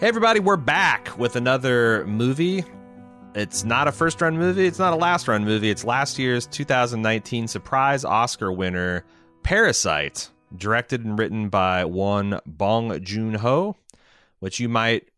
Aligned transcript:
Hey, 0.00 0.08
everybody, 0.08 0.40
we're 0.40 0.56
back 0.56 1.16
with 1.18 1.36
another 1.36 2.04
movie. 2.06 2.64
It's 3.36 3.62
not 3.62 3.86
a 3.86 3.92
first 3.92 4.20
run 4.20 4.36
movie, 4.36 4.66
it's 4.66 4.80
not 4.80 4.92
a 4.92 4.96
last 4.96 5.28
run 5.28 5.44
movie. 5.44 5.70
It's 5.70 5.84
last 5.84 6.18
year's 6.18 6.48
2019 6.48 7.46
surprise 7.46 8.04
Oscar 8.04 8.50
winner, 8.50 9.04
Parasite, 9.44 10.30
directed 10.56 11.04
and 11.04 11.16
written 11.16 11.48
by 11.48 11.84
one 11.84 12.40
Bong 12.44 13.04
Joon 13.04 13.34
Ho, 13.34 13.76
which 14.40 14.58
you 14.58 14.68
might 14.68 15.10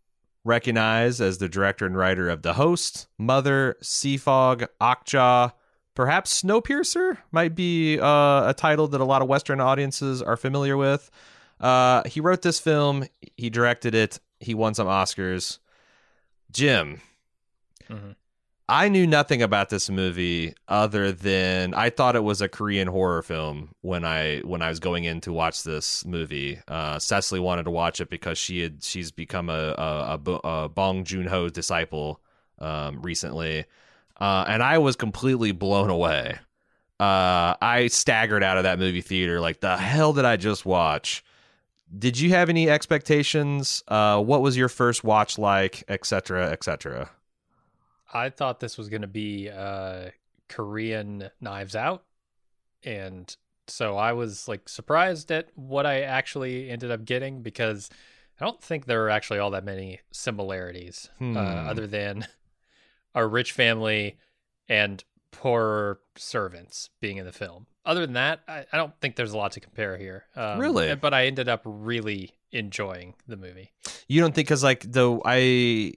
recognize 0.45 1.23
as 1.23 1.39
the 1.39 1.49
director 1.49 1.87
and 1.87 1.97
writer 1.97 2.29
of 2.29 2.43
The 2.43 2.53
Host, 2.53 3.07
Mother, 3.17 3.77
Seafog, 3.83 4.69
Okja. 4.79 5.55
Perhaps 5.95 6.43
Snowpiercer 6.43 7.17
might 7.33 7.55
be 7.55 7.99
uh, 7.99 8.51
a 8.51 8.55
title 8.55 8.89
that 8.89 9.01
a 9.01 9.05
lot 9.05 9.23
of 9.23 9.29
Western 9.29 9.59
audiences 9.59 10.21
are 10.21 10.37
familiar 10.37 10.77
with. 10.77 11.11
Uh, 11.59 12.03
he 12.05 12.21
wrote 12.21 12.43
this 12.43 12.61
film, 12.61 13.07
he 13.39 13.49
directed 13.49 13.95
it, 13.95 14.21
he 14.41 14.55
won 14.55 14.75
some 14.75 14.87
Oscars. 14.87 15.59
Jim, 16.51 17.01
Mhm. 17.89 18.17
I 18.69 18.89
knew 18.89 19.07
nothing 19.07 19.43
about 19.43 19.69
this 19.69 19.89
movie 19.89 20.53
other 20.67 21.13
than 21.13 21.73
I 21.73 21.89
thought 21.91 22.17
it 22.17 22.25
was 22.25 22.41
a 22.41 22.49
Korean 22.49 22.89
horror 22.89 23.23
film 23.23 23.71
when 23.83 24.05
I 24.05 24.41
when 24.41 24.61
I 24.61 24.69
was 24.71 24.81
going 24.81 25.05
in 25.05 25.21
to 25.21 25.33
watch 25.33 25.63
this 25.63 26.05
movie. 26.05 26.59
Uh, 26.67 26.99
Cecily 26.99 27.39
wanted 27.39 27.63
to 27.65 27.71
watch 27.71 28.01
it 28.01 28.11
because 28.11 28.39
she 28.39 28.61
had 28.63 28.83
she's 28.83 29.13
become 29.13 29.49
a 29.51 29.75
a, 29.79 30.21
a, 30.27 30.31
a 30.65 30.69
Bong 30.69 31.05
Joon 31.05 31.27
Ho 31.29 31.49
disciple 31.49 32.21
um, 32.59 33.03
recently, 33.03 33.67
uh, 34.21 34.45
and 34.49 34.65
I 34.65 34.79
was 34.79 34.97
completely 34.97 35.53
blown 35.53 35.91
away. 35.91 36.37
Uh, 36.99 37.55
I 37.61 37.89
staggered 37.89 38.43
out 38.43 38.57
of 38.57 38.65
that 38.65 38.79
movie 38.81 39.03
theater 39.03 39.41
like 39.41 39.61
the 39.61 39.77
hell 39.77 40.13
did 40.13 40.25
I 40.25 40.37
just 40.37 40.67
watch? 40.67 41.23
Did 41.97 42.19
you 42.19 42.31
have 42.31 42.49
any 42.49 42.69
expectations? 42.69 43.83
Uh, 43.87 44.21
what 44.21 44.43
was 44.43 44.57
your 44.57 44.69
first 44.69 45.05
watch 45.05 45.39
like, 45.39 45.85
etc., 45.89 46.51
etc.? 46.51 47.11
I 48.13 48.31
thought 48.31 48.61
this 48.61 48.77
was 48.79 48.89
going 48.89 49.03
to 49.03 49.09
be 49.09 49.49
uh, 49.51 50.11
Korean 50.49 51.31
Knives 51.41 51.77
Out, 51.77 52.05
and 52.85 53.35
so 53.69 53.97
I 53.97 54.13
was 54.13 54.47
like 54.49 54.69
surprised 54.69 55.31
at 55.33 55.49
what 55.55 55.87
I 55.87 56.03
actually 56.03 56.71
ended 56.71 56.91
up 56.91 57.05
getting 57.05 57.43
because 57.43 57.91
I 58.41 58.45
don't 58.45 58.63
think 58.63 58.87
there 58.87 59.05
are 59.05 59.11
actually 59.11 59.39
all 59.39 59.51
that 59.53 59.65
many 59.65 60.01
similarities, 60.13 61.09
Hmm. 61.19 61.37
uh, 61.37 61.41
other 61.41 61.87
than 61.87 62.27
a 63.15 63.27
rich 63.27 63.53
family 63.53 64.19
and 64.69 65.03
poor 65.31 66.01
servants 66.17 66.91
being 67.01 67.17
in 67.19 67.27
the 67.27 67.33
film. 67.33 67.67
Other 67.87 68.01
than 68.01 68.15
that, 68.15 68.41
I, 68.49 68.67
I 68.73 68.77
don't 68.77 68.93
think 69.01 69.17
there's 69.17 69.33
a 69.33 69.37
lot 69.39 69.53
to 69.53 69.61
compare 69.61 69.97
here. 69.97 70.25
Um, 70.35 70.59
Really? 70.59 70.95
but 70.97 71.15
I 71.15 71.27
ended 71.27 71.49
up 71.49 71.63
really 71.65 72.33
enjoying 72.53 73.15
the 73.27 73.37
movie. 73.37 73.73
You 74.09 74.21
don't 74.21 74.35
think 74.35 74.49
because 74.49 74.63
like 74.65 74.83
though 74.83 75.23
I 75.25 75.95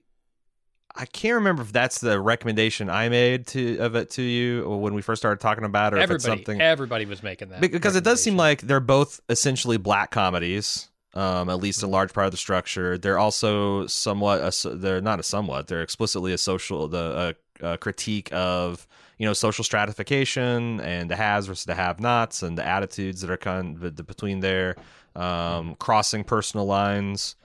I 0.95 1.05
can't 1.05 1.35
remember 1.35 1.61
if 1.61 1.71
that's 1.71 1.99
the 1.99 2.19
recommendation 2.19 2.89
I 2.89 3.09
made 3.09 3.47
to 3.47 3.77
of 3.79 3.95
it 3.95 4.09
to 4.11 4.21
you 4.21 4.63
or 4.63 4.79
when 4.81 4.93
we 4.93 5.01
first 5.01 5.21
started 5.21 5.39
talking 5.39 5.63
about 5.63 5.93
it 5.93 5.97
or 5.97 5.99
if 5.99 6.11
it's 6.11 6.25
Everybody, 6.25 6.39
something 6.45 6.61
everybody 6.61 7.05
was 7.05 7.23
making 7.23 7.49
that 7.49 7.61
because 7.61 7.95
it 7.95 8.03
does 8.03 8.21
seem 8.21 8.37
like 8.37 8.61
they're 8.61 8.79
both 8.79 9.19
essentially 9.29 9.77
black 9.77 10.11
comedies. 10.11 10.87
Um, 11.15 11.49
at 11.49 11.57
least 11.57 11.81
a 11.81 11.87
large 11.87 12.13
part 12.13 12.27
of 12.27 12.31
the 12.31 12.37
structure. 12.37 12.95
They're 12.95 13.17
also 13.17 13.87
somewhat. 13.87 14.41
A, 14.41 14.69
they're 14.75 15.01
not 15.01 15.19
a 15.19 15.23
somewhat. 15.23 15.65
They're 15.65 15.81
explicitly 15.81 16.33
a 16.33 16.37
social. 16.37 16.87
The 16.87 17.35
a, 17.63 17.65
a 17.73 17.77
critique 17.79 18.29
of 18.31 18.87
you 19.19 19.25
know 19.27 19.33
social 19.33 19.63
stratification 19.63 20.79
and 20.81 21.11
the 21.11 21.15
haves 21.15 21.45
versus 21.45 21.65
the 21.65 21.75
have-nots 21.75 22.41
and 22.41 22.57
the 22.57 22.65
attitudes 22.65 23.21
that 23.21 23.29
are 23.29 23.37
kind 23.37 23.81
of 23.83 23.95
between 24.07 24.39
there, 24.39 24.75
um, 25.15 25.75
crossing 25.75 26.23
personal 26.23 26.65
lines, 26.65 27.35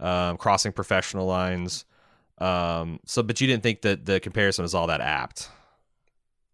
um, 0.00 0.36
crossing 0.36 0.72
professional 0.72 1.26
lines. 1.26 1.86
Um, 2.38 3.00
so, 3.06 3.22
but 3.22 3.40
you 3.40 3.46
didn't 3.46 3.62
think 3.62 3.82
that 3.82 4.04
the 4.06 4.18
comparison 4.20 4.62
was 4.62 4.74
all 4.74 4.86
that 4.88 5.00
apt. 5.00 5.48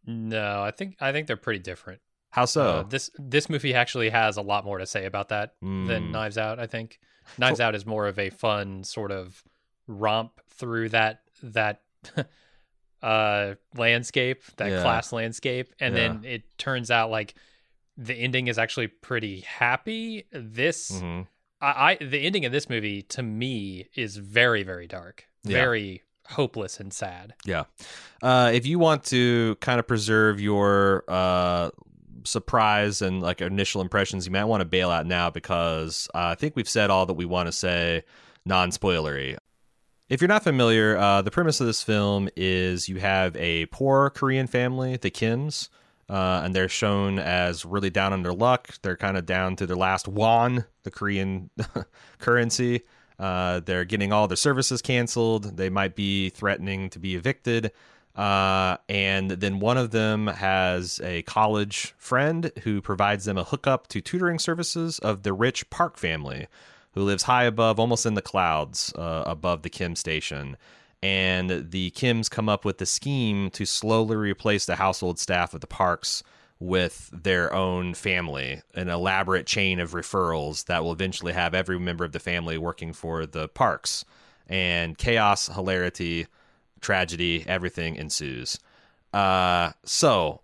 No, 0.07 0.63
I 0.63 0.71
think 0.71 0.97
I 1.01 1.13
think 1.13 1.27
they're 1.27 1.37
pretty 1.37 1.61
different. 1.61 2.01
How 2.31 2.45
so? 2.45 2.63
Uh, 2.63 2.83
this 2.85 3.11
this 3.19 3.49
movie 3.49 3.75
actually 3.75 4.11
has 4.11 4.37
a 4.37 4.43
lot 4.43 4.65
more 4.65 4.79
to 4.79 4.87
say 4.87 5.07
about 5.07 5.31
that 5.31 5.55
Mm. 5.63 5.87
than 5.89 6.13
Knives 6.13 6.39
Out. 6.39 6.59
I 6.61 6.67
think 6.67 6.99
Knives 7.39 7.61
Out 7.61 7.75
is 7.75 7.87
more 7.87 8.07
of 8.07 8.19
a 8.19 8.31
fun 8.31 8.85
sort 8.85 9.11
of 9.11 9.43
romp 9.87 10.41
through 10.51 10.91
that 10.91 11.23
that 11.43 11.81
uh 13.03 13.55
landscape, 13.77 14.43
that 14.57 14.71
Yeah. 14.71 14.83
class 14.83 15.13
landscape, 15.13 15.73
and 15.81 15.95
Yeah. 15.95 16.09
then 16.09 16.25
it 16.25 16.59
turns 16.59 16.91
out 16.91 17.11
like 17.11 17.35
the 17.97 18.15
ending 18.15 18.47
is 18.49 18.59
actually 18.59 18.89
pretty 18.89 19.41
happy. 19.41 20.27
This 20.33 20.91
Mhm. 20.93 21.27
I, 21.61 21.93
I 21.93 22.05
the 22.05 22.21
ending 22.27 22.45
of 22.45 22.53
this 22.53 22.69
movie 22.69 23.03
to 23.03 23.23
me 23.23 23.89
is 23.95 24.17
very 24.17 24.63
very 24.63 24.87
dark, 24.87 25.27
Yeah. 25.45 25.53
very 25.59 26.03
hopeless 26.29 26.81
and 26.81 26.93
sad. 26.93 27.35
Yeah. 27.45 27.65
Uh, 28.23 28.51
if 28.53 28.67
you 28.67 28.79
want 28.79 29.05
to 29.05 29.57
kind 29.61 29.79
of 29.79 29.87
preserve 29.87 30.41
your 30.41 31.05
uh, 31.09 31.71
surprise 32.25 33.01
and 33.03 33.23
like 33.23 33.41
initial 33.41 33.81
impressions, 33.81 34.27
you 34.27 34.33
might 34.33 34.45
want 34.45 34.61
to 34.61 34.65
bail 34.65 34.91
out 34.91 35.07
now 35.07 35.31
because 35.31 36.09
uh, 36.15 36.19
I 36.19 36.35
think 36.35 36.57
we've 36.57 36.69
said 36.69 36.91
all 36.91 37.07
that 37.07 37.15
we 37.15 37.25
want 37.25 37.47
to 37.47 37.53
say 37.53 38.03
non 38.45 38.71
spoilery. 38.71 39.37
If 40.09 40.21
you're 40.21 40.29
not 40.29 40.45
familiar, 40.45 40.97
uh, 40.97 41.23
the 41.23 41.33
premise 41.33 41.61
of 41.61 41.67
this 41.67 41.83
film 41.83 42.29
is 42.37 42.89
you 42.89 43.01
have 43.01 43.35
a 43.35 43.67
poor 43.67 44.11
Korean 44.11 44.47
family, 44.47 44.97
the 44.97 45.11
Kims, 45.11 45.69
uh, 46.09 46.43
and 46.45 46.55
they're 46.55 46.69
shown 46.69 47.19
as 47.19 47.65
really 47.65 47.91
down 47.91 48.13
on 48.13 48.23
their 48.23 48.33
luck. 48.33 48.69
They're 48.83 48.97
kind 48.97 49.17
of 49.17 49.27
down 49.27 49.57
to 49.57 49.67
their 49.67 49.77
last 49.77 50.07
won, 50.07 50.65
the 50.85 50.93
Korean 50.93 51.51
currency. 52.19 52.83
Uh, 53.19 53.59
they're 53.61 53.85
getting 53.85 54.13
all 54.13 54.29
their 54.29 54.37
services 54.37 54.81
canceled. 54.81 55.57
They 55.57 55.71
might 55.71 55.97
be 55.97 56.31
threatening 56.31 56.89
to 56.91 57.01
be 57.01 57.17
evicted. 57.17 57.73
Uh, 58.15 58.77
and 58.89 59.33
then 59.33 59.59
one 59.59 59.77
of 59.77 59.91
them 59.91 60.29
has 60.29 61.01
a 61.03 61.23
college 61.23 61.95
friend 61.99 62.53
who 62.63 62.81
provides 62.81 63.25
them 63.25 63.39
a 63.39 63.45
hookup 63.45 63.89
to 63.89 64.01
tutoring 64.01 64.39
services 64.39 65.01
of 65.01 65.25
the 65.25 65.33
rich 65.33 65.69
Park 65.69 65.99
family, 65.99 66.47
who 66.97 67.03
lives 67.03 67.25
high 67.25 67.45
above, 67.45 67.79
almost 67.79 68.07
in 68.07 68.15
the 68.15 68.23
clouds, 68.23 68.91
uh, 68.97 69.23
above 69.27 69.63
the 69.63 69.69
Kim 69.69 69.95
station. 69.95 70.57
And 71.03 71.71
the 71.71 71.91
Kims 71.91 72.31
come 72.31 72.49
up 72.49 72.65
with 72.65 72.79
the 72.79 72.87
scheme 72.87 73.51
to 73.51 73.67
slowly 73.67 74.17
replace 74.17 74.65
the 74.65 74.77
household 74.77 75.19
staff 75.19 75.53
of 75.53 75.61
the 75.61 75.67
Parks 75.67 76.23
with 76.59 77.11
their 77.13 77.53
own 77.53 77.93
family, 77.93 78.63
an 78.75 78.89
elaborate 78.89 79.47
chain 79.47 79.79
of 79.79 79.93
referrals 79.93 80.65
that 80.65 80.83
will 80.83 80.93
eventually 80.93 81.35
have 81.35 81.53
every 81.53 81.79
member 81.79 82.07
of 82.07 82.13
the 82.13 82.19
family 82.19 82.57
working 82.57 82.95
for 82.95 83.27
the 83.27 83.47
Parks. 83.47 84.07
And 84.49 84.97
chaos, 84.97 85.49
hilarity, 85.49 86.29
tragedy, 86.81 87.45
everything 87.47 87.97
ensues. 87.97 88.59
Uh, 89.13 89.73
so 89.85 90.41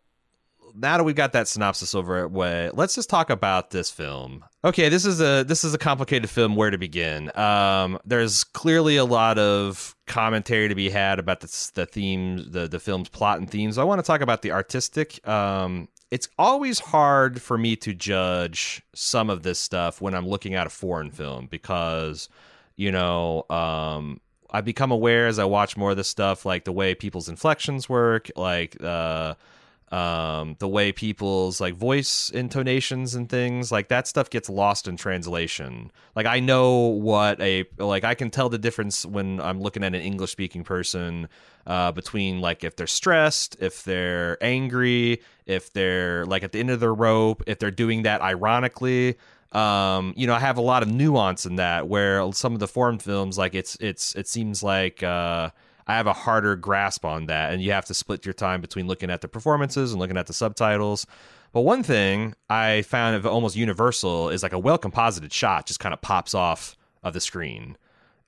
now 0.75 0.97
that 0.97 1.05
we've 1.05 1.17
got 1.17 1.33
that 1.33 1.49
synopsis 1.49 1.95
over 1.95 2.27
way, 2.29 2.71
let's 2.73 2.95
just 2.95 3.11
talk 3.11 3.31
about 3.31 3.71
this 3.71 3.91
film. 3.91 4.45
Okay, 4.65 4.89
this 4.89 5.05
is 5.05 5.21
a 5.21 5.45
this 5.45 5.65
is 5.65 5.75
a 5.75 5.79
complicated 5.79 6.29
film. 6.31 6.57
Where 6.57 6.71
to 6.71 6.79
begin? 6.79 7.31
Um, 7.37 7.99
there's 8.05 8.45
clearly 8.45 8.97
a 8.97 9.05
lot 9.05 9.39
of 9.39 9.95
commentary 10.07 10.69
to 10.69 10.75
be 10.75 10.91
had 10.91 11.19
about 11.19 11.41
the 11.41 11.71
the 11.75 11.87
themes, 11.87 12.51
the 12.51 12.69
the 12.69 12.79
film's 12.79 13.09
plot 13.09 13.39
and 13.39 13.51
themes. 13.51 13.79
I 13.79 13.85
want 13.85 13.99
to 13.99 14.07
talk 14.07 14.21
about 14.21 14.43
the 14.43 14.53
artistic. 14.53 15.27
Um, 15.27 15.89
it's 16.13 16.29
always 16.39 16.79
hard 16.79 17.41
for 17.41 17.57
me 17.57 17.75
to 17.77 17.95
judge 17.95 18.83
some 18.95 19.31
of 19.31 19.43
this 19.43 19.59
stuff 19.59 20.03
when 20.03 20.15
I'm 20.15 20.29
looking 20.29 20.55
at 20.55 20.67
a 20.67 20.71
foreign 20.71 21.11
film 21.11 21.47
because, 21.47 22.29
you 22.77 22.93
know, 22.93 23.47
um, 23.49 24.21
I 24.51 24.61
become 24.61 24.91
aware 24.91 25.27
as 25.27 25.39
I 25.39 25.45
watch 25.45 25.75
more 25.75 25.93
of 25.93 25.97
this 25.97 26.09
stuff, 26.09 26.45
like 26.45 26.65
the 26.65 26.73
way 26.73 26.95
people's 26.95 27.31
inflections 27.31 27.89
work, 27.89 28.31
like 28.37 28.77
uh, 28.85 29.35
um, 29.93 30.57
the 30.59 30.67
way 30.67 30.91
people's 30.91 31.61
like 31.61 31.75
voice 31.75 32.31
intonations 32.31 33.15
and 33.15 33.29
things, 33.29 33.71
like 33.71 33.89
that 33.89 34.09
stuff 34.09 34.31
gets 34.31 34.49
lost 34.49 34.89
in 34.89 34.97
translation. 34.97 35.93
Like 36.17 36.25
I 36.25 36.41
know 36.41 36.79
what 36.87 37.39
a 37.43 37.67
like 37.77 38.03
I 38.03 38.15
can 38.15 38.31
tell 38.31 38.49
the 38.49 38.59
difference 38.59 39.05
when 39.05 39.39
I'm 39.39 39.61
looking 39.61 39.85
at 39.85 39.95
an 39.95 40.01
English 40.01 40.33
speaking 40.33 40.65
person 40.65 41.29
uh, 41.67 41.93
between 41.93 42.41
like 42.41 42.65
if 42.65 42.75
they're 42.75 42.87
stressed, 42.87 43.59
if 43.61 43.85
they're 43.85 44.43
angry, 44.43 45.21
if 45.45 45.71
they're 45.75 46.25
like 46.25 46.43
at 46.43 46.53
the 46.53 46.59
end 46.59 46.71
of 46.71 46.81
their 46.81 46.95
rope, 46.95 47.43
if 47.47 47.59
they're 47.59 47.71
doing 47.71 48.03
that 48.03 48.23
ironically 48.23 49.17
um 49.53 50.15
you 50.17 50.27
know 50.27 50.33
i 50.33 50.39
have 50.39 50.57
a 50.57 50.63
lot 50.63 50.83
of 50.83 50.89
nuance 50.89 51.45
in 51.45 51.57
that 51.57 51.87
where 51.87 52.33
some 52.33 52.55
of 52.55 52.59
the 52.59 52.67
foreign 52.67 52.99
films 52.99 53.37
like 53.37 53.55
it's 53.55 53.77
it's 53.81 54.15
it 54.15 54.27
seems 54.27 54.63
like 54.63 55.03
uh 55.03 55.51
i 55.87 55.97
have 55.97 56.07
a 56.07 56.13
harder 56.13 56.57
grasp 56.57 57.05
on 57.05 57.27
that 57.27 57.53
and 57.53 57.63
you 57.63 57.73
have 57.73 57.85
to 57.85 57.95
split 57.95 58.25
your 58.25 58.33
time 58.33 58.61
between 58.61 58.87
looking 58.87 59.11
at 59.11 59.21
the 59.21 59.29
performances 59.29 59.93
and 59.93 60.01
looking 60.01 60.17
at 60.17 60.27
the 60.27 60.33
subtitles 60.33 61.07
but 61.53 61.63
one 61.63 61.83
thing 61.83 62.35
i 62.51 62.83
found 62.83 63.17
of 63.17 63.27
almost 63.27 63.57
universal 63.57 64.29
is 64.29 64.43
like 64.43 64.53
a 64.53 64.59
well 64.59 64.79
composited 64.79 65.33
shot 65.33 65.67
just 65.67 65.81
kind 65.81 65.93
of 65.93 66.01
pops 66.01 66.35
off 66.35 66.77
of 67.03 67.13
the 67.15 67.21
screen 67.21 67.77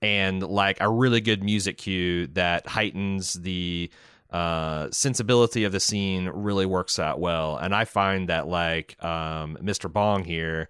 and 0.02 0.42
like 0.42 0.76
a 0.80 0.90
really 0.90 1.20
good 1.20 1.42
music 1.42 1.78
cue 1.78 2.26
that 2.28 2.66
heightens 2.66 3.34
the 3.34 3.90
uh, 4.30 4.90
sensibility 4.90 5.64
of 5.64 5.72
the 5.72 5.80
scene 5.80 6.28
really 6.28 6.66
works 6.66 6.98
out 6.98 7.20
well. 7.20 7.56
And 7.56 7.74
I 7.74 7.84
find 7.84 8.28
that 8.28 8.48
like 8.48 9.02
um, 9.02 9.56
Mr. 9.62 9.90
Bong 9.90 10.24
here 10.24 10.68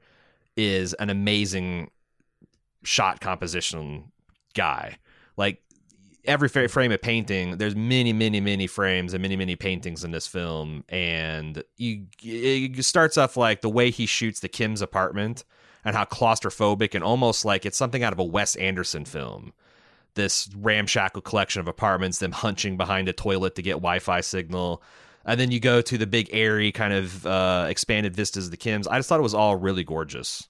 is 0.56 0.92
an 0.94 1.10
amazing 1.10 1.90
shot 2.84 3.20
composition 3.20 4.12
guy. 4.54 4.98
Like 5.36 5.62
every 6.24 6.48
frame 6.48 6.92
of 6.92 7.02
painting, 7.02 7.58
there's 7.58 7.76
many, 7.76 8.12
many, 8.12 8.40
many 8.40 8.66
frames 8.66 9.14
and 9.14 9.22
many, 9.22 9.36
many 9.36 9.56
paintings 9.56 10.04
in 10.04 10.10
this 10.10 10.26
film, 10.26 10.84
and 10.88 11.62
you 11.76 12.06
it 12.22 12.84
starts 12.84 13.18
off 13.18 13.36
like 13.36 13.60
the 13.60 13.68
way 13.68 13.90
he 13.90 14.06
shoots 14.06 14.40
the 14.40 14.48
Kim's 14.48 14.82
apartment 14.82 15.44
and 15.84 15.94
how 15.94 16.04
claustrophobic 16.04 16.94
and 16.94 17.04
almost 17.04 17.44
like 17.44 17.66
it's 17.66 17.76
something 17.76 18.02
out 18.02 18.12
of 18.12 18.18
a 18.18 18.24
Wes 18.24 18.56
Anderson 18.56 19.04
film. 19.04 19.52
This 20.14 20.48
ramshackle 20.56 21.22
collection 21.22 21.60
of 21.60 21.68
apartments, 21.68 22.18
them 22.18 22.32
hunching 22.32 22.76
behind 22.76 23.08
a 23.08 23.12
toilet 23.12 23.56
to 23.56 23.62
get 23.62 23.72
Wi-Fi 23.72 24.20
signal. 24.20 24.82
And 25.24 25.40
then 25.40 25.50
you 25.50 25.58
go 25.58 25.80
to 25.82 25.98
the 25.98 26.06
big 26.06 26.28
airy 26.32 26.70
kind 26.70 26.92
of 26.92 27.26
uh, 27.26 27.66
expanded 27.68 28.14
vistas 28.14 28.46
of 28.46 28.50
the 28.50 28.56
Kims. 28.56 28.86
I 28.90 28.98
just 28.98 29.08
thought 29.08 29.18
it 29.18 29.24
was 29.24 29.34
all 29.34 29.56
really 29.56 29.82
gorgeous. 29.82 30.48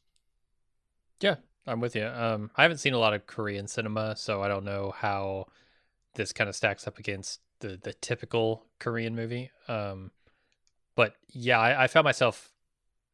Yeah, 1.20 1.37
I'm 1.67 1.81
with 1.81 1.97
you. 1.97 2.06
Um, 2.06 2.50
I 2.56 2.62
haven't 2.62 2.79
seen 2.79 2.93
a 2.93 2.99
lot 2.99 3.15
of 3.15 3.27
Korean 3.27 3.67
cinema, 3.67 4.17
so 4.17 4.43
I 4.43 4.49
don't 4.49 4.65
know 4.65 4.93
how 4.97 5.47
this 6.14 6.32
kind 6.32 6.49
of 6.49 6.56
stacks 6.56 6.87
up 6.87 6.99
against 6.99 7.40
the 7.61 7.78
the 7.82 7.93
typical 7.94 8.64
Korean 8.78 9.14
movie. 9.14 9.50
Um, 9.69 10.11
but 10.96 11.14
yeah, 11.32 11.58
I, 11.58 11.84
I 11.84 11.87
found 11.87 12.05
myself 12.05 12.50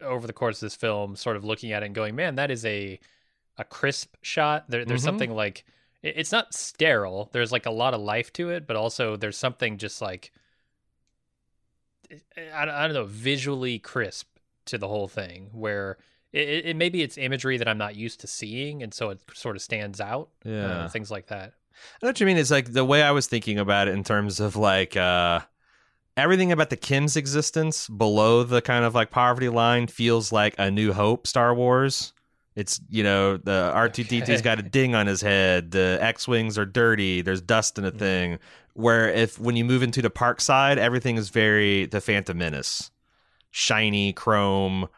over 0.00 0.26
the 0.26 0.32
course 0.32 0.56
of 0.62 0.66
this 0.66 0.74
film 0.76 1.16
sort 1.16 1.36
of 1.36 1.44
looking 1.44 1.72
at 1.72 1.82
it 1.82 1.86
and 1.86 1.94
going, 1.94 2.14
"Man, 2.16 2.34
that 2.36 2.50
is 2.50 2.64
a 2.64 2.98
a 3.58 3.64
crisp 3.64 4.14
shot." 4.22 4.68
There, 4.70 4.84
there's 4.84 5.02
Mhm. 5.02 5.04
something 5.04 5.34
like 5.34 5.64
it- 6.02 6.14
it's 6.16 6.32
not 6.32 6.54
sterile. 6.54 7.28
There's 7.32 7.52
like 7.52 7.66
a 7.66 7.70
lot 7.70 7.92
of 7.94 8.00
life 8.00 8.32
to 8.34 8.50
it, 8.50 8.66
but 8.66 8.76
also 8.76 9.16
there's 9.16 9.36
something 9.36 9.76
just 9.78 10.00
like 10.00 10.32
I, 12.36 12.62
I 12.62 12.86
don't 12.86 12.94
know, 12.94 13.04
visually 13.04 13.78
crisp 13.78 14.28
to 14.66 14.78
the 14.78 14.88
whole 14.88 15.08
thing. 15.08 15.50
Where 15.52 15.98
it, 16.32 16.66
it, 16.66 16.76
maybe 16.76 17.02
it's 17.02 17.18
imagery 17.18 17.56
that 17.58 17.68
I'm 17.68 17.78
not 17.78 17.96
used 17.96 18.20
to 18.20 18.26
seeing, 18.26 18.82
and 18.82 18.92
so 18.94 19.10
it 19.10 19.20
sort 19.34 19.56
of 19.56 19.62
stands 19.62 20.00
out. 20.00 20.28
uh, 20.44 20.50
Yeah. 20.50 20.88
things 20.88 21.10
like 21.10 21.26
that. 21.28 21.54
I 21.72 22.06
know 22.06 22.08
what 22.10 22.20
you 22.20 22.26
mean. 22.26 22.36
It's 22.36 22.50
like 22.50 22.72
the 22.72 22.84
way 22.84 23.02
I 23.02 23.10
was 23.10 23.26
thinking 23.26 23.58
about 23.58 23.88
it 23.88 23.94
in 23.94 24.04
terms 24.04 24.38
of 24.40 24.54
like 24.56 24.96
uh 24.96 25.40
everything 26.16 26.52
about 26.52 26.68
the 26.70 26.76
Kim's 26.76 27.16
existence 27.16 27.88
below 27.88 28.42
the 28.42 28.60
kind 28.60 28.84
of 28.84 28.94
like 28.94 29.10
poverty 29.10 29.48
line 29.48 29.86
feels 29.86 30.30
like 30.32 30.54
a 30.58 30.70
new 30.70 30.92
hope 30.92 31.26
Star 31.26 31.54
Wars. 31.54 32.12
It's 32.56 32.80
you 32.90 33.02
know, 33.02 33.36
the 33.38 33.72
R2D2's 33.74 34.28
Okay. 34.28 34.42
got 34.42 34.58
a 34.58 34.62
ding 34.62 34.94
on 34.94 35.06
his 35.06 35.20
head, 35.22 35.70
the 35.70 35.98
X-wings 36.02 36.58
are 36.58 36.66
dirty, 36.66 37.22
there's 37.22 37.40
dust 37.40 37.78
in 37.78 37.84
a 37.86 37.92
Mhm. 37.92 37.98
thing. 37.98 38.38
Where 38.74 39.08
if 39.08 39.38
when 39.38 39.56
you 39.56 39.64
move 39.64 39.82
into 39.82 40.02
the 40.02 40.10
park 40.10 40.40
side, 40.40 40.76
everything 40.78 41.16
is 41.16 41.30
very 41.30 41.86
the 41.86 42.00
Phantom 42.00 42.36
Menace. 42.36 42.90
Shiny 43.50 44.12
chrome, 44.12 44.88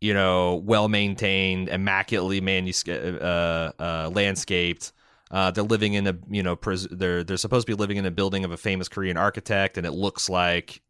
you 0.00 0.14
know, 0.14 0.56
well 0.56 0.88
maintained, 0.88 1.68
immaculately 1.68 2.40
manus- 2.40 2.86
uh, 2.88 3.72
uh, 3.78 4.10
landscaped. 4.12 4.92
Uh, 5.30 5.50
they're 5.50 5.62
living 5.62 5.94
in 5.94 6.06
a 6.06 6.16
you 6.28 6.42
know 6.42 6.56
pres- 6.56 6.88
they're 6.90 7.22
they're 7.22 7.36
supposed 7.36 7.66
to 7.66 7.70
be 7.72 7.76
living 7.78 7.96
in 7.96 8.06
a 8.06 8.10
building 8.10 8.44
of 8.44 8.50
a 8.50 8.56
famous 8.56 8.88
Korean 8.88 9.16
architect, 9.16 9.76
and 9.78 9.86
it 9.86 9.92
looks 9.92 10.28
like 10.28 10.82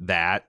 that. 0.00 0.48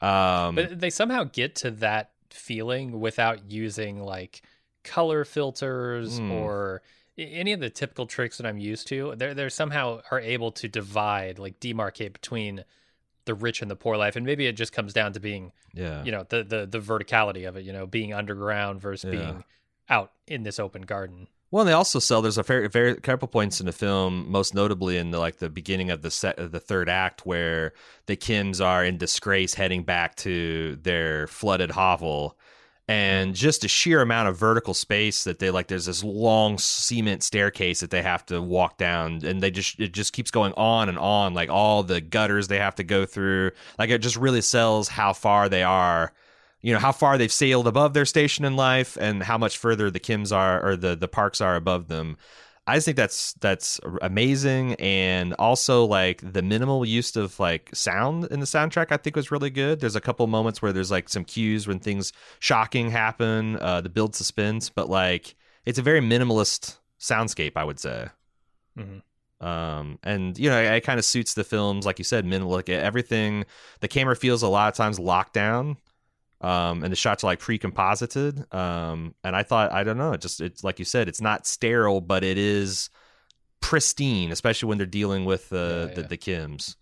Um, 0.00 0.54
But 0.54 0.80
they 0.80 0.90
somehow 0.90 1.24
get 1.24 1.54
to 1.56 1.70
that 1.72 2.12
feeling 2.30 3.00
without 3.00 3.50
using 3.50 4.02
like 4.02 4.42
color 4.84 5.24
filters 5.24 6.18
Mm. 6.20 6.30
or 6.30 6.82
any 7.18 7.52
of 7.52 7.58
the 7.60 7.68
typical 7.68 8.06
tricks 8.06 8.38
that 8.38 8.46
I'm 8.46 8.58
used 8.58 8.86
to. 8.88 9.14
They're 9.16 9.34
they 9.34 9.48
somehow 9.48 10.00
are 10.10 10.20
able 10.20 10.52
to 10.52 10.68
divide, 10.68 11.38
like 11.38 11.58
demarcate 11.60 12.12
between 12.12 12.64
the 13.28 13.34
rich 13.34 13.62
and 13.62 13.70
the 13.70 13.76
poor 13.76 13.96
life, 13.96 14.16
and 14.16 14.26
maybe 14.26 14.46
it 14.48 14.54
just 14.56 14.72
comes 14.72 14.92
down 14.92 15.12
to 15.12 15.20
being, 15.20 15.52
yeah, 15.72 16.02
you 16.02 16.10
know, 16.10 16.26
the 16.28 16.42
the 16.42 16.66
the 16.66 16.80
verticality 16.80 17.48
of 17.48 17.56
it. 17.56 17.64
You 17.64 17.72
know, 17.72 17.86
being 17.86 18.12
underground 18.12 18.80
versus 18.80 19.04
Yeah. 19.04 19.10
being 19.12 19.44
out 19.88 20.12
in 20.26 20.42
this 20.42 20.58
open 20.58 20.82
garden. 20.82 21.28
Well, 21.50 21.62
and 21.62 21.68
they 21.68 21.72
also 21.72 21.98
sell. 21.98 22.20
There's 22.20 22.36
a 22.36 22.42
very, 22.42 22.68
very 22.68 22.94
couple 22.96 23.26
points 23.26 23.58
in 23.58 23.64
the 23.64 23.72
film, 23.72 24.30
most 24.30 24.54
notably 24.54 24.98
in 24.98 25.12
the, 25.12 25.18
like 25.18 25.38
the 25.38 25.48
beginning 25.48 25.90
of 25.90 26.02
the 26.02 26.10
set 26.10 26.38
of 26.38 26.52
the 26.52 26.60
third 26.60 26.90
act, 26.90 27.24
where 27.24 27.72
the 28.04 28.16
Kims 28.18 28.62
are 28.62 28.84
in 28.84 28.98
disgrace, 28.98 29.54
heading 29.54 29.82
back 29.82 30.14
to 30.16 30.76
their 30.82 31.26
flooded 31.26 31.70
hovel, 31.70 32.36
and 32.88 33.34
just 33.34 33.60
the 33.60 33.68
sheer 33.68 34.00
amount 34.00 34.28
of 34.28 34.36
vertical 34.36 34.74
space 34.74 35.24
that 35.24 35.38
they 35.38 35.50
like. 35.50 35.68
There's 35.68 35.86
this 35.86 36.02
long 36.02 36.58
cement 36.58 37.22
staircase 37.22 37.80
that 37.80 37.90
they 37.90 38.02
have 38.02 38.24
to 38.26 38.40
walk 38.40 38.78
down, 38.78 39.24
and 39.24 39.42
they 39.42 39.50
just 39.50 39.78
it 39.78 39.92
just 39.92 40.12
keeps 40.12 40.30
going 40.30 40.54
on 40.56 40.88
and 40.88 40.98
on, 40.98 41.34
like 41.34 41.50
all 41.50 41.82
the 41.82 42.00
gutters 42.00 42.48
they 42.48 42.58
have 42.58 42.76
to 42.76 42.84
go 42.84 43.04
through. 43.06 43.52
Like 43.78 43.90
it 43.90 43.98
just 43.98 44.16
really 44.16 44.40
sells 44.40 44.88
how 44.88 45.12
far 45.12 45.48
they 45.48 45.62
are 45.62 46.12
you 46.60 46.72
know 46.72 46.80
how 46.80 46.92
far 46.92 47.18
they've 47.18 47.32
sailed 47.32 47.68
above 47.68 47.94
their 47.94 48.04
station 48.04 48.44
in 48.44 48.56
life 48.56 48.96
and 49.00 49.22
how 49.22 49.38
much 49.38 49.58
further 49.58 49.90
the 49.90 50.00
kims 50.00 50.36
are 50.36 50.64
or 50.64 50.76
the 50.76 50.96
the 50.96 51.08
parks 51.08 51.40
are 51.40 51.56
above 51.56 51.88
them 51.88 52.16
i 52.68 52.74
just 52.74 52.84
think 52.84 52.96
that's 52.96 53.32
that's 53.40 53.80
amazing. 54.02 54.74
And 54.74 55.34
also 55.34 55.84
like 55.86 56.20
the 56.22 56.42
minimal 56.42 56.84
use 56.84 57.16
of 57.16 57.40
like 57.40 57.70
sound 57.74 58.26
in 58.30 58.40
the 58.40 58.46
soundtrack 58.46 58.92
i 58.92 58.96
think 58.96 59.16
was 59.16 59.30
really 59.30 59.50
good. 59.50 59.80
There's 59.80 59.96
a 59.96 60.00
couple 60.00 60.26
moments 60.26 60.60
where 60.62 60.72
there's 60.72 60.90
like 60.90 61.08
some 61.08 61.24
cues 61.24 61.66
when 61.66 61.80
things 61.80 62.12
shocking 62.38 62.90
happen 62.90 63.56
uh 63.56 63.80
to 63.82 63.88
build 63.88 64.14
suspense 64.14 64.68
but 64.70 64.88
like 64.88 65.34
it's 65.64 65.78
a 65.78 65.82
very 65.82 66.00
minimalist 66.00 66.76
soundscape 67.00 67.52
i 67.56 67.64
would 67.64 67.80
say. 67.80 68.08
Mhm. 68.78 69.02
um 69.40 69.98
and 70.02 70.38
you 70.38 70.48
know 70.50 70.60
it, 70.60 70.84
kind 70.84 70.98
of 70.98 71.04
suits 71.04 71.34
the 71.34 71.44
films 71.44 71.86
like 71.86 71.98
you 71.98 72.04
said 72.04 72.24
minimal 72.24 72.52
like 72.52 72.68
everything 72.68 73.44
the 73.80 73.88
camera 73.88 74.14
feels 74.14 74.42
a 74.42 74.48
lot 74.48 74.68
of 74.68 74.74
times 74.76 74.98
locked 74.98 75.32
down 75.32 75.76
um 76.40 76.82
and 76.84 76.92
the 76.92 76.96
shots 76.96 77.24
are 77.24 77.28
like 77.28 77.40
pre-composited 77.40 78.52
um 78.54 79.14
and 79.24 79.34
i 79.34 79.42
thought 79.42 79.72
i 79.72 79.82
don't 79.82 79.98
know 79.98 80.12
it 80.12 80.20
just 80.20 80.40
it's 80.40 80.62
like 80.62 80.78
you 80.78 80.84
said 80.84 81.08
it's 81.08 81.20
not 81.20 81.46
sterile 81.46 82.00
but 82.00 82.22
it 82.24 82.38
is 82.38 82.90
pristine 83.60 84.30
especially 84.30 84.68
when 84.68 84.78
they're 84.78 84.86
dealing 84.86 85.24
with 85.24 85.48
the 85.48 85.88
Yeah, 85.88 85.94
the, 85.94 86.00
yeah. 86.02 86.06
the 86.08 86.16
kims 86.18 86.76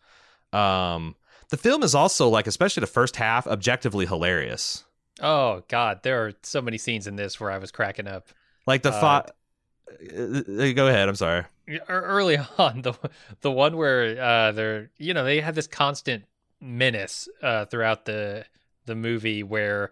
um 0.56 1.16
the 1.50 1.56
film 1.56 1.82
is 1.82 1.94
also 1.94 2.28
like 2.28 2.46
especially 2.46 2.80
the 2.80 2.86
first 2.86 3.16
half 3.16 3.46
objectively 3.46 4.06
hilarious 4.06 4.84
Oh 5.18 5.62
God, 5.68 6.02
there 6.02 6.26
are 6.26 6.32
so 6.42 6.60
many 6.60 6.76
scenes 6.76 7.06
in 7.06 7.16
this 7.16 7.40
where 7.40 7.50
I 7.50 7.56
was 7.56 7.72
cracking 7.72 8.06
up. 8.06 8.28
like 8.66 8.82
the 8.82 8.90
Uh, 8.90 9.00
thought 9.00 9.30
uh, 9.88 10.72
go 10.72 10.88
ahead 10.88 11.08
i'm 11.08 11.14
sorry 11.14 11.44
early 11.88 12.36
on 12.58 12.82
the 12.82 12.92
the 13.40 13.50
one 13.50 13.76
where 13.76 14.20
uh 14.20 14.52
they're 14.52 14.90
you 14.98 15.14
know 15.14 15.24
they 15.24 15.40
have 15.40 15.54
this 15.54 15.66
constant 15.66 16.24
menace 16.60 17.28
uh 17.42 17.64
throughout 17.66 18.04
the 18.04 18.44
the 18.86 18.94
movie 18.94 19.42
where 19.42 19.90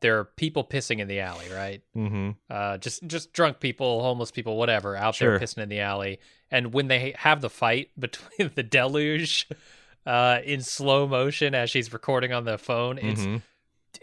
there 0.00 0.18
are 0.18 0.24
people 0.24 0.64
pissing 0.64 0.98
in 0.98 1.08
the 1.08 1.20
alley 1.20 1.46
right 1.52 1.82
mm-hmm 1.96 2.30
uh 2.50 2.76
just 2.78 3.06
just 3.06 3.32
drunk 3.32 3.60
people 3.60 4.02
homeless 4.02 4.30
people 4.30 4.56
whatever 4.56 4.96
out 4.96 5.14
Sure. 5.14 5.38
there 5.38 5.40
pissing 5.40 5.62
in 5.62 5.68
the 5.68 5.80
alley 5.80 6.20
and 6.50 6.74
when 6.74 6.88
they 6.88 7.14
have 7.16 7.40
the 7.40 7.50
fight 7.50 7.88
between 7.98 8.50
the 8.54 8.62
deluge 8.62 9.48
uh 10.06 10.38
in 10.44 10.60
slow 10.60 11.06
motion 11.06 11.54
as 11.54 11.70
she's 11.70 11.92
recording 11.92 12.32
on 12.32 12.44
the 12.44 12.58
phone 12.58 12.98
it's 12.98 13.22
mm-hmm. 13.22 13.36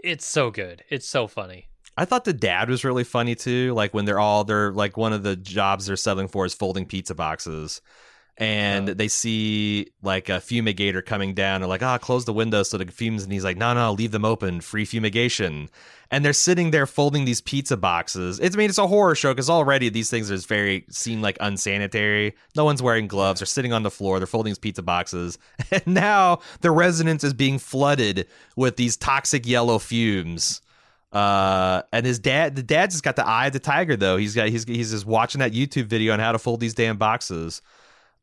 it's 0.04 0.26
so 0.26 0.50
good 0.50 0.84
it's 0.90 1.08
so 1.08 1.28
funny 1.28 1.68
I 1.98 2.06
thought 2.06 2.24
the 2.24 2.34
dad 2.34 2.70
was 2.70 2.86
really 2.86 3.04
funny 3.04 3.36
too. 3.36 3.74
Like 3.74 3.94
when 3.94 4.06
they're 4.06 4.20
all 4.20 4.44
they're 4.44 4.72
like 4.72 4.96
one 4.96 5.14
of 5.14 5.24
the 5.24 5.36
jobs 5.36 5.86
they're 5.86 5.98
settling 5.98 6.30
for 6.30 6.46
is 6.46 6.54
folding 6.54 6.86
pizza 6.86 7.14
boxes. 7.14 7.82
And 8.42 8.90
Oh. 8.90 8.94
they 8.96 9.08
see 9.08 9.88
like 10.02 10.28
a 10.28 10.40
fumigator 10.40 11.06
coming 11.06 11.36
down. 11.36 11.62
They're 11.62 11.68
like, 11.68 11.84
ah, 11.84 12.00
close 12.00 12.26
the 12.26 12.34
window 12.34 12.64
so 12.64 12.78
the 12.80 12.88
fumes. 12.92 13.22
And 13.24 13.32
he's 13.32 13.44
like, 13.44 13.56
no, 13.56 13.72
no, 13.76 13.94
leave 13.94 14.10
them 14.10 14.26
open, 14.26 14.62
free 14.62 14.84
fumigation. 14.84 15.70
And 16.10 16.26
they're 16.26 16.34
sitting 16.34 16.72
there 16.72 16.88
folding 16.88 17.26
these 17.26 17.40
pizza 17.40 17.78
boxes. 17.78 18.40
It's 18.40 18.56
I 18.56 18.58
mean, 18.58 18.68
it's 18.70 18.80
a 18.80 18.88
horror 18.88 19.14
show 19.14 19.32
because 19.32 19.48
already 19.48 19.90
these 19.90 20.10
things 20.10 20.32
are 20.32 20.36
just 20.36 20.48
very 20.48 20.86
seem 20.90 21.22
like 21.22 21.38
unsanitary. 21.40 22.34
No 22.56 22.66
one's 22.66 22.82
wearing 22.82 23.08
gloves. 23.08 23.42
They're 23.42 23.46
sitting 23.46 23.74
on 23.74 23.84
the 23.84 23.92
floor. 23.92 24.18
They're 24.20 24.26
folding 24.26 24.50
these 24.50 24.58
pizza 24.58 24.82
boxes, 24.82 25.38
and 25.72 25.86
now 25.86 26.40
the 26.62 26.72
residence 26.72 27.24
is 27.24 27.34
being 27.36 27.60
flooded 27.60 28.26
with 28.56 28.76
these 28.76 28.98
toxic 28.98 29.46
yellow 29.46 29.78
fumes. 29.78 30.62
Uh, 31.14 31.82
and 31.94 32.06
his 32.06 32.20
dad, 32.20 32.56
the 32.56 32.64
dad's 32.64 32.96
just 32.96 33.04
got 33.04 33.16
the 33.18 33.28
eye 33.28 33.48
of 33.48 33.54
the 33.54 33.60
tiger 33.60 33.96
though. 33.96 34.18
He's 34.18 34.34
got 34.34 34.50
he's 34.50 34.64
he's 34.66 34.92
just 34.92 35.06
watching 35.06 35.40
that 35.40 35.52
YouTube 35.54 35.86
video 35.86 36.14
on 36.14 36.20
how 36.20 36.32
to 36.32 36.40
fold 36.40 36.60
these 36.60 36.74
damn 36.74 36.98
boxes. 36.98 37.62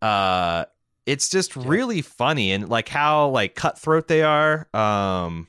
Uh, 0.03 0.65
it's 1.07 1.29
just 1.31 1.57
Yeah. 1.61 1.69
really 1.69 2.03
funny 2.03 2.53
and 2.53 2.69
like 2.69 2.89
how 2.89 3.29
like 3.31 3.55
cutthroat 3.55 4.09
they 4.09 4.23
are. 4.23 4.69
Um, 4.75 5.49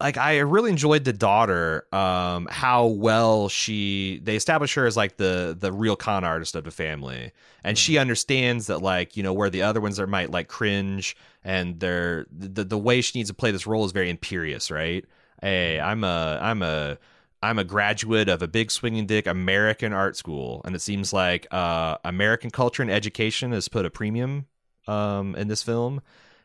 like 0.00 0.16
I 0.16 0.38
really 0.38 0.70
enjoyed 0.70 1.04
the 1.04 1.12
daughter. 1.12 1.86
Um, 1.94 2.48
how 2.50 2.86
well 2.86 3.48
she 3.48 4.20
they 4.22 4.36
establish 4.36 4.74
her 4.74 4.86
as 4.86 4.96
like 4.96 5.16
the 5.16 5.56
the 5.58 5.72
real 5.72 5.96
con 5.96 6.24
artist 6.24 6.56
of 6.56 6.64
the 6.64 6.70
family, 6.70 7.32
and 7.62 7.78
she 7.78 7.96
understands 7.98 8.66
that 8.66 8.80
like 8.82 9.16
you 9.16 9.22
know 9.22 9.32
where 9.32 9.50
the 9.50 9.62
other 9.62 9.80
ones 9.80 10.00
are 10.00 10.06
might 10.06 10.30
like 10.30 10.48
cringe 10.48 11.16
and 11.44 11.78
they're 11.80 12.26
the 12.32 12.64
the 12.64 12.78
way 12.78 13.00
she 13.00 13.18
needs 13.18 13.30
to 13.30 13.34
play 13.34 13.50
this 13.50 13.66
role 13.66 13.84
is 13.84 13.92
very 13.92 14.10
imperious, 14.10 14.70
right? 14.70 15.04
Hey, 15.40 15.78
I'm 15.80 16.02
a 16.04 16.38
I'm 16.42 16.62
a 16.62 16.98
I'm 17.44 17.58
a 17.58 17.64
graduate 17.64 18.28
of 18.28 18.42
a 18.42 18.48
big 18.48 18.70
swinging 18.70 19.06
dick 19.06 19.26
American 19.26 19.92
art 19.92 20.16
school, 20.16 20.62
and 20.64 20.74
it 20.74 20.80
seems 20.80 21.12
like 21.12 21.46
uh, 21.50 21.98
American 22.04 22.50
culture 22.50 22.82
and 22.82 22.90
education 22.90 23.52
has 23.52 23.68
put 23.68 23.84
a 23.84 23.90
premium 23.90 24.46
um, 24.88 25.34
in 25.36 25.48
this 25.48 25.62
film. 25.62 26.00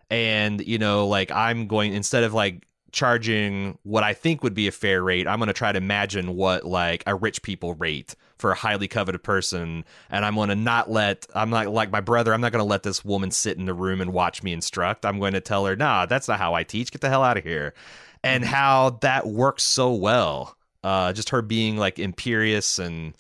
And 0.09 0.65
you 0.65 0.77
know, 0.77 1.07
like 1.07 1.31
I'm 1.31 1.67
going 1.67 1.93
instead 1.93 2.23
of 2.23 2.33
like 2.33 2.67
charging 2.91 3.77
what 3.83 4.03
I 4.03 4.13
think 4.13 4.43
would 4.43 4.53
be 4.53 4.67
a 4.67 4.71
fair 4.71 5.01
rate. 5.03 5.27
I'm 5.27 5.39
going 5.39 5.47
to 5.47 5.53
try 5.53 5.71
to 5.71 5.77
imagine 5.77 6.35
what 6.35 6.65
like 6.65 7.03
a 7.07 7.15
rich 7.15 7.43
people 7.43 7.75
rate 7.75 8.15
for 8.37 8.51
a 8.51 8.55
highly 8.55 8.87
coveted 8.87 9.23
person, 9.23 9.85
and 10.09 10.25
I'm 10.25 10.35
going 10.35 10.49
to 10.49 10.55
not 10.55 10.89
let 10.89 11.27
I'm 11.33 11.49
not 11.49 11.67
like 11.67 11.91
my 11.91 12.01
brother. 12.01 12.33
I'm 12.33 12.41
not 12.41 12.51
going 12.51 12.63
to 12.63 12.69
let 12.69 12.83
this 12.83 13.05
woman 13.05 13.31
sit 13.31 13.57
in 13.57 13.65
the 13.65 13.73
room 13.73 14.01
and 14.01 14.11
watch 14.11 14.43
me 14.43 14.51
instruct. 14.51 15.05
I'm 15.05 15.19
going 15.19 15.33
to 15.33 15.41
tell 15.41 15.65
her, 15.65 15.75
nah, 15.75 16.05
that's 16.07 16.27
not 16.27 16.39
how 16.39 16.55
I 16.55 16.63
teach. 16.63 16.91
Get 16.91 17.01
the 17.01 17.09
hell 17.09 17.23
out 17.23 17.37
of 17.37 17.43
here. 17.43 17.73
And 18.21 18.43
how 18.43 18.99
that 19.01 19.27
works 19.27 19.63
so 19.63 19.93
well. 19.93 20.57
Uh, 20.83 21.11
just 21.11 21.29
her 21.29 21.41
being 21.41 21.75
like 21.77 21.99
imperious 21.99 22.79
and 22.79 23.13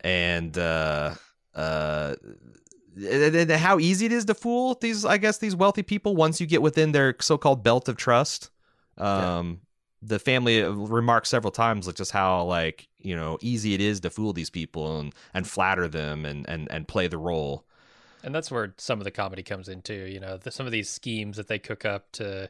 and 0.00 0.56
uh, 0.56 1.14
uh, 1.54 2.14
and 2.96 3.50
how 3.50 3.78
easy 3.78 4.06
it 4.06 4.12
is 4.12 4.24
to 4.26 4.34
fool 4.34 4.76
these 4.80 5.04
i 5.04 5.16
guess 5.16 5.38
these 5.38 5.56
wealthy 5.56 5.82
people 5.82 6.14
once 6.14 6.40
you 6.40 6.46
get 6.46 6.60
within 6.60 6.92
their 6.92 7.14
so-called 7.20 7.62
belt 7.62 7.88
of 7.88 7.96
trust 7.96 8.50
um 8.98 9.60
yeah. 10.02 10.08
the 10.08 10.18
family 10.18 10.62
remarks 10.62 11.30
several 11.30 11.50
times 11.50 11.86
like 11.86 11.96
just 11.96 12.10
how 12.10 12.44
like 12.44 12.88
you 12.98 13.16
know 13.16 13.38
easy 13.40 13.72
it 13.74 13.80
is 13.80 14.00
to 14.00 14.10
fool 14.10 14.32
these 14.32 14.50
people 14.50 15.00
and 15.00 15.14
and 15.32 15.46
flatter 15.46 15.88
them 15.88 16.26
and 16.26 16.46
and 16.48 16.70
and 16.70 16.86
play 16.86 17.08
the 17.08 17.18
role 17.18 17.64
and 18.22 18.34
that's 18.34 18.50
where 18.50 18.74
some 18.76 19.00
of 19.00 19.04
the 19.04 19.10
comedy 19.10 19.42
comes 19.42 19.68
in 19.68 19.80
too 19.80 20.06
you 20.06 20.20
know 20.20 20.36
the, 20.36 20.50
some 20.50 20.66
of 20.66 20.72
these 20.72 20.90
schemes 20.90 21.36
that 21.38 21.48
they 21.48 21.58
cook 21.58 21.84
up 21.86 22.12
to 22.12 22.48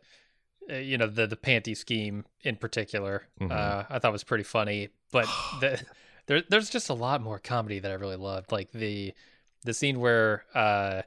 you 0.68 0.96
know 0.98 1.06
the 1.06 1.26
the 1.26 1.36
panty 1.36 1.76
scheme 1.76 2.24
in 2.42 2.56
particular 2.56 3.24
mm-hmm. 3.40 3.52
uh 3.52 3.84
i 3.90 3.98
thought 3.98 4.12
was 4.12 4.24
pretty 4.24 4.44
funny 4.44 4.88
but 5.10 5.26
the, 5.60 5.80
there, 6.26 6.42
there's 6.48 6.70
just 6.70 6.88
a 6.88 6.94
lot 6.94 7.20
more 7.20 7.38
comedy 7.38 7.78
that 7.78 7.90
i 7.90 7.94
really 7.94 8.16
loved 8.16 8.52
like 8.52 8.70
the 8.72 9.12
the 9.64 9.74
scene 9.74 10.00
where 10.00 10.44
uh 10.54 11.02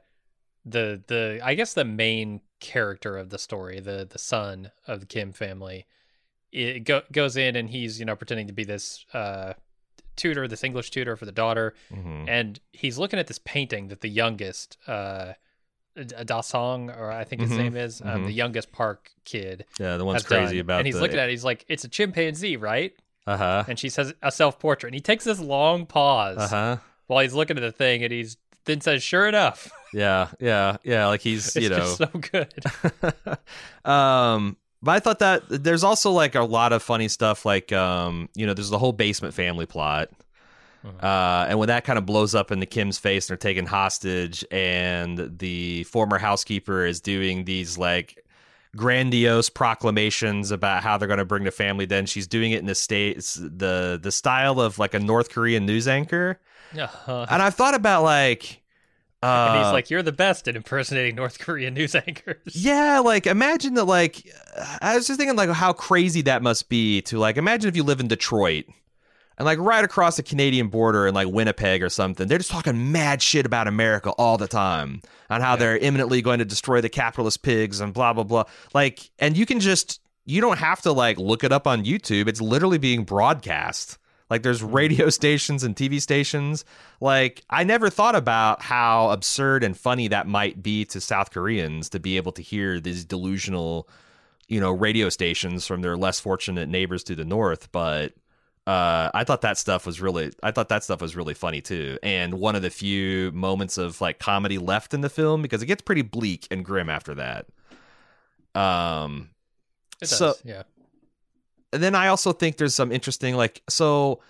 the 0.66 1.00
the 1.06 1.40
I 1.42 1.54
guess 1.54 1.72
the 1.72 1.84
main 1.84 2.40
character 2.60 3.16
of 3.16 3.30
the 3.30 3.38
story, 3.38 3.80
the 3.80 4.06
the 4.10 4.18
son 4.18 4.72
of 4.86 5.00
the 5.00 5.06
Kim 5.06 5.32
family, 5.32 5.86
it 6.52 6.80
go, 6.84 7.02
goes 7.12 7.36
in 7.36 7.56
and 7.56 7.70
he's 7.70 8.00
you 8.00 8.04
know 8.04 8.16
pretending 8.16 8.48
to 8.48 8.52
be 8.52 8.64
this 8.64 9.06
uh, 9.14 9.54
tutor, 10.16 10.48
this 10.48 10.64
English 10.64 10.90
tutor 10.90 11.16
for 11.16 11.24
the 11.24 11.32
daughter, 11.32 11.74
mm-hmm. 11.90 12.28
and 12.28 12.60
he's 12.72 12.98
looking 12.98 13.18
at 13.18 13.28
this 13.28 13.38
painting 13.38 13.88
that 13.88 14.00
the 14.00 14.08
youngest 14.08 14.76
uh, 14.88 15.34
Dasong, 15.96 16.96
or 16.96 17.10
I 17.10 17.24
think 17.24 17.42
his 17.42 17.50
mm-hmm. 17.50 17.58
name 17.58 17.76
is, 17.76 18.00
um, 18.00 18.08
mm-hmm. 18.08 18.26
the 18.26 18.32
youngest 18.32 18.72
Park 18.72 19.10
kid. 19.24 19.64
Yeah, 19.80 19.96
the 19.96 20.04
one's 20.04 20.24
crazy 20.24 20.56
done. 20.56 20.60
about. 20.60 20.78
And 20.78 20.86
he's 20.86 20.96
the... 20.96 21.00
looking 21.00 21.18
at 21.18 21.28
it. 21.28 21.32
He's 21.32 21.44
like, 21.44 21.64
"It's 21.68 21.84
a 21.84 21.88
chimpanzee, 21.88 22.56
right?" 22.56 22.94
Uh 23.26 23.36
huh. 23.36 23.64
And 23.66 23.78
she 23.78 23.88
says 23.88 24.14
a 24.22 24.30
self 24.30 24.58
portrait. 24.58 24.88
And 24.88 24.94
he 24.94 25.00
takes 25.00 25.24
this 25.24 25.40
long 25.40 25.86
pause 25.86 26.38
uh-huh. 26.38 26.76
while 27.06 27.22
he's 27.22 27.34
looking 27.34 27.56
at 27.56 27.62
the 27.62 27.72
thing, 27.72 28.02
and 28.02 28.12
he's 28.12 28.36
then 28.66 28.80
says, 28.80 29.02
"Sure 29.02 29.26
enough." 29.26 29.70
Yeah, 29.92 30.28
yeah, 30.40 30.76
yeah. 30.84 31.06
Like 31.06 31.22
he's 31.22 31.56
you 31.56 31.70
know 31.70 31.86
so 31.86 32.06
good. 32.06 32.52
um, 33.90 34.58
but 34.82 34.90
I 34.90 35.00
thought 35.00 35.20
that 35.20 35.44
there's 35.48 35.84
also 35.84 36.10
like 36.10 36.34
a 36.34 36.42
lot 36.42 36.74
of 36.74 36.82
funny 36.82 37.08
stuff. 37.08 37.46
Like 37.46 37.72
um, 37.72 38.28
you 38.34 38.44
know, 38.44 38.52
there's 38.52 38.68
the 38.68 38.78
whole 38.78 38.92
basement 38.92 39.32
family 39.32 39.64
plot. 39.64 40.10
Mm-hmm. 40.86 41.04
Uh, 41.04 41.46
and 41.48 41.58
when 41.58 41.68
that 41.68 41.84
kind 41.84 41.98
of 41.98 42.06
blows 42.06 42.34
up 42.34 42.50
in 42.50 42.60
the 42.60 42.66
Kim's 42.66 42.98
face, 42.98 43.28
and 43.28 43.30
they're 43.30 43.36
taken 43.38 43.66
hostage, 43.66 44.44
and 44.50 45.38
the 45.38 45.84
former 45.84 46.18
housekeeper 46.18 46.84
is 46.84 47.00
doing 47.00 47.44
these 47.44 47.76
like 47.76 48.24
grandiose 48.76 49.48
proclamations 49.48 50.50
about 50.50 50.82
how 50.82 50.98
they're 50.98 51.08
going 51.08 51.18
to 51.18 51.24
bring 51.24 51.44
the 51.44 51.50
family. 51.50 51.86
Then 51.86 52.06
she's 52.06 52.26
doing 52.26 52.52
it 52.52 52.60
in 52.60 52.66
the 52.66 52.74
states, 52.74 53.34
the 53.34 53.98
the 54.00 54.12
style 54.12 54.60
of 54.60 54.78
like 54.78 54.94
a 54.94 55.00
North 55.00 55.30
Korean 55.30 55.66
news 55.66 55.88
anchor. 55.88 56.38
Uh-huh. 56.78 57.26
And 57.28 57.42
I've 57.42 57.54
thought 57.54 57.74
about 57.74 58.02
like. 58.02 58.62
Uh, 59.22 59.26
and 59.50 59.58
he's 59.58 59.66
uh, 59.68 59.72
like, 59.72 59.90
"You're 59.90 60.02
the 60.02 60.12
best 60.12 60.46
at 60.46 60.54
impersonating 60.54 61.16
North 61.16 61.38
Korean 61.38 61.74
news 61.74 61.94
anchors." 61.94 62.36
Yeah, 62.54 63.00
like 63.00 63.26
imagine 63.26 63.74
that. 63.74 63.84
Like, 63.84 64.22
I 64.80 64.94
was 64.96 65.06
just 65.06 65.18
thinking, 65.18 65.36
like, 65.36 65.50
how 65.50 65.72
crazy 65.72 66.22
that 66.22 66.42
must 66.42 66.68
be 66.68 67.00
to 67.02 67.18
like 67.18 67.36
imagine 67.36 67.68
if 67.68 67.76
you 67.76 67.82
live 67.82 67.98
in 67.98 68.08
Detroit 68.08 68.66
and 69.38 69.44
like 69.44 69.58
right 69.58 69.84
across 69.84 70.16
the 70.16 70.22
Canadian 70.22 70.68
border 70.68 71.06
in 71.06 71.14
like 71.14 71.28
Winnipeg 71.28 71.82
or 71.82 71.90
something, 71.90 72.26
they're 72.26 72.38
just 72.38 72.50
talking 72.50 72.92
mad 72.92 73.20
shit 73.20 73.44
about 73.44 73.68
America 73.68 74.10
all 74.10 74.38
the 74.38 74.48
time 74.48 75.02
on 75.28 75.40
how 75.40 75.52
yeah. 75.52 75.56
they're 75.56 75.78
imminently 75.78 76.22
going 76.22 76.38
to 76.38 76.44
destroy 76.44 76.80
the 76.80 76.88
capitalist 76.88 77.42
pigs 77.42 77.80
and 77.80 77.92
blah 77.92 78.12
blah 78.12 78.24
blah. 78.24 78.44
Like, 78.72 79.10
and 79.18 79.36
you 79.36 79.44
can 79.46 79.60
just 79.60 80.00
you 80.24 80.40
don't 80.40 80.58
have 80.58 80.80
to 80.82 80.92
like 80.92 81.18
look 81.18 81.44
it 81.44 81.52
up 81.52 81.66
on 81.66 81.84
YouTube. 81.84 82.28
It's 82.28 82.40
literally 82.40 82.78
being 82.78 83.04
broadcast. 83.04 83.98
Like 84.30 84.42
there's 84.42 84.60
mm-hmm. 84.60 84.74
radio 84.74 85.10
stations 85.10 85.62
and 85.62 85.76
TV 85.76 86.00
stations. 86.00 86.64
Like 87.00 87.44
I 87.50 87.64
never 87.64 87.90
thought 87.90 88.16
about 88.16 88.62
how 88.62 89.10
absurd 89.10 89.64
and 89.64 89.76
funny 89.76 90.08
that 90.08 90.26
might 90.26 90.62
be 90.62 90.84
to 90.86 91.00
South 91.00 91.30
Koreans 91.30 91.90
to 91.90 92.00
be 92.00 92.16
able 92.16 92.32
to 92.32 92.42
hear 92.42 92.80
these 92.80 93.04
delusional, 93.04 93.88
you 94.48 94.60
know, 94.60 94.72
radio 94.72 95.08
stations 95.10 95.66
from 95.66 95.82
their 95.82 95.96
less 95.96 96.20
fortunate 96.20 96.68
neighbors 96.68 97.04
to 97.04 97.14
the 97.14 97.24
north, 97.24 97.70
but 97.70 98.14
uh, 98.66 99.10
I 99.14 99.24
thought 99.24 99.42
that 99.42 99.58
stuff 99.58 99.86
was 99.86 100.00
really 100.00 100.32
I 100.42 100.50
thought 100.50 100.68
that 100.70 100.82
stuff 100.84 101.00
was 101.00 101.14
really 101.14 101.34
funny 101.34 101.60
too. 101.60 101.98
And 102.02 102.34
one 102.34 102.56
of 102.56 102.62
the 102.62 102.70
few 102.70 103.30
moments 103.32 103.78
of 103.78 104.00
like 104.00 104.18
comedy 104.18 104.58
left 104.58 104.92
in 104.92 105.02
the 105.02 105.10
film 105.10 105.42
because 105.42 105.62
it 105.62 105.66
gets 105.66 105.82
pretty 105.82 106.02
bleak 106.02 106.48
and 106.50 106.64
grim 106.64 106.88
after 106.88 107.14
that. 107.14 107.46
Um 108.60 109.30
it 110.02 110.08
does, 110.08 110.18
so 110.18 110.34
yeah 110.44 110.62
and 111.72 111.82
then 111.82 111.94
I 111.94 112.08
also 112.08 112.32
think 112.32 112.56
there's 112.56 112.74
some 112.74 112.90
interesting 112.90 113.36
like 113.36 113.62
so 113.68 114.20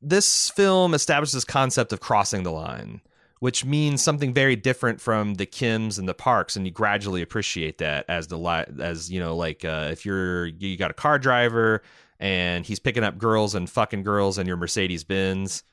this 0.00 0.50
film 0.50 0.94
establishes 0.94 1.34
this 1.34 1.44
concept 1.44 1.92
of 1.92 2.00
crossing 2.00 2.42
the 2.42 2.52
line, 2.52 3.00
which 3.40 3.64
means 3.64 4.00
something 4.00 4.32
very 4.32 4.56
different 4.56 5.00
from 5.00 5.34
the 5.34 5.46
Kims 5.46 5.98
and 5.98 6.08
the 6.08 6.14
Parks, 6.14 6.56
and 6.56 6.66
you 6.66 6.72
gradually 6.72 7.20
appreciate 7.20 7.78
that 7.78 8.06
as 8.08 8.28
the 8.28 8.38
li- 8.38 8.64
as 8.80 9.10
you 9.10 9.20
know, 9.20 9.36
like 9.36 9.64
uh, 9.64 9.88
if 9.90 10.06
you're 10.06 10.46
you 10.46 10.76
got 10.76 10.90
a 10.90 10.94
car 10.94 11.18
driver 11.18 11.82
and 12.20 12.64
he's 12.64 12.78
picking 12.78 13.02
up 13.02 13.18
girls 13.18 13.56
and 13.56 13.68
fucking 13.68 14.04
girls 14.04 14.38
in 14.38 14.46
your 14.46 14.56
Mercedes 14.56 15.02
Benz, 15.02 15.64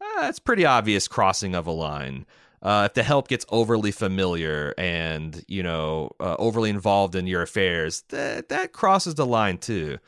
uh, 0.00 0.26
it's 0.28 0.38
pretty 0.38 0.66
obvious 0.66 1.08
crossing 1.08 1.54
of 1.54 1.66
a 1.66 1.70
line 1.70 2.26
uh, 2.62 2.84
if 2.86 2.94
the 2.94 3.02
help 3.02 3.28
gets 3.28 3.44
overly 3.50 3.90
familiar 3.90 4.72
and 4.78 5.44
you 5.48 5.62
know 5.62 6.10
uh, 6.20 6.36
overly 6.38 6.70
involved 6.70 7.14
in 7.14 7.26
your 7.26 7.42
affairs, 7.42 8.04
that 8.08 8.48
that 8.48 8.72
crosses 8.72 9.16
the 9.16 9.26
line 9.26 9.58
too. 9.58 9.98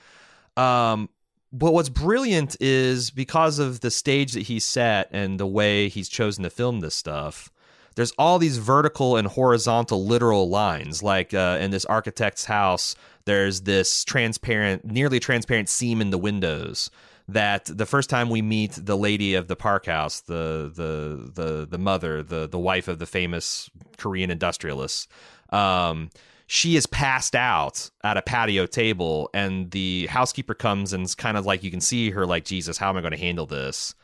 Um, 0.57 1.09
but 1.53 1.73
what's 1.73 1.89
brilliant 1.89 2.57
is 2.61 3.11
because 3.11 3.59
of 3.59 3.81
the 3.81 3.91
stage 3.91 4.33
that 4.33 4.43
he's 4.43 4.65
set 4.65 5.09
and 5.13 5.39
the 5.39 5.47
way 5.47 5.89
he's 5.89 6.09
chosen 6.09 6.45
to 6.45 6.51
film 6.51 6.81
this 6.81 6.95
stuff. 6.95 7.51
There's 7.97 8.13
all 8.19 8.41
these 8.41 8.59
vertical 8.59 9.17
and 9.17 9.29
horizontal 9.29 10.05
literal 10.05 10.49
lines, 10.49 11.01
like 11.01 11.33
uh, 11.33 11.59
in 11.61 11.71
this 11.71 11.85
architect's 11.85 12.47
house. 12.47 12.97
There's 13.27 13.63
this 13.63 14.05
transparent, 14.05 14.85
nearly 14.85 15.21
transparent 15.21 15.69
seam 15.69 16.01
in 16.01 16.11
the 16.11 16.19
windows 16.19 16.91
that 17.29 17.65
the 17.65 17.87
first 17.87 18.11
time 18.11 18.29
we 18.29 18.43
meet 18.43 18.73
the 18.73 18.97
lady 18.97 19.35
of 19.35 19.49
the 19.49 19.57
park 19.57 19.87
house, 19.87 20.21
the 20.21 20.71
the 20.75 21.31
the 21.33 21.67
the 21.67 21.79
mother, 21.79 22.23
the 22.23 22.47
the 22.47 22.59
wife 22.59 22.89
of 22.89 22.99
the 22.99 23.07
famous 23.07 23.71
Korean 23.97 24.31
industrialist, 24.31 25.11
um, 25.51 26.11
she 26.47 26.77
is 26.77 26.87
passed 26.87 27.35
out 27.35 27.91
at 28.03 28.17
a 28.17 28.23
patio 28.23 28.67
table, 28.67 29.31
and 29.33 29.71
the 29.71 30.07
housekeeper 30.09 30.55
comes 30.55 30.93
and 30.93 31.05
it's 31.05 31.15
kind 31.15 31.37
of 31.37 31.47
like 31.47 31.63
you 31.63 31.71
can 31.71 31.81
see 31.81 32.11
her 32.11 32.27
like 32.27 32.45
Jesus, 32.45 32.77
how 32.77 32.91
am 32.91 32.97
I 32.97 33.01
going 33.01 33.13
to 33.13 33.19
handle 33.19 33.47
this? 33.47 33.95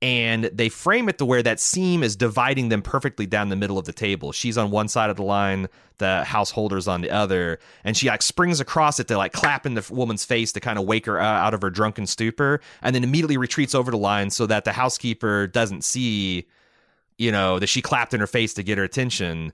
And 0.00 0.44
they 0.44 0.68
frame 0.68 1.08
it 1.08 1.18
to 1.18 1.24
where 1.24 1.42
that 1.42 1.58
seam 1.58 2.02
is 2.02 2.14
dividing 2.14 2.68
them 2.68 2.82
perfectly 2.82 3.26
down 3.26 3.48
the 3.48 3.56
middle 3.56 3.78
of 3.78 3.84
the 3.84 3.92
table. 3.92 4.30
She's 4.30 4.56
on 4.56 4.70
one 4.70 4.86
side 4.86 5.10
of 5.10 5.16
the 5.16 5.24
line, 5.24 5.66
the 5.98 6.22
householder's 6.24 6.86
on 6.86 7.00
the 7.00 7.10
other, 7.10 7.58
and 7.82 7.96
she 7.96 8.06
like 8.08 8.22
springs 8.22 8.60
across 8.60 9.00
it 9.00 9.08
to 9.08 9.18
like 9.18 9.32
clap 9.32 9.66
in 9.66 9.74
the 9.74 9.84
woman's 9.90 10.24
face 10.24 10.52
to 10.52 10.60
kind 10.60 10.78
of 10.78 10.84
wake 10.84 11.06
her 11.06 11.18
out 11.18 11.52
of 11.52 11.62
her 11.62 11.70
drunken 11.70 12.06
stupor, 12.06 12.60
and 12.80 12.94
then 12.94 13.02
immediately 13.02 13.36
retreats 13.36 13.74
over 13.74 13.90
the 13.90 13.96
line 13.96 14.30
so 14.30 14.46
that 14.46 14.64
the 14.64 14.72
housekeeper 14.72 15.48
doesn't 15.48 15.82
see, 15.82 16.46
you 17.16 17.32
know, 17.32 17.58
that 17.58 17.66
she 17.66 17.82
clapped 17.82 18.14
in 18.14 18.20
her 18.20 18.28
face 18.28 18.54
to 18.54 18.62
get 18.62 18.78
her 18.78 18.84
attention. 18.84 19.52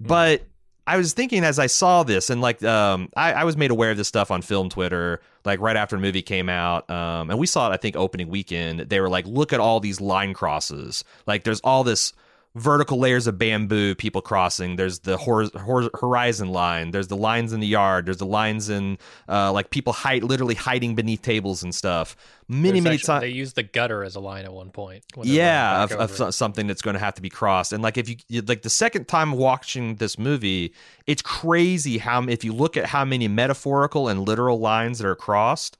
Mm. 0.00 0.06
But 0.06 0.42
I 0.86 0.96
was 0.98 1.14
thinking 1.14 1.44
as 1.44 1.58
I 1.58 1.66
saw 1.66 2.02
this, 2.02 2.28
and 2.28 2.40
like 2.40 2.62
um, 2.62 3.08
I, 3.16 3.32
I, 3.32 3.44
was 3.44 3.56
made 3.56 3.70
aware 3.70 3.90
of 3.90 3.96
this 3.96 4.08
stuff 4.08 4.30
on 4.30 4.42
film 4.42 4.68
Twitter, 4.68 5.20
like 5.44 5.60
right 5.60 5.76
after 5.76 5.96
the 5.96 6.02
movie 6.02 6.20
came 6.20 6.48
out, 6.48 6.88
um, 6.90 7.30
and 7.30 7.38
we 7.38 7.46
saw 7.46 7.70
it. 7.70 7.74
I 7.74 7.78
think 7.78 7.96
opening 7.96 8.28
weekend, 8.28 8.80
they 8.80 9.00
were 9.00 9.08
like, 9.08 9.26
"Look 9.26 9.54
at 9.54 9.60
all 9.60 9.80
these 9.80 10.00
line 10.00 10.34
crosses! 10.34 11.02
Like, 11.26 11.44
there's 11.44 11.60
all 11.60 11.84
this 11.84 12.12
vertical 12.54 12.98
layers 12.98 13.26
of 13.26 13.36
bamboo 13.36 13.96
people 13.96 14.22
crossing. 14.22 14.76
There's 14.76 15.00
the 15.00 15.16
hor- 15.16 15.50
hor- 15.58 15.90
horizon 15.98 16.50
line. 16.50 16.92
There's 16.92 17.08
the 17.08 17.16
lines 17.16 17.52
in 17.52 17.60
the 17.60 17.66
yard. 17.66 18.06
There's 18.06 18.18
the 18.18 18.26
lines 18.26 18.68
in 18.68 18.98
uh, 19.28 19.52
like 19.52 19.70
people 19.70 19.92
hide 19.92 20.22
literally 20.22 20.54
hiding 20.54 20.94
beneath 20.94 21.22
tables 21.22 21.64
and 21.64 21.74
stuff. 21.74 22.16
Many 22.46 22.80
there's 22.80 22.84
many 22.84 22.98
times 22.98 23.22
they 23.22 23.28
use 23.28 23.54
the 23.54 23.62
gutter 23.64 24.04
as 24.04 24.14
a 24.14 24.20
line 24.20 24.44
at 24.44 24.52
one 24.52 24.70
point 24.70 25.04
yeah 25.22 25.84
of, 25.84 25.92
of 25.92 26.34
something 26.34 26.66
that's 26.66 26.82
going 26.82 26.94
to 26.94 27.00
have 27.00 27.14
to 27.14 27.22
be 27.22 27.30
crossed. 27.30 27.72
And 27.72 27.82
like 27.82 27.98
if 27.98 28.08
you 28.28 28.42
like 28.42 28.62
the 28.62 28.70
second 28.70 29.08
time 29.08 29.32
watching 29.32 29.96
this 29.96 30.18
movie 30.18 30.74
it's 31.06 31.22
crazy 31.22 31.98
how 31.98 32.22
if 32.24 32.44
you 32.44 32.52
look 32.52 32.76
at 32.76 32.86
how 32.86 33.04
many 33.04 33.28
metaphorical 33.28 34.08
and 34.08 34.26
literal 34.28 34.60
lines 34.60 34.98
that 34.98 35.06
are 35.06 35.16
crossed 35.16 35.76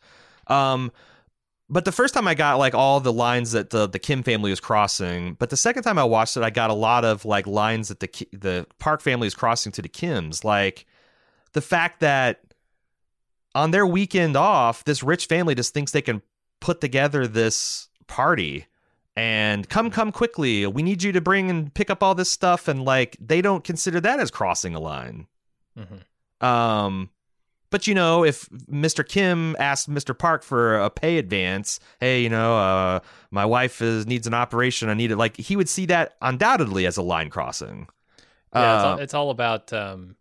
um 0.48 0.90
but 1.74 1.84
the 1.84 1.90
first 1.90 2.14
time 2.14 2.28
I 2.28 2.34
got 2.34 2.58
like 2.58 2.72
all 2.72 3.00
the 3.00 3.12
lines 3.12 3.50
that 3.50 3.70
the 3.70 3.88
the 3.88 3.98
Kim 3.98 4.22
family 4.22 4.50
was 4.50 4.60
crossing, 4.60 5.34
but 5.34 5.50
the 5.50 5.56
second 5.56 5.82
time 5.82 5.98
I 5.98 6.04
watched 6.04 6.36
it, 6.36 6.44
I 6.44 6.50
got 6.50 6.70
a 6.70 6.74
lot 6.74 7.04
of 7.04 7.24
like 7.24 7.48
lines 7.48 7.88
that 7.88 7.98
the 7.98 8.28
the 8.32 8.66
Park 8.78 9.02
family 9.02 9.26
is 9.26 9.34
crossing 9.34 9.72
to 9.72 9.82
the 9.82 9.88
Kims, 9.88 10.44
like 10.44 10.86
the 11.52 11.60
fact 11.60 11.98
that 11.98 12.42
on 13.56 13.72
their 13.72 13.86
weekend 13.86 14.36
off, 14.36 14.84
this 14.84 15.02
rich 15.02 15.26
family 15.26 15.56
just 15.56 15.74
thinks 15.74 15.90
they 15.90 16.00
can 16.00 16.22
put 16.60 16.80
together 16.80 17.26
this 17.26 17.88
party 18.06 18.66
and 19.16 19.68
come 19.68 19.90
come 19.90 20.12
quickly. 20.12 20.66
We 20.68 20.82
need 20.84 21.02
you 21.02 21.10
to 21.10 21.20
bring 21.20 21.50
and 21.50 21.74
pick 21.74 21.90
up 21.90 22.04
all 22.04 22.14
this 22.14 22.30
stuff. 22.30 22.68
And 22.68 22.84
like 22.84 23.16
they 23.20 23.42
don't 23.42 23.64
consider 23.64 24.00
that 24.00 24.20
as 24.20 24.30
crossing 24.30 24.76
a 24.76 24.80
line. 24.80 25.26
Mhm. 25.76 26.46
um 26.46 27.10
but 27.74 27.88
you 27.88 27.94
know 27.94 28.24
if 28.24 28.48
mr 28.70 29.06
kim 29.06 29.56
asked 29.58 29.90
mr 29.90 30.16
park 30.16 30.44
for 30.44 30.78
a 30.78 30.88
pay 30.88 31.18
advance 31.18 31.80
hey 31.98 32.22
you 32.22 32.28
know 32.28 32.56
uh 32.56 33.00
my 33.32 33.44
wife 33.44 33.82
is 33.82 34.06
needs 34.06 34.28
an 34.28 34.34
operation 34.34 34.88
i 34.88 34.94
need 34.94 35.10
it 35.10 35.16
like 35.16 35.36
he 35.36 35.56
would 35.56 35.68
see 35.68 35.84
that 35.84 36.14
undoubtedly 36.22 36.86
as 36.86 36.96
a 36.96 37.02
line 37.02 37.28
crossing 37.28 37.88
Yeah, 38.54 38.76
it's, 38.76 38.84
Uh, 38.84 38.88
all, 38.88 38.98
it's 39.00 39.14
all 39.14 39.30
about 39.30 39.72
um, 39.72 40.14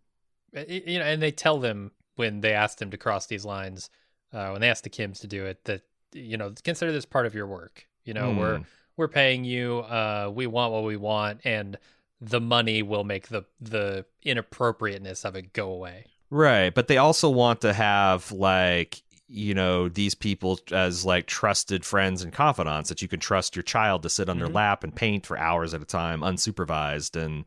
you 0.68 0.98
know, 0.98 1.04
and 1.04 1.20
they 1.22 1.30
tell 1.30 1.58
them 1.58 1.92
when 2.16 2.40
they 2.40 2.52
ask 2.52 2.78
them 2.78 2.90
to 2.90 2.96
cross 2.96 3.26
these 3.26 3.44
lines, 3.44 3.90
uh, 4.32 4.50
when 4.50 4.60
they 4.60 4.70
ask 4.70 4.84
the 4.84 4.90
Kims 4.90 5.20
to 5.20 5.26
do 5.26 5.44
it, 5.46 5.64
that 5.64 5.82
you 6.12 6.36
know, 6.36 6.52
consider 6.62 6.92
this 6.92 7.04
part 7.04 7.26
of 7.26 7.34
your 7.34 7.46
work. 7.46 7.86
You 8.04 8.14
know, 8.14 8.30
we're 8.32 8.58
mm, 8.58 8.64
we're 8.96 9.08
paying 9.08 9.44
you, 9.44 9.78
uh, 9.78 10.30
we 10.32 10.46
want 10.46 10.72
what 10.72 10.84
we 10.84 10.96
want, 10.96 11.40
and 11.44 11.78
the 12.20 12.40
money 12.40 12.82
will 12.82 13.04
make 13.04 13.28
the 13.28 13.44
the 13.60 14.06
inappropriateness 14.22 15.24
of 15.24 15.34
it 15.36 15.52
go 15.52 15.70
away. 15.70 16.06
Right, 16.30 16.74
but 16.74 16.88
they 16.88 16.96
also 16.96 17.28
want 17.30 17.60
to 17.62 17.72
have 17.72 18.32
like 18.32 19.02
you 19.26 19.54
know 19.54 19.88
these 19.88 20.14
people 20.14 20.58
as 20.70 21.04
like 21.04 21.26
trusted 21.26 21.84
friends 21.84 22.22
and 22.22 22.32
confidants 22.32 22.88
that 22.90 23.00
you 23.00 23.08
can 23.08 23.18
trust 23.20 23.56
your 23.56 23.62
child 23.62 24.02
to 24.02 24.10
sit 24.10 24.28
on 24.28 24.38
their 24.38 24.48
Mhm. 24.48 24.54
lap 24.54 24.84
and 24.84 24.94
paint 24.94 25.24
for 25.26 25.38
hours 25.38 25.72
at 25.72 25.80
a 25.80 25.86
time 25.86 26.20
unsupervised 26.20 27.16
and 27.16 27.44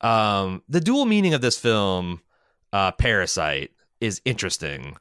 um 0.00 0.62
the 0.70 0.80
dual 0.80 1.04
meaning 1.04 1.34
of 1.34 1.42
this 1.42 1.58
film 1.58 2.22
uh 2.72 2.92
Parasite 2.92 3.72
is 4.00 4.22
interesting 4.24 4.96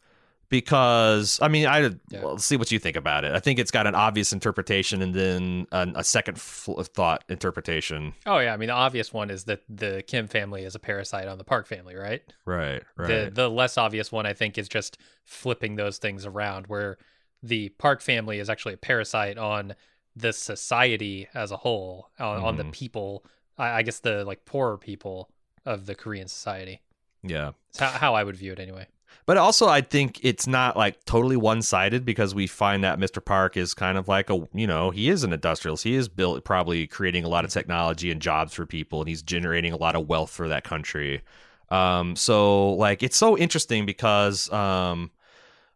because 0.52 1.40
I 1.42 1.48
mean 1.48 1.66
I 1.66 1.80
Yeah. 2.10 2.22
well, 2.22 2.38
see 2.38 2.58
what 2.58 2.72
you 2.72 2.78
think 2.78 2.96
about 2.96 3.26
it. 3.26 3.32
I 3.34 3.40
think 3.40 3.58
it's 3.58 3.72
got 3.72 3.88
an 3.88 3.96
obvious 3.96 4.32
interpretation 4.32 5.02
and 5.02 5.14
then 5.16 5.66
an, 5.72 5.94
a 5.96 6.04
second 6.04 6.36
f- 6.38 6.70
thought 6.94 7.24
interpretation. 7.30 8.14
Oh 8.28 8.38
yeah, 8.38 8.54
I 8.54 8.58
mean 8.58 8.68
the 8.68 8.74
obvious 8.74 9.12
one 9.12 9.32
is 9.32 9.46
that 9.46 9.62
the 9.68 10.04
Kim 10.06 10.28
family 10.28 10.64
is 10.64 10.76
a 10.76 10.80
parasite 10.80 11.28
on 11.28 11.38
the 11.40 11.44
Park 11.44 11.66
family, 11.68 11.96
right? 11.96 12.22
Right, 12.46 12.84
right. 12.96 13.08
The 13.08 13.32
the 13.34 13.50
less 13.50 13.78
obvious 13.78 14.12
one 14.12 14.26
I 14.28 14.34
think 14.34 14.58
is 14.60 14.70
just 14.70 14.98
flipping 15.26 15.76
those 15.78 15.98
things 15.98 16.26
around 16.26 16.68
where 16.68 16.98
the 17.42 17.70
Park 17.70 18.02
family 18.02 18.38
is 18.40 18.50
actually 18.50 18.76
a 18.76 18.78
parasite 18.78 19.38
on 19.40 19.74
the 20.16 20.34
society 20.34 21.28
as 21.34 21.52
a 21.52 21.58
whole, 21.58 22.10
on, 22.20 22.38
on 22.44 22.56
the 22.58 22.66
Mhm. 22.66 22.72
people, 22.74 23.26
I, 23.58 23.70
I 23.80 23.82
guess 23.82 24.00
the 24.00 24.26
like 24.26 24.44
poorer 24.46 24.78
people 24.78 25.30
of 25.66 25.86
the 25.86 25.96
Korean 25.96 26.28
society. 26.28 26.82
yeah. 27.24 27.52
It's 27.70 27.80
how, 27.80 27.88
how 27.92 28.14
I 28.16 28.24
would 28.26 28.36
view 28.36 28.52
it 28.52 28.60
anyway. 28.60 28.88
But 29.26 29.38
also, 29.38 29.68
I 29.68 29.82
think 29.82 30.20
it's 30.24 30.48
not 30.48 30.76
like 30.76 31.04
totally 31.06 31.38
one 31.38 31.62
sided 31.62 32.06
because 32.06 32.34
we 32.34 32.48
find 32.48 32.84
that 32.84 33.00
Mr. 33.00 33.24
Park 33.24 33.56
is 33.56 33.74
kind 33.74 33.98
of 33.98 34.08
like 34.08 34.30
a, 34.30 34.48
you 34.54 34.68
know, 34.68 34.90
he 34.90 35.10
is 35.10 35.24
an 35.24 35.32
industrialist. 35.32 35.84
He 35.84 35.96
is 35.96 36.08
built, 36.08 36.44
probably 36.44 36.88
creating 36.88 37.24
a 37.24 37.30
lot 37.30 37.46
of 37.46 37.52
technology 37.52 38.12
and 38.12 38.22
jobs 38.22 38.54
for 38.54 38.66
people, 38.66 39.02
and 39.02 39.08
he's 39.08 39.22
generating 39.22 39.74
a 39.74 39.78
lot 39.78 39.96
of 39.96 40.08
wealth 40.08 40.32
for 40.32 40.48
that 40.48 40.64
country. 40.64 41.22
Um, 41.70 42.16
so, 42.16 42.74
like, 42.74 43.04
it's 43.04 43.16
so 43.16 43.38
interesting 43.38 43.86
because 43.86 44.52
um, 44.52 45.12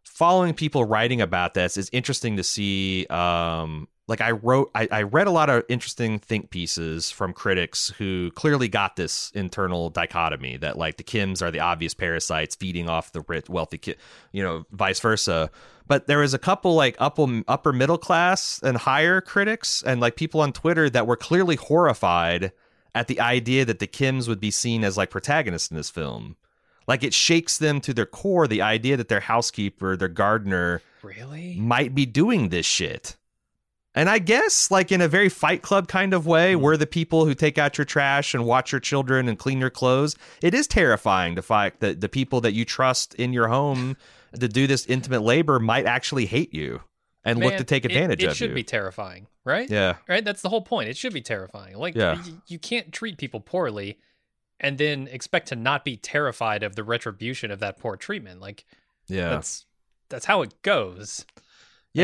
following 0.06 0.54
people 0.54 0.84
writing 0.84 1.20
about 1.20 1.54
this 1.54 1.76
is 1.76 1.90
interesting 1.92 2.36
to 2.36 2.44
see. 2.44 3.06
Um, 3.06 3.88
like 4.08 4.20
I 4.20 4.30
wrote, 4.30 4.70
I, 4.72 4.86
I 4.90 5.02
read 5.02 5.26
a 5.26 5.32
lot 5.32 5.50
of 5.50 5.64
interesting 5.68 6.20
think 6.20 6.50
pieces 6.50 7.10
from 7.10 7.32
critics 7.32 7.92
who 7.98 8.30
clearly 8.36 8.68
got 8.68 8.94
this 8.94 9.32
internal 9.34 9.90
dichotomy 9.90 10.58
that 10.58 10.78
like 10.78 10.96
the 10.96 11.02
Kims 11.02 11.42
are 11.42 11.50
the 11.50 11.58
obvious 11.58 11.92
parasites 11.92 12.54
feeding 12.54 12.88
off 12.88 13.10
the 13.10 13.22
rich, 13.22 13.48
wealthy 13.48 13.78
kid, 13.78 13.96
you 14.30 14.44
know, 14.44 14.64
vice 14.70 15.00
versa. 15.00 15.50
But 15.88 16.06
there 16.06 16.18
was 16.18 16.34
a 16.34 16.38
couple 16.38 16.74
like 16.74 16.94
upper 17.00 17.42
upper 17.48 17.72
middle 17.72 17.98
class 17.98 18.60
and 18.62 18.76
higher 18.76 19.20
critics 19.20 19.82
and 19.82 20.00
like 20.00 20.14
people 20.14 20.40
on 20.40 20.52
Twitter 20.52 20.88
that 20.88 21.08
were 21.08 21.16
clearly 21.16 21.56
horrified 21.56 22.52
at 22.94 23.08
the 23.08 23.20
idea 23.20 23.64
that 23.64 23.80
the 23.80 23.86
Kims 23.88 24.28
would 24.28 24.40
be 24.40 24.50
seen 24.52 24.84
as 24.84 24.96
like 24.96 25.10
protagonists 25.10 25.70
in 25.70 25.76
this 25.76 25.90
film. 25.90 26.36
Like 26.86 27.02
it 27.02 27.14
shakes 27.14 27.58
them 27.58 27.80
to 27.82 27.92
their 27.94 28.06
core 28.06 28.46
the 28.46 28.62
idea 28.62 28.96
that 28.96 29.08
their 29.08 29.20
housekeeper, 29.20 29.96
their 29.96 30.08
gardener, 30.08 30.82
Really? 31.02 31.56
might 31.58 31.94
be 31.94 32.06
doing 32.06 32.48
this 32.48 32.66
shit. 32.66 33.16
And 33.94 34.10
I 34.10 34.18
guess, 34.18 34.70
like 34.70 34.92
in 34.92 35.00
a 35.00 35.08
very 35.08 35.30
Fight 35.30 35.62
Club 35.62 35.88
kind 35.88 36.12
of 36.12 36.26
way, 36.26 36.54
Mm. 36.54 36.60
we're 36.60 36.76
the 36.76 36.86
people 36.86 37.24
who 37.24 37.34
take 37.34 37.56
out 37.56 37.78
your 37.78 37.86
trash 37.86 38.34
and 38.34 38.44
watch 38.44 38.70
your 38.70 38.80
children 38.80 39.26
and 39.28 39.38
clean 39.38 39.58
your 39.58 39.70
clothes. 39.70 40.16
It 40.42 40.52
is 40.52 40.66
terrifying 40.66 41.34
to 41.36 41.42
fact 41.42 41.80
that 41.80 42.02
the 42.02 42.08
people 42.08 42.40
that 42.42 42.52
you 42.52 42.64
trust 42.66 43.14
in 43.14 43.32
your 43.32 43.48
home 43.48 43.96
to 44.38 44.48
do 44.48 44.66
this 44.66 44.84
intimate 44.86 45.22
labor 45.22 45.58
might 45.58 45.86
actually 45.86 46.26
hate 46.26 46.52
you 46.52 46.82
and 47.24 47.40
look 47.40 47.56
to 47.56 47.64
take 47.64 47.84
advantage 47.86 48.22
it, 48.22 48.28
of 48.30 48.36
should 48.36 48.54
be 48.54 48.62
terrifying, 48.62 49.26
right? 49.44 49.68
yeah, 49.70 49.96
Right? 50.08 50.24
That's 50.24 50.42
the 50.42 50.48
whole 50.50 50.62
point. 50.62 50.88
It 50.90 50.96
should 50.96 51.12
be 51.14 51.22
terrifying. 51.22 51.76
Like 51.76 51.94
Yeah. 51.96 52.16
y- 52.24 52.34
you 52.46 52.58
can't 52.58 52.92
treat 52.92 53.16
people 53.18 53.40
poorly 53.40 53.98
and 54.60 54.78
then 54.78 55.08
expect 55.08 55.48
to 55.48 55.56
not 55.56 55.84
be 55.84 55.96
terrified 55.96 56.62
of 56.62 56.76
the 56.76 56.84
retribution 56.84 57.50
of 57.50 57.60
that 57.60 57.78
poor 57.78 57.96
treatment. 57.96 58.40
Like 58.40 58.64
yeah, 59.08 59.30
that's 59.30 59.66
that's 60.08 60.24
how 60.26 60.42
it 60.42 60.60
goes. 60.62 61.24
Like, 61.34 61.42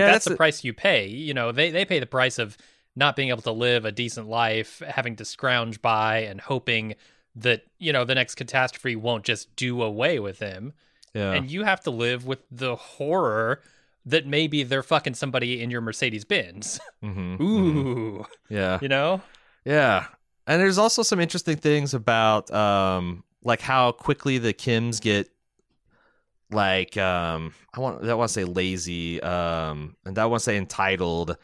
yeah. 0.01 0.07
that's, 0.07 0.25
That's, 0.25 0.33
the 0.33 0.37
price 0.37 0.65
you 0.65 0.73
pay. 0.73 1.07
You 1.09 1.35
know, 1.35 1.53
they 1.53 1.71
they 1.71 1.85
pay 1.85 1.99
the 2.01 2.07
price 2.07 2.39
of 2.39 2.57
not 2.97 3.17
being 3.17 3.29
able 3.29 3.43
to 3.43 3.53
live 3.53 3.85
a 3.85 3.93
decent 3.93 4.29
life, 4.29 4.81
having 4.87 5.17
to 5.17 5.25
scrounge 5.25 5.81
by 5.83 6.19
and 6.21 6.41
hoping 6.41 6.95
that, 7.37 7.63
you 7.79 7.93
know, 7.93 8.05
the 8.05 8.15
next 8.15 8.35
catastrophe 8.35 8.97
won't 8.97 9.25
just 9.25 9.55
do 9.57 9.83
away 9.83 10.19
with 10.19 10.39
them. 10.39 10.75
yeah. 11.15 11.33
And 11.33 11.51
you 11.51 11.65
have 11.65 11.81
to 11.83 11.91
live 11.91 12.27
with 12.27 12.41
the 12.51 12.77
horror 12.77 13.63
that 14.05 14.27
maybe 14.27 14.63
they're 14.63 14.83
fucking 14.83 15.15
somebody 15.15 15.63
in 15.63 15.71
your 15.71 15.81
Mercedes 15.81 16.25
Benz. 16.25 16.81
Mhm, 17.03 17.39
mhm. 17.39 17.41
Ooh. 17.43 18.27
yeah. 18.51 18.79
You 18.83 18.89
know? 18.89 19.23
Yeah. 19.65 20.07
And 20.47 20.61
there's 20.61 20.79
also 20.79 21.03
some 21.03 21.21
interesting 21.21 21.57
things 21.57 21.95
about 21.95 22.51
um 22.51 23.25
like 23.45 23.61
how 23.61 23.93
quickly 23.93 24.39
the 24.39 24.53
Kims 24.53 25.01
get 25.01 25.29
like 26.51 26.97
um 26.97 27.55
I 27.75 27.81
want 27.81 28.05
I 28.09 28.15
want 28.15 28.29
to 28.29 28.33
say 28.33 28.45
lazy 28.45 29.23
um 29.23 29.97
and 30.05 30.19
I 30.19 30.27
want 30.27 30.41
to 30.41 30.45
say 30.45 30.57
entitled 30.57 31.37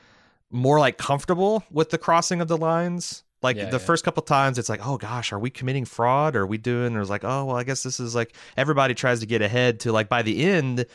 more 0.51 0.79
like 0.79 0.99
comfortable 0.99 1.63
with 1.71 1.91
the 1.91 1.99
crossing 1.99 2.41
of 2.41 2.49
the 2.49 2.57
lines. 2.57 3.25
Like 3.41 3.57
Yeah, 3.57 3.67
the 3.67 3.79
yeah. 3.79 3.79
first 3.79 4.05
couple 4.05 4.23
times 4.25 4.59
it's 4.59 4.69
like, 4.69 4.85
"Oh 4.85 4.97
gosh, 4.99 5.33
are 5.33 5.39
we 5.39 5.49
committing 5.49 5.85
fraud? 5.85 6.35
or 6.35 6.43
Are 6.43 6.47
we 6.47 6.59
doing?" 6.59 6.97
Or 6.97 7.01
it's 7.01 7.09
like, 7.11 7.23
"Oh, 7.23 7.45
well, 7.45 7.57
I 7.57 7.63
guess 7.63 7.85
this 7.85 8.01
is 8.01 8.15
like 8.15 8.35
everybody 8.57 8.95
tries 8.95 9.21
to 9.21 9.27
get 9.27 9.43
ahead 9.43 9.81
to 9.81 9.93
like 9.93 10.09
by 10.09 10.23
the 10.23 10.43
end 10.45 10.87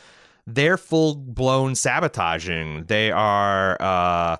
they're 0.46 0.76
full 0.76 1.14
blown 1.14 1.74
sabotaging. 1.74 2.84
They 2.84 3.10
are 3.10 3.78
uh 3.80 4.36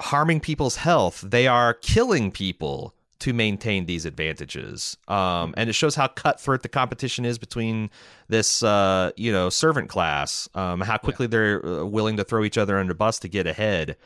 harming 0.00 0.40
people's 0.40 0.76
health. 0.76 1.24
They 1.26 1.46
are 1.46 1.74
killing 1.74 2.30
people 2.30 2.94
to 3.20 3.32
maintain 3.32 3.86
these 3.86 4.04
advantages. 4.04 4.96
Um, 5.08 5.52
and 5.56 5.68
it 5.68 5.72
shows 5.72 5.96
how 5.96 6.06
cutthroat 6.06 6.62
the 6.62 6.68
competition 6.68 7.24
is 7.24 7.36
between 7.36 7.90
this, 8.28 8.62
uh, 8.62 9.10
you 9.16 9.32
know, 9.32 9.48
servant 9.50 9.88
class. 9.88 10.48
Um, 10.54 10.80
how 10.80 10.98
quickly 10.98 11.26
they're 11.26 11.64
uh, 11.64 11.84
willing 11.84 12.16
to 12.18 12.24
throw 12.24 12.44
each 12.44 12.56
other 12.56 12.78
under 12.78 12.92
the 12.92 12.96
bus 12.96 13.18
to 13.20 13.28
get 13.28 13.46
ahead. 13.46 13.96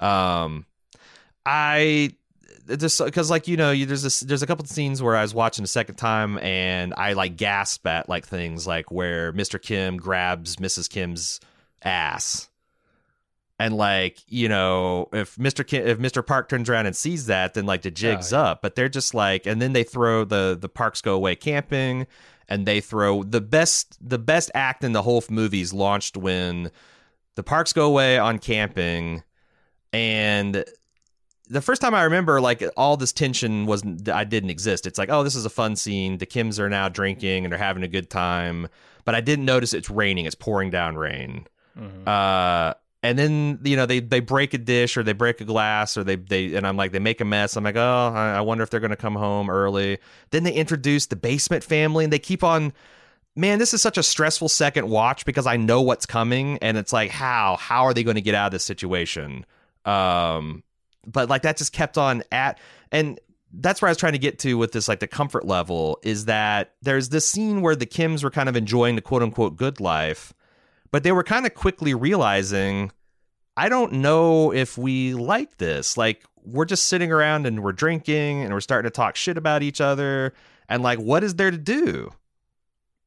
Um, 0.00 0.64
I 1.44 2.12
just 2.76 3.04
because 3.04 3.30
like 3.30 3.48
you 3.48 3.56
know 3.56 3.70
you, 3.72 3.86
there's 3.86 4.02
this 4.02 4.20
there's 4.20 4.42
a 4.42 4.46
couple 4.46 4.62
of 4.62 4.70
scenes 4.70 5.02
where 5.02 5.16
I 5.16 5.22
was 5.22 5.34
watching 5.34 5.64
a 5.64 5.68
second 5.68 5.96
time 5.96 6.38
and 6.38 6.94
I 6.96 7.12
like 7.14 7.36
gasp 7.36 7.86
at 7.86 8.08
like 8.08 8.26
things 8.26 8.66
like 8.66 8.90
where 8.90 9.32
Mr. 9.32 9.60
Kim 9.60 9.96
grabs 9.96 10.56
Mrs. 10.56 10.88
Kim's 10.88 11.40
ass 11.82 12.48
and 13.64 13.74
like 13.76 14.18
you 14.28 14.48
know 14.48 15.08
if 15.12 15.36
Mr. 15.36 15.66
Kim, 15.66 15.86
if 15.86 15.98
Mr. 15.98 16.24
Park 16.26 16.48
turns 16.48 16.68
around 16.68 16.86
and 16.86 16.96
sees 16.96 17.26
that 17.26 17.54
then 17.54 17.66
like 17.66 17.82
the 17.82 17.90
jig's 17.90 18.32
Oh, 18.32 18.36
yeah. 18.36 18.42
up 18.50 18.62
but 18.62 18.74
they're 18.74 18.88
just 18.88 19.14
like 19.14 19.46
and 19.46 19.60
then 19.62 19.72
they 19.72 19.84
throw 19.84 20.24
the 20.24 20.56
the 20.60 20.68
parks 20.68 21.00
go 21.00 21.14
away 21.14 21.34
camping 21.36 22.06
and 22.48 22.66
they 22.66 22.80
throw 22.80 23.22
the 23.22 23.40
best 23.40 23.96
the 24.06 24.18
best 24.18 24.50
act 24.54 24.84
in 24.84 24.92
the 24.92 25.02
whole 25.02 25.22
movie's 25.30 25.72
launched 25.72 26.16
when 26.16 26.70
the 27.36 27.42
parks 27.42 27.72
go 27.72 27.86
away 27.86 28.18
on 28.18 28.38
camping 28.38 29.22
and 29.92 30.64
the 31.48 31.60
first 31.60 31.82
time 31.82 31.94
I 31.94 32.04
remember, 32.04 32.40
like 32.40 32.62
all 32.78 32.96
this 32.96 33.12
tension 33.12 33.66
was 33.66 33.82
I 34.10 34.24
didn't 34.24 34.48
exist. 34.48 34.86
It's 34.86 34.98
like, 34.98 35.10
oh, 35.10 35.22
this 35.22 35.34
is 35.34 35.44
a 35.44 35.50
fun 35.50 35.76
scene. 35.76 36.16
The 36.16 36.24
Kims 36.24 36.58
are 36.58 36.70
now 36.70 36.88
drinking 36.88 37.44
and 37.44 37.52
they're 37.52 37.58
having 37.58 37.82
a 37.82 37.88
good 37.88 38.08
time, 38.08 38.68
but 39.04 39.14
I 39.14 39.20
didn't 39.20 39.44
notice 39.44 39.74
it's 39.74 39.90
raining. 39.90 40.24
It's 40.24 40.34
pouring 40.34 40.70
down 40.70 40.96
rain. 40.96 41.46
Mhm. 41.78 42.08
Uh, 42.08 42.72
and 43.02 43.18
then 43.18 43.58
you 43.64 43.76
know 43.76 43.86
they 43.86 44.00
they 44.00 44.20
break 44.20 44.54
a 44.54 44.58
dish 44.58 44.96
or 44.96 45.02
they 45.02 45.12
break 45.12 45.40
a 45.40 45.44
glass 45.44 45.96
or 45.96 46.04
they 46.04 46.16
they 46.16 46.54
and 46.54 46.66
I'm 46.66 46.76
like 46.76 46.92
they 46.92 46.98
make 46.98 47.20
a 47.20 47.24
mess. 47.24 47.56
I'm 47.56 47.64
like, 47.64 47.76
oh, 47.76 48.12
I 48.14 48.36
I 48.36 48.40
wonder 48.40 48.62
if 48.62 48.70
they're 48.70 48.80
gonna 48.80 48.96
come 48.96 49.14
home 49.14 49.50
early. 49.50 49.98
Then 50.30 50.44
they 50.44 50.52
introduce 50.52 51.06
the 51.06 51.16
basement 51.16 51.64
family 51.64 52.04
and 52.04 52.12
they 52.12 52.18
keep 52.18 52.44
on. 52.44 52.72
Man, 53.34 53.58
this 53.58 53.72
is 53.72 53.80
such 53.80 53.96
a 53.96 54.02
stressful 54.02 54.50
second 54.50 54.90
watch 54.90 55.24
because 55.24 55.46
I 55.46 55.56
know 55.56 55.80
what's 55.80 56.04
coming, 56.04 56.58
and 56.58 56.76
it's 56.76 56.92
like, 56.92 57.10
how 57.10 57.56
how 57.56 57.84
are 57.84 57.94
they 57.94 58.04
going 58.04 58.16
to 58.16 58.20
get 58.20 58.34
out 58.34 58.46
of 58.46 58.52
this 58.52 58.64
situation? 58.64 59.46
Um, 59.86 60.62
but 61.06 61.28
like 61.28 61.42
that 61.42 61.56
just 61.56 61.72
kept 61.72 61.98
on 61.98 62.22
at 62.30 62.58
and 62.90 63.18
that's 63.54 63.82
where 63.82 63.88
I 63.88 63.90
was 63.90 63.98
trying 63.98 64.12
to 64.12 64.18
get 64.18 64.38
to 64.40 64.54
with 64.54 64.72
this 64.72 64.88
like 64.88 65.00
the 65.00 65.06
comfort 65.06 65.44
level 65.44 65.98
is 66.02 66.26
that 66.26 66.74
there's 66.82 67.10
this 67.10 67.28
scene 67.28 67.60
where 67.60 67.76
the 67.76 67.86
Kims 67.86 68.22
were 68.22 68.30
kind 68.30 68.48
of 68.48 68.56
enjoying 68.56 68.96
the 68.96 69.02
quote 69.02 69.22
unquote 69.22 69.56
good 69.56 69.80
life 69.80 70.32
but 70.92 71.02
they 71.02 71.10
were 71.10 71.24
kind 71.24 71.44
of 71.46 71.54
quickly 71.54 71.94
realizing 71.94 72.92
I 73.56 73.68
don't 73.68 73.94
know 73.94 74.52
if 74.52 74.78
we 74.78 75.14
like 75.14 75.58
this. 75.58 75.96
Like 75.96 76.24
we're 76.44 76.64
just 76.64 76.86
sitting 76.86 77.12
around 77.12 77.46
and 77.46 77.62
we're 77.62 77.72
drinking 77.72 78.42
and 78.42 78.54
we're 78.54 78.60
starting 78.60 78.88
to 78.88 78.94
talk 78.94 79.16
shit 79.16 79.36
about 79.36 79.62
each 79.62 79.80
other 79.80 80.32
and 80.68 80.82
like 80.82 80.98
what 80.98 81.24
is 81.24 81.34
there 81.34 81.50
to 81.50 81.58
do 81.58 82.10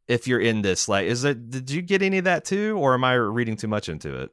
if 0.08 0.28
you're 0.28 0.40
in 0.40 0.62
this 0.62 0.88
like 0.88 1.08
is 1.08 1.24
it 1.24 1.50
did 1.50 1.72
you 1.72 1.82
get 1.82 2.02
any 2.02 2.20
of 2.20 2.26
that 2.26 2.46
too 2.46 2.78
or 2.78 2.94
am 2.94 3.04
I 3.04 3.14
reading 3.14 3.56
too 3.56 3.68
much 3.68 3.90
into 3.90 4.20
it? 4.22 4.32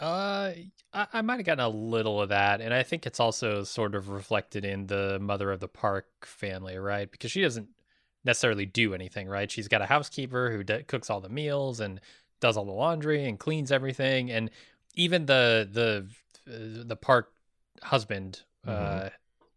Uh, 0.00 0.52
I, 0.94 1.20
might 1.20 1.36
have 1.36 1.44
gotten 1.44 1.64
a 1.64 1.68
little 1.68 2.22
of 2.22 2.30
that, 2.30 2.62
and 2.62 2.72
I 2.72 2.82
think 2.82 3.06
it's 3.06 3.20
also 3.20 3.64
sort 3.64 3.94
of 3.94 4.08
reflected 4.08 4.64
in 4.64 4.86
the 4.86 5.18
mother 5.20 5.52
of 5.52 5.60
the 5.60 5.68
park 5.68 6.06
family, 6.24 6.78
right? 6.78 7.10
Because 7.10 7.30
she 7.30 7.42
doesn't 7.42 7.68
necessarily 8.24 8.66
do 8.66 8.94
anything, 8.94 9.28
right? 9.28 9.50
She's 9.50 9.68
got 9.68 9.82
a 9.82 9.86
housekeeper 9.86 10.50
who 10.50 10.62
d- 10.62 10.82
cooks 10.84 11.08
all 11.10 11.20
the 11.20 11.28
meals 11.28 11.80
and 11.80 12.00
does 12.40 12.56
all 12.56 12.64
the 12.64 12.72
laundry 12.72 13.24
and 13.26 13.38
cleans 13.38 13.70
everything, 13.72 14.30
and 14.30 14.50
even 14.94 15.26
the 15.26 15.68
the 15.70 16.06
uh, 16.52 16.84
the 16.86 16.96
park 16.96 17.32
husband 17.82 18.42
Mhm. 18.66 19.06
uh, 19.06 19.10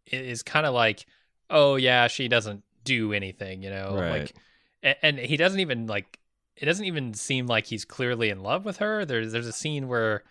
is 0.07 0.43
kind 0.43 0.65
of 0.65 0.73
like, 0.73 1.05
oh 1.49 1.75
yeah, 1.75 2.07
she 2.07 2.27
doesn't 2.27 2.63
do 2.83 3.13
anything, 3.13 3.63
you 3.63 3.69
know, 3.69 3.95
Right. 3.95 4.09
like, 4.21 4.33
and, 4.81 4.95
and 5.01 5.17
he 5.19 5.37
doesn't 5.37 5.59
even 5.59 5.87
like. 5.87 6.19
It 6.55 6.65
doesn't 6.65 6.85
even 6.85 7.15
seem 7.15 7.47
like 7.47 7.65
he's 7.65 7.83
clearly 7.83 8.29
in 8.29 8.43
love 8.43 8.63
with 8.63 8.77
her. 8.77 9.05
There's 9.05 9.31
there's 9.31 9.47
a 9.47 9.51
scene 9.53 9.87
where 9.87 10.23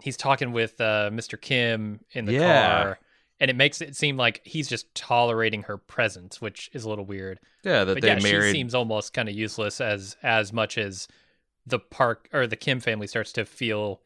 he's 0.00 0.16
talking 0.16 0.52
with 0.52 0.80
uh, 0.80 1.10
Mr. 1.12 1.38
Kim 1.40 2.00
in 2.12 2.24
the 2.24 2.32
Yeah. 2.34 2.44
car, 2.82 2.98
and 3.42 3.50
it 3.50 3.56
makes 3.56 3.80
it 3.80 3.96
seem 3.96 4.16
like 4.16 4.40
he's 4.44 4.68
just 4.68 4.94
tolerating 4.94 5.64
her 5.64 5.76
presence, 5.76 6.40
which 6.40 6.70
is 6.72 6.84
a 6.84 6.88
little 6.88 7.04
weird. 7.04 7.40
Yeah, 7.64 7.82
that 7.82 7.94
But 7.94 8.02
they 8.02 8.08
yeah, 8.08 8.20
married 8.20 8.52
she 8.52 8.58
seems 8.58 8.72
almost 8.74 9.12
kind 9.12 9.28
of 9.28 9.34
useless 9.34 9.80
as 9.80 10.16
as 10.22 10.52
much 10.52 10.78
as 10.78 11.08
the 11.66 11.80
park 11.80 12.28
or 12.32 12.46
the 12.46 12.56
Kim 12.56 12.78
family 12.78 13.08
starts 13.08 13.32
to 13.32 13.44
feel 13.44 14.00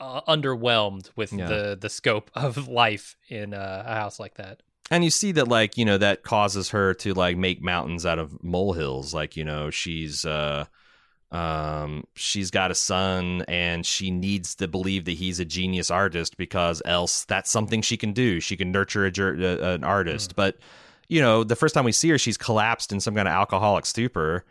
uh, 0.00 0.20
underwhelmed 0.22 1.10
with 1.16 1.32
Yeah. 1.32 1.46
the 1.48 1.78
the 1.80 1.88
scope 1.88 2.30
of 2.34 2.68
life 2.84 3.16
in 3.28 3.54
uh, 3.54 3.84
a 3.86 3.94
house 3.94 4.18
like 4.20 4.34
that. 4.34 4.62
and 4.90 5.04
you 5.04 5.10
see 5.10 5.32
that 5.32 5.46
like 5.48 5.76
you 5.76 5.84
know 5.84 5.98
that 5.98 6.22
causes 6.22 6.70
her 6.70 6.94
to 6.94 7.14
like 7.14 7.36
make 7.36 7.62
mountains 7.62 8.04
out 8.06 8.18
of 8.18 8.42
molehills 8.42 9.12
like 9.14 9.36
you 9.36 9.44
know 9.44 9.70
she's 9.70 10.24
uh 10.24 10.64
um 11.30 12.04
she's 12.14 12.50
got 12.50 12.70
a 12.70 12.74
son 12.74 13.44
and 13.48 13.84
she 13.84 14.10
needs 14.10 14.54
to 14.54 14.66
believe 14.66 15.04
that 15.04 15.12
he's 15.12 15.38
a 15.38 15.44
genius 15.44 15.90
artist 15.90 16.38
because 16.38 16.80
else 16.86 17.24
that's 17.24 17.50
something 17.50 17.82
she 17.82 17.98
can 17.98 18.12
do. 18.12 18.40
She 18.40 18.56
can 18.56 18.72
nurture 18.72 19.04
a, 19.06 19.10
uh, 19.10 19.74
an 19.74 19.84
artist. 19.84 20.36
But 20.36 20.56
you 21.08 21.20
know 21.20 21.44
the 21.44 21.56
first 21.56 21.74
time 21.74 21.84
we 21.84 21.92
see 21.92 22.08
her 22.10 22.18
she's 22.18 22.38
collapsed 22.38 22.92
in 22.92 23.00
some 23.00 23.14
kind 23.14 23.28
of 23.28 23.32
alcoholic 23.32 23.84
stupor. 23.84 24.44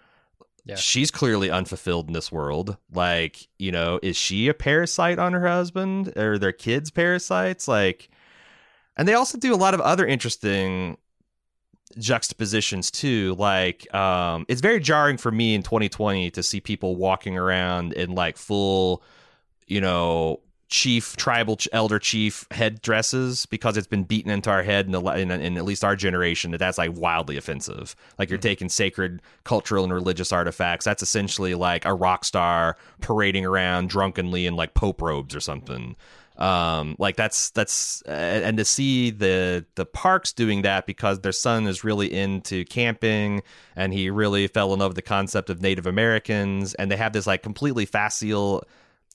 Yeah. 0.66 0.76
she's 0.76 1.12
clearly 1.12 1.50
unfulfilled 1.50 2.08
in 2.08 2.14
this 2.14 2.32
world. 2.32 2.78
Like 2.94 3.48
you 3.58 3.72
know 3.72 4.00
is 4.04 4.16
she 4.16 4.48
a 4.48 4.54
parasite 4.54 5.18
on 5.18 5.34
her 5.34 5.48
husband? 5.48 6.16
Or 6.16 6.38
their 6.38 6.52
kids 6.52 6.92
parasites? 6.92 7.68
Like 7.68 8.10
and 8.98 9.08
they 9.08 9.16
also 9.16 9.40
do 9.40 9.54
a 9.54 9.58
lot 9.58 9.74
of 9.74 9.82
other 9.82 10.06
interesting 10.06 10.98
juxtapositions 12.00 12.92
too 12.92 13.36
like 13.38 13.94
um 13.94 14.46
it's 14.48 14.62
very 14.62 14.80
jarring 14.80 15.18
for 15.18 15.32
me 15.32 15.56
in 15.56 15.64
2020 15.64 16.30
to 16.32 16.44
see 16.44 16.60
people 16.60 16.96
walking 16.96 17.38
around 17.38 17.94
in 17.94 18.14
like 18.16 18.38
full 18.38 19.02
you 19.68 19.82
know 19.82 20.40
chief 20.70 21.16
tribal 21.16 21.58
elder 21.72 21.98
chief 21.98 22.46
head 22.52 22.82
dresses 22.82 23.46
because 23.46 23.78
it's 23.78 23.88
been 23.88 24.04
beaten 24.04 24.30
into 24.30 24.50
our 24.50 24.64
head 24.64 24.86
in, 24.86 24.92
the, 24.92 25.02
in, 25.18 25.32
in 25.32 25.56
at 25.58 25.64
least 25.64 25.82
our 25.82 25.96
generation 25.96 26.52
that 26.52 26.58
that's 26.58 26.78
like 26.78 26.92
wildly 26.94 27.38
offensive. 27.38 27.96
Like 28.20 28.30
you're 28.30 28.38
Mhm. 28.38 28.42
taking 28.42 28.68
sacred 28.70 29.22
cultural 29.46 29.86
and 29.86 29.94
religious 29.94 30.34
artifacts. 30.34 30.84
That's 30.84 31.02
essentially 31.02 31.56
like 31.56 31.86
a 31.86 31.94
rock 31.94 32.26
star 32.26 32.76
parading 33.00 33.46
around 33.46 33.90
drunkenly 33.90 34.46
in 34.46 34.58
like 34.58 34.74
pope 34.74 35.02
robes 35.02 35.34
or 35.34 35.40
something 35.40 35.96
um 36.38 36.96
like 37.00 37.16
that's 37.16 37.50
that's 37.52 38.04
uh, 38.08 38.12
and 38.12 38.58
to 38.58 38.66
see 38.66 39.10
the 39.10 39.66
the 39.76 39.86
parks 39.86 40.34
doing 40.34 40.62
that 40.62 40.86
because 40.86 41.20
their 41.22 41.32
son 41.32 41.66
is 41.66 41.84
really 41.84 42.14
into 42.14 42.64
camping 42.66 43.42
and 43.76 43.92
he 43.92 44.10
really 44.10 44.48
fell 44.48 44.72
in 44.74 44.80
love 44.80 44.90
with 44.90 44.96
the 44.96 45.02
concept 45.02 45.50
of 45.50 45.62
native 45.62 45.88
americans 45.88 46.76
and 46.76 46.92
they 46.92 46.96
have 46.96 47.12
this 47.12 47.26
like 47.26 47.42
completely 47.42 47.86
facile 47.86 48.64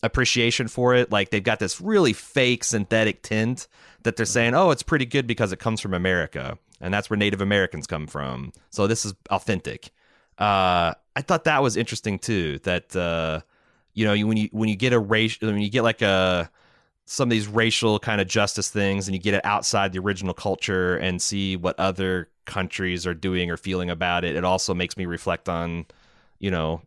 appreciation 0.02 0.68
for 0.68 0.94
it. 0.94 1.10
Like 1.12 1.30
they've 1.30 1.42
got 1.42 1.58
this 1.58 1.80
really 1.80 2.12
fake 2.12 2.64
synthetic 2.64 3.22
tint 3.22 3.68
that 4.02 4.16
they're 4.16 4.26
saying 4.26 4.54
oh 4.54 4.70
it's 4.70 4.82
pretty 4.82 5.06
good 5.06 5.26
because 5.26 5.52
it 5.52 5.58
comes 5.58 5.80
from 5.80 5.94
america 5.94 6.58
and 6.80 6.92
that's 6.92 7.08
where 7.08 7.16
native 7.16 7.40
americans 7.40 7.86
come 7.86 8.06
from. 8.06 8.52
So 8.70 8.86
this 8.86 9.04
is 9.04 9.14
authentic. 9.30 9.90
Uh 10.38 10.94
i 11.14 11.20
thought 11.20 11.44
that 11.44 11.62
was 11.62 11.76
interesting 11.76 12.18
too 12.18 12.58
that 12.60 12.96
uh 12.96 13.40
you 13.94 14.04
know 14.04 14.26
when 14.26 14.36
you 14.36 14.48
when 14.50 14.68
you 14.68 14.76
get 14.76 14.92
a 14.92 14.98
race 14.98 15.38
when 15.40 15.60
you 15.60 15.70
get 15.70 15.82
like 15.82 16.02
a 16.02 16.50
some 17.04 17.28
of 17.28 17.30
these 17.30 17.48
racial 17.48 17.98
kind 17.98 18.20
of 18.20 18.26
justice 18.26 18.70
things 18.70 19.08
and 19.08 19.14
you 19.14 19.20
get 19.20 19.34
it 19.34 19.44
outside 19.44 19.92
the 19.92 19.98
original 19.98 20.34
culture 20.34 20.96
and 20.96 21.20
see 21.20 21.56
what 21.56 21.78
other 21.78 22.28
countries 22.46 23.06
are 23.06 23.14
doing 23.14 23.50
or 23.50 23.56
feeling 23.56 23.90
about 23.90 24.24
it 24.24 24.34
it 24.36 24.44
also 24.44 24.74
makes 24.74 24.96
me 24.96 25.06
reflect 25.06 25.48
on 25.48 25.84
you 26.38 26.50
know 26.50 26.82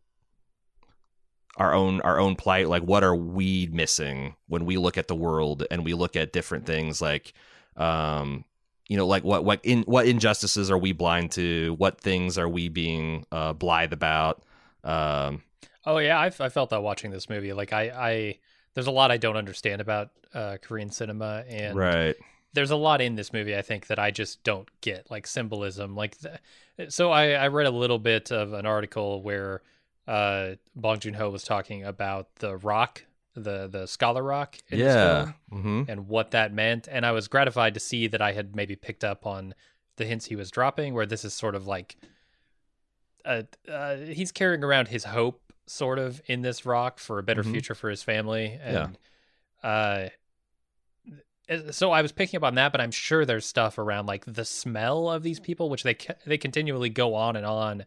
our 1.58 1.73
own 1.73 2.01
our 2.01 2.19
own 2.19 2.36
plight. 2.36 2.67
Like 2.69 2.84
what 2.84 3.04
are 3.04 3.15
we 3.15 3.67
missing 3.71 4.36
when 4.47 4.65
we 4.65 4.78
look 4.78 4.97
at 4.97 5.08
the 5.08 5.15
world 5.15 5.65
and 5.71 5.86
we 5.86 5.93
look 5.93 6.15
at 6.15 6.34
different 6.34 6.65
things? 6.65 7.01
Like 7.01 7.34
um 7.78 8.45
you 8.88 8.97
know 8.97 9.08
like 9.08 9.23
what 9.23 9.43
what 9.43 9.60
in 9.63 9.84
what 9.84 10.08
injustices 10.08 10.69
are 10.69 10.78
we 10.78 10.91
blind 10.91 11.32
to? 11.34 11.75
What 11.78 11.99
things 11.99 12.38
are 12.38 12.49
we 12.49 12.69
being 12.69 13.25
uh 13.32 13.54
blithe 13.54 13.93
about? 13.93 14.43
Um 14.84 15.43
Oh 15.88 15.99
yeah, 15.99 16.19
I, 16.19 16.25
I 16.25 16.49
felt 16.49 16.71
that 16.71 16.82
watching 16.82 17.12
this 17.12 17.30
movie. 17.30 17.54
Like 17.54 17.71
I, 17.71 17.91
I 17.95 18.39
there's 18.75 18.88
a 18.88 18.91
lot 18.91 19.09
I 19.09 19.17
don't 19.17 19.38
understand 19.38 19.81
about 19.81 20.11
uh, 20.33 20.57
Korean 20.61 20.91
cinema, 20.91 21.43
and 21.47 21.75
right 21.75 22.15
there's 22.55 22.71
a 22.71 22.75
lot 22.75 23.01
in 23.01 23.15
this 23.15 23.33
movie 23.33 23.55
I 23.55 23.61
think 23.61 23.88
that 23.88 23.99
I 23.99 24.11
just 24.11 24.43
don't 24.43 24.67
get, 24.81 25.11
like 25.11 25.27
symbolism. 25.27 25.93
Like, 25.95 26.17
the, 26.19 26.39
so 26.89 27.11
I, 27.11 27.31
I 27.31 27.49
read 27.49 27.67
a 27.67 27.71
little 27.71 27.99
bit 27.99 28.31
of 28.31 28.53
an 28.53 28.65
article 28.65 29.21
where 29.21 29.61
uh, 30.07 30.51
Bong 30.75 30.99
Joon 30.99 31.13
Ho 31.15 31.29
was 31.29 31.43
talking 31.43 31.83
about 31.83 32.33
the 32.38 32.55
rock, 32.57 33.03
the 33.35 33.67
the 33.67 33.85
scholar 33.85 34.23
rock, 34.23 34.57
in 34.69 34.79
yeah 34.79 35.25
film, 35.25 35.35
hmm 35.51 35.83
and 35.89 36.07
what 36.07 36.31
that 36.31 36.53
meant. 36.53 36.88
And 36.89 37.05
I 37.05 37.11
was 37.11 37.27
gratified 37.27 37.73
to 37.73 37.79
see 37.79 38.07
that 38.07 38.21
I 38.21 38.31
had 38.31 38.55
maybe 38.55 38.75
picked 38.75 39.03
up 39.03 39.25
on 39.25 39.53
the 39.97 40.05
hints 40.05 40.25
he 40.25 40.35
was 40.35 40.49
dropping, 40.49 40.93
where 40.93 41.05
this 41.05 41.25
is 41.25 41.33
sort 41.33 41.55
of 41.55 41.67
like, 41.67 41.97
uh, 43.25 43.43
uh, 43.69 43.97
he's 43.97 44.31
carrying 44.31 44.63
around 44.63 44.88
his 44.88 45.03
hope, 45.03 45.41
sort 45.67 45.99
of, 45.99 46.21
in 46.28 46.41
this 46.41 46.65
rock 46.65 46.99
for 46.99 47.19
a 47.19 47.23
better 47.23 47.43
Mhm. 47.43 47.51
future 47.51 47.75
for 47.75 47.89
his 47.89 48.04
family, 48.04 48.60
and 48.63 48.97
uh, 49.63 50.10
so 51.71 51.91
I 51.91 52.01
was 52.01 52.12
picking 52.12 52.38
up 52.38 52.43
on 52.43 52.56
that, 52.56 52.71
but 52.71 52.82
I'm 52.82 52.91
sure 52.91 53.25
there's 53.25 53.45
stuff 53.45 53.78
around 53.78 54.08
like 54.08 54.25
the 54.25 54.45
smell 54.45 55.10
of 55.10 55.21
these 55.23 55.39
people, 55.39 55.69
which 55.69 55.84
they 55.84 55.95
they 56.25 56.38
continually 56.38 56.89
go 56.89 57.13
on 57.13 57.36
and 57.36 57.45
on. 57.45 57.86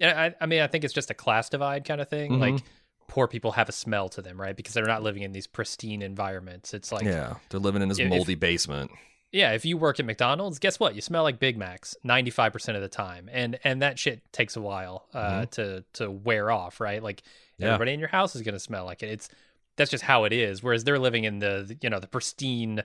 And 0.00 0.18
I, 0.18 0.34
I 0.40 0.46
mean, 0.46 0.60
I 0.62 0.66
think 0.66 0.84
it's 0.84 0.94
just 0.94 1.10
a 1.10 1.14
class 1.14 1.48
divide 1.48 1.84
kind 1.84 2.00
of 2.00 2.08
thing. 2.08 2.32
Mhm. 2.32 2.40
Like 2.40 2.64
poor 3.06 3.28
people 3.28 3.52
have 3.52 3.68
a 3.68 3.72
smell 3.72 4.08
to 4.08 4.22
them, 4.22 4.40
right? 4.40 4.56
Because 4.56 4.72
they're 4.74 4.86
not 4.86 5.02
living 5.02 5.22
in 5.22 5.32
these 5.32 5.46
pristine 5.46 6.00
environments. 6.02 6.72
It's 6.72 6.90
like 6.90 7.04
yeah 7.04 7.34
they're 7.50 7.60
living 7.60 7.82
in 7.82 7.88
this 7.88 7.98
if- 7.98 8.08
moldy 8.08 8.34
basement 8.34 8.90
yeah, 9.34 9.52
if 9.52 9.64
you 9.64 9.76
work 9.76 9.98
at 9.98 10.06
McDonald's, 10.06 10.58
guess 10.60 10.78
what? 10.78 10.94
You 10.94 11.00
smell 11.00 11.24
like 11.24 11.38
Big 11.40 11.58
Macs 11.58 11.96
95% 12.06 12.76
of 12.76 12.80
the 12.82 12.88
time. 12.88 13.28
And 13.32 13.58
and 13.64 13.82
that 13.82 13.98
shit 13.98 14.22
takes 14.32 14.56
a 14.56 14.60
while 14.60 15.06
uh, 15.12 15.46
to 15.46 15.84
to 15.94 16.10
wear 16.10 16.50
off, 16.50 16.80
right? 16.80 17.02
Like 17.02 17.22
Yeah. 17.58 17.66
everybody 17.68 17.92
in 17.92 17.98
your 18.00 18.08
house 18.08 18.36
is 18.36 18.42
going 18.42 18.54
to 18.54 18.60
smell 18.60 18.84
like 18.84 19.02
it. 19.02 19.10
It's 19.10 19.28
that's 19.76 19.90
just 19.90 20.04
how 20.04 20.22
it 20.24 20.32
is. 20.32 20.62
Whereas 20.62 20.84
they're 20.84 21.00
living 21.00 21.24
in 21.24 21.40
the, 21.40 21.76
you 21.82 21.90
know, 21.90 21.98
the 21.98 22.06
pristine 22.06 22.82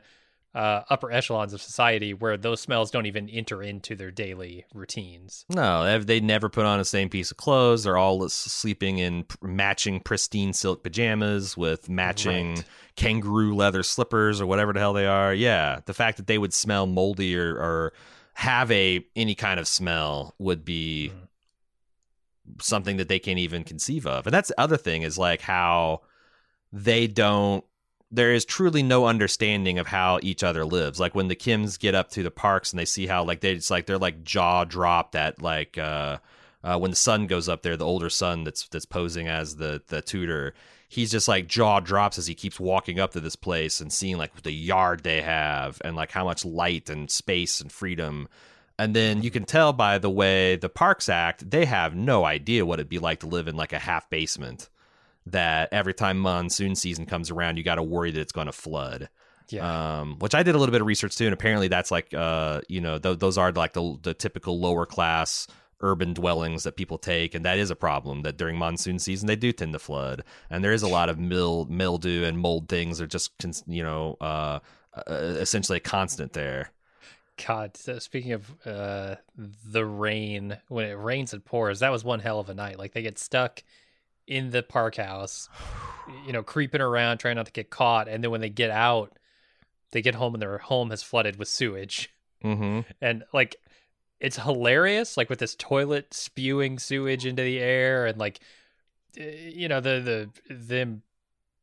uh, 0.56 0.82
upper 0.90 1.12
echelons 1.12 1.54
of 1.54 1.62
society 1.62 2.14
where 2.14 2.36
those 2.36 2.60
smells 2.60 2.90
don't 2.90 3.06
even 3.06 3.30
enter 3.30 3.62
into 3.62 3.96
their 3.96 4.10
daily 4.10 4.66
routines. 4.74 5.46
No, 5.50 6.00
they, 6.00 6.20
never 6.20 6.50
put 6.50 6.66
on 6.66 6.80
the 6.80 6.86
same 6.86 7.08
piece 7.10 7.30
of 7.30 7.38
clothes. 7.38 7.84
They're 7.84 7.98
all 7.98 8.28
sleeping 8.30 8.98
in 8.98 9.26
matching 9.42 10.00
pristine 10.00 10.54
silk 10.54 10.84
pajamas 10.84 11.56
with 11.56 11.88
matching 11.90 12.56
Right. 12.56 12.66
kangaroo 12.96 13.56
leather 13.56 13.84
slippers 13.84 14.42
or 14.42 14.48
whatever 14.48 14.74
the 14.74 14.80
hell 14.80 14.94
they 14.94 15.06
are. 15.06 15.34
Yeah, 15.34 15.82
the 15.86 15.94
fact 15.94 16.18
that 16.18 16.28
they 16.28 16.38
would 16.38 16.54
smell 16.54 16.88
moldy 16.88 17.38
or, 17.38 17.56
or 17.56 17.94
have 18.34 18.72
a 18.72 19.06
any 19.16 19.36
kind 19.36 19.60
of 19.60 19.68
smell 19.68 20.34
would 20.40 20.66
be 20.66 21.12
Mhm. 21.14 21.28
something 22.62 22.98
that 22.98 23.08
they 23.08 23.20
can't 23.20 23.40
even 23.40 23.64
conceive 23.64 24.08
of. 24.08 24.26
And 24.26 24.34
that's 24.34 24.50
the 24.50 24.60
other 24.60 24.78
thing 24.78 25.04
is 25.04 25.18
like 25.18 25.42
how 25.42 26.02
they 26.72 27.08
don't 27.08 27.64
there 28.12 28.34
is 28.34 28.46
truly 28.46 28.82
no 28.82 29.06
understanding 29.06 29.78
of 29.78 29.88
how 29.88 30.20
each 30.22 30.44
other 30.44 30.66
lives. 30.66 31.00
Like 31.00 31.14
when 31.14 31.28
the 31.28 31.36
Kims 31.36 31.80
get 31.80 31.96
up 31.96 32.10
to 32.12 32.24
the 32.24 32.32
parks 32.32 32.72
and 32.72 32.80
they 32.80 32.86
see 32.86 33.06
how 33.08 33.24
like 33.24 33.42
they 33.42 33.56
just 33.56 33.70
like 33.72 33.86
they're 33.86 33.98
like 33.98 34.24
jaw 34.24 34.64
dropped 34.64 35.16
at 35.16 35.42
like 35.42 35.78
uh 35.78 36.18
uh, 36.62 36.78
when 36.78 36.92
the 36.92 36.98
son 36.98 37.26
goes 37.28 37.48
up 37.48 37.62
there, 37.62 37.78
the 37.78 37.86
older 37.86 38.10
son 38.10 38.44
that's 38.44 38.68
that's 38.68 38.86
posing 38.86 39.28
as 39.28 39.56
the 39.56 39.82
the 39.88 40.02
tutor, 40.02 40.54
he's 40.90 41.12
just 41.12 41.28
like 41.28 41.48
jaw 41.48 41.80
drops 41.80 42.18
as 42.18 42.28
he 42.28 42.36
keeps 42.36 42.60
walking 42.60 43.00
up 43.00 43.12
to 43.12 43.20
this 43.20 43.36
place 43.36 43.80
and 43.80 43.94
seeing 43.94 44.18
like 44.18 44.42
the 44.42 44.52
yard 44.52 45.04
they 45.04 45.22
have 45.22 45.82
and 45.86 45.96
like 45.96 46.12
how 46.12 46.26
much 46.26 46.44
light 46.44 46.90
and 46.90 47.10
space 47.10 47.62
and 47.62 47.72
freedom. 47.72 48.28
and 48.78 48.96
then 48.96 49.22
you 49.24 49.32
can 49.32 49.46
tell 49.46 49.72
by 49.74 49.98
the 49.98 50.10
way 50.10 50.56
the 50.56 50.70
parks 50.70 51.10
act, 51.10 51.50
they 51.50 51.66
have 51.66 51.96
no 51.96 52.26
idea 52.26 52.66
what 52.66 52.80
it'd 52.80 52.90
be 52.90 53.00
like 53.00 53.20
to 53.20 53.28
live 53.28 53.48
in 53.48 53.56
like 53.56 53.74
a 53.74 53.80
half 53.80 54.10
basement. 54.10 54.70
That 55.32 55.70
every 55.72 55.94
time 55.94 56.20
monsoon 56.20 56.76
season 56.76 57.06
comes 57.06 57.32
around, 57.32 57.58
you 57.58 57.64
got 57.64 57.76
to 57.76 57.84
worry 57.84 58.12
that 58.12 58.20
it's 58.20 58.32
going 58.32 58.48
to 58.48 58.54
flood. 58.54 59.10
Yeah. 59.50 60.00
Um, 60.00 60.18
which 60.20 60.36
I 60.36 60.44
did 60.44 60.56
a 60.56 60.58
little 60.60 60.72
bit 60.72 60.82
of 60.82 60.88
research 60.88 61.18
too, 61.18 61.26
and 61.26 61.34
apparently 61.34 61.68
that's 61.68 61.92
like, 61.92 62.14
uh, 62.14 62.62
you 62.68 62.82
know, 62.82 63.00
th- 63.00 63.20
those 63.20 63.38
are 63.38 63.52
like 63.52 63.74
the 63.74 63.98
the 64.02 64.14
typical 64.14 64.60
lower 64.60 64.86
class 64.86 65.48
urban 65.82 66.14
dwellings 66.14 66.64
that 66.64 66.76
people 66.76 66.98
take, 66.98 67.34
and 67.34 67.46
that 67.46 67.58
is 67.58 67.72
a 67.72 67.76
problem. 67.76 68.22
That 68.22 68.38
during 68.38 68.58
monsoon 68.58 69.00
season 69.00 69.28
they 69.28 69.36
do 69.36 69.52
tend 69.52 69.74
to 69.74 69.80
flood, 69.80 70.24
and 70.50 70.64
there 70.64 70.74
is 70.74 70.84
a 70.84 70.88
lot 70.88 71.10
of 71.10 71.18
mil- 71.18 71.66
mildew 71.66 72.26
and 72.26 72.38
mold 72.38 72.70
things 72.70 73.02
are 73.02 73.08
just, 73.08 73.38
cons- 73.40 73.64
you 73.66 73.82
know, 73.82 74.18
uh, 74.22 74.60
uh, 74.94 75.14
essentially 75.14 75.78
a 75.78 75.82
constant 75.82 76.34
there. 76.34 76.72
God, 77.48 77.78
so 77.78 78.00
speaking 78.00 78.34
of 78.34 78.68
uh, 78.68 79.16
the 79.38 79.86
rain, 79.86 80.58
when 80.68 80.86
it 80.86 80.94
rains 80.94 81.34
and 81.34 81.44
pours, 81.44 81.80
that 81.80 81.92
was 81.92 82.04
one 82.04 82.20
hell 82.20 82.40
of 82.40 82.50
a 82.50 82.54
night. 82.54 82.78
Like 82.78 82.92
they 82.94 83.02
get 83.02 83.18
stuck 83.18 83.64
in 84.30 84.52
the 84.52 84.62
park 84.62 84.96
house, 84.96 85.50
you 86.26 86.32
know, 86.32 86.44
creeping 86.44 86.80
around, 86.80 87.18
trying 87.18 87.36
not 87.36 87.48
to 87.48 87.52
get 87.52 87.72
caught, 87.72 88.08
and 88.08 88.24
then 88.24 88.32
when 88.32 88.42
they 88.42 88.50
get 88.50 88.70
out, 88.70 89.18
they 89.92 90.02
get 90.02 90.16
home 90.16 90.36
and 90.36 90.42
their 90.42 90.60
home 90.60 90.92
has 90.92 91.02
flooded 91.02 91.38
with 91.38 91.48
sewage. 91.48 92.14
Mm-hmm. 92.44 92.82
And 93.02 93.24
like, 93.34 93.56
it's 94.20 94.38
hilarious, 94.38 95.18
like 95.18 95.30
with 95.30 95.40
this 95.40 95.56
toilet 95.56 96.14
spewing 96.14 96.78
sewage 96.78 97.26
into 97.26 97.42
the 97.42 97.60
air, 97.60 98.06
and 98.06 98.20
like, 98.20 98.40
eh, 99.18 99.50
you 99.50 99.68
know, 99.68 99.82
the 99.82 100.30
the 100.48 100.54
them 100.54 101.02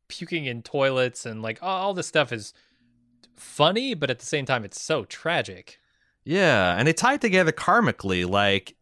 puking 0.09 0.47
in 0.47 0.63
toilets, 0.63 1.25
and 1.25 1.43
like 1.43 1.59
all 1.63 1.95
this 1.95 2.09
stuff 2.09 2.33
is 2.33 2.53
funny, 3.37 3.95
but 3.95 4.11
at 4.11 4.19
the 4.19 4.27
same 4.27 4.45
time, 4.45 4.65
it's 4.65 4.81
so 4.81 5.05
tragic. 5.05 5.79
Yeah, 6.25 6.77
and 6.77 6.89
they 6.89 6.93
tie 6.93 7.15
it 7.15 7.21
together 7.21 7.53
karmically. 7.53 8.29
Like, 8.29 8.75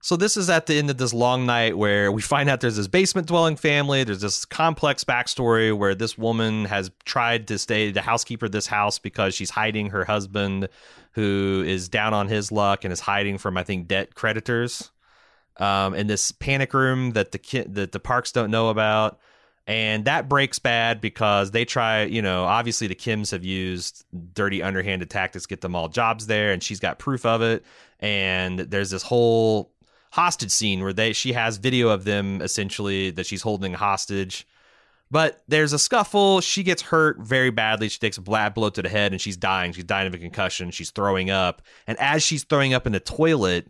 so 0.00 0.16
this 0.16 0.36
is 0.36 0.48
at 0.48 0.66
the 0.66 0.74
end 0.74 0.90
of 0.90 0.96
this 0.96 1.12
long 1.12 1.44
night 1.44 1.76
where 1.76 2.12
we 2.12 2.22
find 2.22 2.48
out 2.48 2.60
there's 2.60 2.76
this 2.76 2.86
basement 2.86 3.26
dwelling 3.26 3.56
family. 3.56 4.04
There's 4.04 4.20
this 4.20 4.44
complex 4.44 5.02
backstory 5.02 5.76
where 5.76 5.94
this 5.94 6.16
woman 6.16 6.66
has 6.66 6.90
tried 7.04 7.48
to 7.48 7.58
stay 7.58 7.90
the 7.90 8.02
housekeeper 8.02 8.46
of 8.46 8.52
this 8.52 8.68
house 8.68 8.98
because 8.98 9.34
she's 9.34 9.50
hiding 9.50 9.90
her 9.90 10.04
husband, 10.04 10.68
who 11.12 11.64
is 11.66 11.88
down 11.88 12.14
on 12.14 12.28
his 12.28 12.52
luck 12.52 12.84
and 12.84 12.92
is 12.92 13.00
hiding 13.00 13.38
from 13.38 13.56
I 13.56 13.64
think 13.64 13.88
debt 13.88 14.14
creditors. 14.14 14.90
Um, 15.56 15.94
in 15.94 16.06
this 16.06 16.30
panic 16.30 16.72
room 16.72 17.14
that 17.14 17.32
the 17.32 17.38
ki- 17.38 17.66
that 17.66 17.90
the 17.90 17.98
parks 17.98 18.30
don't 18.30 18.52
know 18.52 18.68
about 18.68 19.18
and 19.66 20.04
that 20.04 20.28
breaks 20.28 20.60
bad 20.60 21.00
because 21.00 21.50
they 21.50 21.64
try 21.64 22.04
you 22.04 22.22
know 22.22 22.44
obviously 22.44 22.86
the 22.86 22.94
kims 22.94 23.32
have 23.32 23.44
used 23.44 24.04
dirty 24.34 24.62
underhanded 24.62 25.10
tactics 25.10 25.46
get 25.46 25.60
them 25.60 25.74
all 25.74 25.88
jobs 25.88 26.28
there 26.28 26.52
and 26.52 26.62
she's 26.62 26.78
got 26.78 27.00
proof 27.00 27.26
of 27.26 27.42
it 27.42 27.64
and 27.98 28.60
there's 28.60 28.90
this 28.90 29.02
whole 29.02 29.72
hostage 30.10 30.50
scene 30.50 30.82
where 30.82 30.92
they 30.92 31.12
she 31.12 31.32
has 31.32 31.56
video 31.58 31.88
of 31.88 32.04
them 32.04 32.40
essentially 32.42 33.10
that 33.12 33.26
she's 33.26 33.42
holding 33.42 33.74
hostage. 33.74 34.46
But 35.10 35.42
there's 35.48 35.72
a 35.72 35.78
scuffle. 35.78 36.42
She 36.42 36.62
gets 36.62 36.82
hurt 36.82 37.18
very 37.18 37.50
badly. 37.50 37.88
She 37.88 37.98
takes 37.98 38.18
a 38.18 38.20
bad 38.20 38.52
blow 38.52 38.68
to 38.70 38.82
the 38.82 38.90
head 38.90 39.12
and 39.12 39.20
she's 39.20 39.38
dying. 39.38 39.72
She's 39.72 39.84
dying 39.84 40.06
of 40.06 40.12
a 40.14 40.18
concussion. 40.18 40.70
She's 40.70 40.90
throwing 40.90 41.30
up. 41.30 41.62
And 41.86 41.98
as 41.98 42.22
she's 42.22 42.44
throwing 42.44 42.74
up 42.74 42.86
in 42.86 42.92
the 42.92 43.00
toilet 43.00 43.68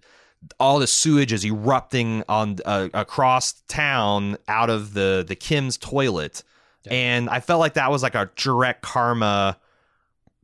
all 0.61 0.79
the 0.79 0.87
sewage 0.87 1.33
is 1.33 1.44
erupting 1.44 2.22
on 2.29 2.59
uh, 2.64 2.88
across 2.94 3.55
town 3.66 4.37
out 4.46 4.70
of 4.70 4.94
the 4.94 5.24
the 5.27 5.35
Kim's 5.35 5.77
toilet, 5.77 6.44
Yeah. 6.85 6.92
and 6.92 7.29
I 7.29 7.40
felt 7.40 7.59
like 7.59 7.74
that 7.74 7.90
was 7.90 8.05
like 8.05 8.14
a 8.14 8.31
direct 8.37 8.83
karma 8.83 9.59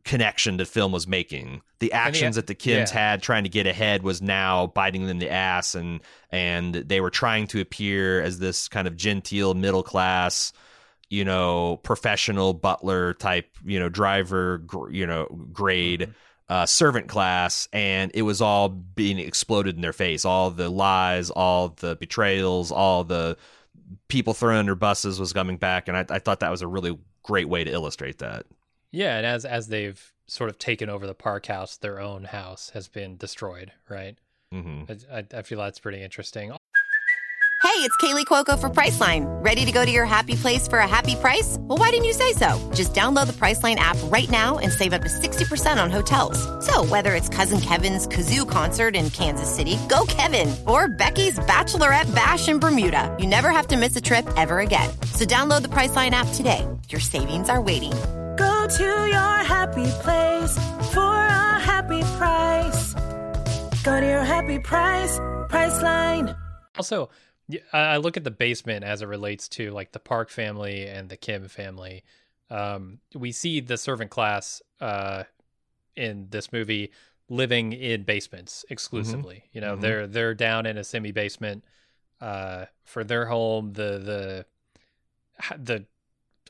connection 0.04 0.58
the 0.58 0.64
film 0.64 0.92
was 0.92 1.06
making. 1.06 1.62
The 1.78 1.92
actions 1.92 2.36
that 2.36 2.46
the 2.46 2.54
Kims 2.54 2.92
yeah. 2.92 2.98
had 2.98 3.22
trying 3.22 3.44
to 3.44 3.48
get 3.48 3.66
ahead 3.66 4.02
was 4.02 4.20
now 4.22 4.68
biting 4.68 5.06
them 5.06 5.18
the 5.18 5.30
ass, 5.30 5.74
and 5.74 6.00
and 6.30 6.74
they 6.74 7.00
were 7.00 7.10
trying 7.10 7.46
to 7.48 7.60
appear 7.60 8.20
as 8.20 8.38
this 8.38 8.68
kind 8.68 8.86
of 8.86 8.96
genteel 8.96 9.54
middle 9.54 9.82
class. 9.82 10.52
You 11.10 11.24
know, 11.24 11.78
professional 11.82 12.54
butler 12.54 13.14
type, 13.14 13.56
you 13.64 13.78
know, 13.78 13.88
driver, 13.88 14.58
gr- 14.58 14.90
you 14.90 15.06
know, 15.06 15.26
grade 15.52 16.12
uh, 16.48 16.66
servant 16.66 17.08
class, 17.08 17.68
and 17.72 18.10
it 18.14 18.22
was 18.22 18.40
all 18.40 18.68
being 18.68 19.18
exploded 19.18 19.76
in 19.76 19.82
their 19.82 19.92
face. 19.92 20.24
All 20.24 20.50
the 20.50 20.68
lies, 20.68 21.30
all 21.30 21.68
the 21.68 21.96
betrayals, 21.96 22.72
all 22.72 23.04
the 23.04 23.36
people 24.08 24.34
thrown 24.34 24.56
under 24.56 24.74
buses 24.74 25.20
was 25.20 25.32
coming 25.32 25.56
back, 25.56 25.88
and 25.88 25.96
I, 25.96 26.04
I 26.10 26.18
thought 26.18 26.40
that 26.40 26.50
was 26.50 26.62
a 26.62 26.68
really 26.68 26.98
great 27.22 27.48
way 27.48 27.64
to 27.64 27.70
illustrate 27.70 28.18
that. 28.18 28.46
Yeah, 28.94 29.16
and 29.16 29.26
as 29.26 29.44
as 29.44 29.68
they've 29.68 30.00
sort 30.26 30.50
of 30.50 30.58
taken 30.58 30.88
over 30.88 31.06
the 31.06 31.14
park 31.14 31.46
house, 31.46 31.76
their 31.76 32.00
own 32.00 32.24
house 32.24 32.70
has 32.74 32.88
been 32.88 33.16
destroyed. 33.16 33.72
Right. 33.88 34.16
hmm 34.52 34.84
I, 34.88 35.18
I- 35.18 35.38
I 35.38 35.42
feel 35.42 35.58
that's 35.58 35.80
pretty 35.80 36.02
interesting. 36.02 36.52
Hey, 37.62 37.80
it's 37.80 37.96
Kaley 37.96 38.24
Cuoco 38.26 38.58
for 38.58 38.68
Priceline. 38.70 39.24
Ready 39.44 39.64
to 39.64 39.72
go 39.72 39.84
to 39.84 39.90
your 39.90 40.04
happy 40.04 40.36
place 40.36 40.68
for 40.68 40.78
a 40.80 40.86
happy 40.86 41.16
price? 41.16 41.56
Well, 41.60 41.78
why 41.78 41.90
didn't 41.90 42.04
you 42.04 42.12
say 42.12 42.32
so? 42.34 42.70
Just 42.74 42.92
download 42.94 43.26
the 43.26 43.32
Priceline 43.32 43.76
app 43.76 43.96
right 44.04 44.30
now 44.30 44.58
and 44.58 44.70
save 44.70 44.92
up 44.92 45.00
to 45.02 45.08
60% 45.08 45.82
on 45.82 45.90
hotels. 45.90 46.38
So, 46.64 46.84
whether 46.84 47.14
it's 47.14 47.28
Cousin 47.30 47.60
Kevin's 47.60 48.06
Kazoo 48.06 48.48
concert 48.48 48.94
in 48.94 49.08
Kansas 49.10 49.52
City, 49.52 49.76
go 49.88 50.04
Kevin, 50.06 50.54
or 50.68 50.88
Becky's 50.88 51.38
Bachelorette 51.40 52.14
Bash 52.14 52.48
in 52.48 52.58
Bermuda, 52.60 53.14
you 53.18 53.26
never 53.26 53.50
have 53.50 53.66
to 53.68 53.76
miss 53.76 53.96
a 53.96 54.00
trip 54.00 54.26
ever 54.36 54.60
again. 54.60 54.90
So, 55.16 55.24
download 55.24 55.62
the 55.62 55.68
Priceline 55.68 56.10
app 56.10 56.28
today. 56.34 56.64
Your 56.90 57.00
savings 57.00 57.48
are 57.48 57.62
waiting. 57.62 57.92
Go 58.64 58.70
to 58.70 58.82
your 58.82 59.44
happy 59.44 59.84
place 60.00 60.56
for 60.94 61.02
a 61.02 61.60
happy 61.60 62.00
price. 62.16 62.94
Go 63.84 64.00
to 64.00 64.06
your 64.06 64.22
happy 64.24 64.58
price, 64.58 65.18
Priceline. 65.50 66.34
Also, 66.78 67.10
I 67.74 67.98
look 67.98 68.16
at 68.16 68.24
the 68.24 68.30
basement 68.30 68.82
as 68.82 69.02
it 69.02 69.06
relates 69.06 69.50
to 69.50 69.70
like 69.72 69.92
the 69.92 69.98
Park 69.98 70.30
family 70.30 70.86
and 70.86 71.10
the 71.10 71.18
Kim 71.18 71.46
family. 71.46 72.04
Um, 72.48 73.00
we 73.14 73.32
see 73.32 73.60
the 73.60 73.76
servant 73.76 74.10
class 74.10 74.62
uh, 74.80 75.24
in 75.94 76.28
this 76.30 76.50
movie 76.50 76.90
living 77.28 77.74
in 77.74 78.04
basements 78.04 78.64
exclusively. 78.70 79.44
You 79.52 79.60
know, 79.60 79.76
Mhm. 79.76 79.80
they're 79.82 80.06
they're 80.06 80.34
down 80.34 80.64
in 80.64 80.78
a 80.78 80.84
semi 80.84 81.12
basement 81.12 81.64
uh, 82.18 82.64
for 82.82 83.04
their 83.04 83.26
home. 83.26 83.74
The 83.74 83.98
the 83.98 84.46
the 85.58 85.84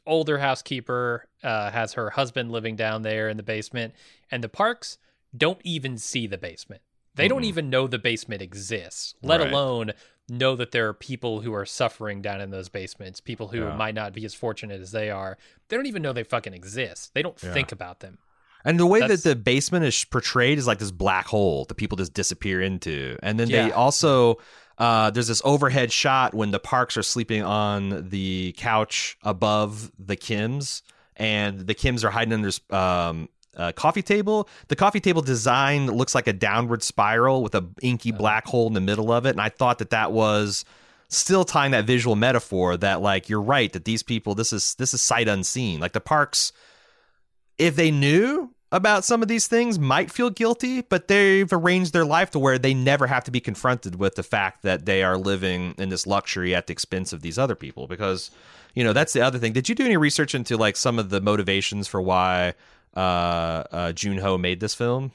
older 0.07 0.39
housekeeper 0.39 1.29
uh, 1.43 1.71
has 1.71 1.95
her 1.95 2.11
husband 2.11 2.51
living 2.51 2.77
down 2.77 3.03
there 3.03 3.29
in 3.29 3.37
the 3.37 3.43
basement, 3.43 3.95
and 4.31 4.43
the 4.43 4.49
Parks 4.49 4.99
don't 5.37 5.61
even 5.65 5.99
see 5.99 6.27
the 6.27 6.39
basement. 6.39 6.83
They 7.17 7.29
don't 7.29 7.45
even 7.45 7.71
know 7.71 7.87
the 7.87 7.99
basement 7.99 8.43
exists, 8.43 9.15
let 9.23 9.41
Right. 9.41 9.51
alone 9.53 9.93
know 10.29 10.57
that 10.57 10.73
there 10.73 10.89
are 10.89 10.95
people 10.95 11.43
who 11.43 11.55
are 11.55 11.67
suffering 11.67 12.21
down 12.23 12.41
in 12.41 12.51
those 12.51 12.69
basements, 12.69 13.21
people 13.21 13.49
who 13.49 13.61
Yeah. 13.61 13.77
might 13.77 13.95
not 13.95 14.13
be 14.15 14.25
as 14.25 14.35
fortunate 14.35 14.81
as 14.81 14.91
they 14.91 15.11
are. 15.11 15.39
They 15.69 15.77
don't 15.77 15.87
even 15.87 16.03
know 16.03 16.13
they 16.13 16.25
fucking 16.25 16.55
exist. 16.55 17.13
They 17.15 17.23
don't 17.23 17.41
Yeah. 17.43 17.53
think 17.53 17.71
about 17.73 18.01
them. 18.01 18.19
And 18.65 18.81
the 18.81 18.87
way 18.87 19.01
That's- 19.01 19.23
that 19.23 19.29
the 19.29 19.37
basement 19.37 19.85
is 19.85 20.05
portrayed 20.07 20.59
is 20.59 20.67
like 20.67 20.79
this 20.79 20.91
black 20.91 21.27
hole 21.27 21.67
that 21.67 21.75
people 21.75 21.97
just 21.97 22.15
disappear 22.15 22.63
into. 22.63 23.17
And 23.23 23.39
then 23.39 23.49
they 23.51 23.71
also 23.71 24.39
uh, 24.79 25.11
there's 25.11 25.29
this 25.29 25.43
overhead 25.45 25.93
shot 25.93 26.35
when 26.35 26.51
the 26.51 26.59
Parks 26.59 26.97
are 26.97 27.03
sleeping 27.03 27.43
on 27.43 28.09
the 28.09 28.55
couch 28.57 29.17
above 29.23 29.93
the 29.99 30.17
Kims, 30.17 30.83
and 31.17 31.61
the 31.61 31.75
Kims 31.75 32.05
are 32.05 32.11
hiding 32.11 32.33
under 32.33 32.51
um, 32.71 33.29
uh, 33.57 33.73
coffee 33.73 34.03
table. 34.03 34.49
The 34.69 34.77
coffee 34.77 35.01
table 35.01 35.23
design 35.23 35.87
looks 35.87 36.15
like 36.15 36.27
a 36.27 36.33
downward 36.33 36.83
spiral 36.83 37.43
with 37.43 37.55
a 37.55 37.65
inky 37.83 38.11
Uh-huh. 38.11 38.19
black 38.19 38.47
hole 38.47 38.67
in 38.67 38.73
the 38.73 38.81
middle 38.81 39.13
of 39.13 39.27
it, 39.27 39.31
and 39.31 39.41
I 39.41 39.49
thought 39.49 39.79
that 39.79 39.91
that 39.91 40.13
was 40.13 40.65
still 41.09 41.45
tying 41.45 41.71
that 41.73 41.85
visual 41.85 42.17
metaphor 42.17 42.77
that 42.77 43.01
like 43.01 43.29
you're 43.29 43.41
right 43.41 43.73
that 43.73 43.85
these 43.85 44.03
people 44.03 44.35
this 44.35 44.53
is 44.53 44.75
this 44.77 44.93
is 44.95 45.01
sight 45.01 45.29
unseen 45.29 45.79
like 45.79 45.93
the 45.93 46.01
parks 46.01 46.51
if 47.57 47.77
they 47.77 47.91
knew 47.91 48.51
about 48.75 49.05
some 49.05 49.23
of 49.23 49.29
these 49.29 49.47
things 49.47 49.79
might 49.79 50.11
feel 50.11 50.31
guilty 50.31 50.83
but 50.83 51.07
they've 51.09 51.53
arranged 51.53 51.93
their 51.93 52.05
life 52.05 52.31
to 52.33 52.39
where 52.41 52.59
they 52.59 52.75
never 52.75 53.07
have 53.07 53.23
to 53.23 53.31
be 53.31 53.41
confronted 53.41 53.97
with 53.97 54.17
the 54.17 54.23
fact 54.23 54.63
that 54.63 54.85
they 54.85 55.03
are 55.03 55.17
living 55.17 55.75
in 55.79 55.89
this 55.89 56.07
luxury 56.07 56.55
at 56.55 56.67
the 56.67 56.73
expense 56.73 57.13
of 57.13 57.23
these 57.23 57.39
other 57.39 57.55
people. 57.55 57.87
Because 57.87 58.31
you 58.75 58.83
know 58.83 58.93
that's 58.93 59.13
the 59.13 59.21
other 59.21 59.39
thing. 59.39 59.53
Did 59.53 59.69
you 59.69 59.75
do 59.75 59.85
any 59.85 59.97
research 59.97 60.35
into 60.35 60.57
like 60.57 60.77
some 60.77 60.99
of 60.99 61.11
the 61.11 61.21
motivations 61.21 61.87
for 61.87 62.03
why 62.03 62.55
uh, 62.97 63.01
uh 63.71 63.93
Joon 63.93 64.19
Ho 64.19 64.37
made 64.37 64.61
this 64.61 64.75
film? 64.75 65.13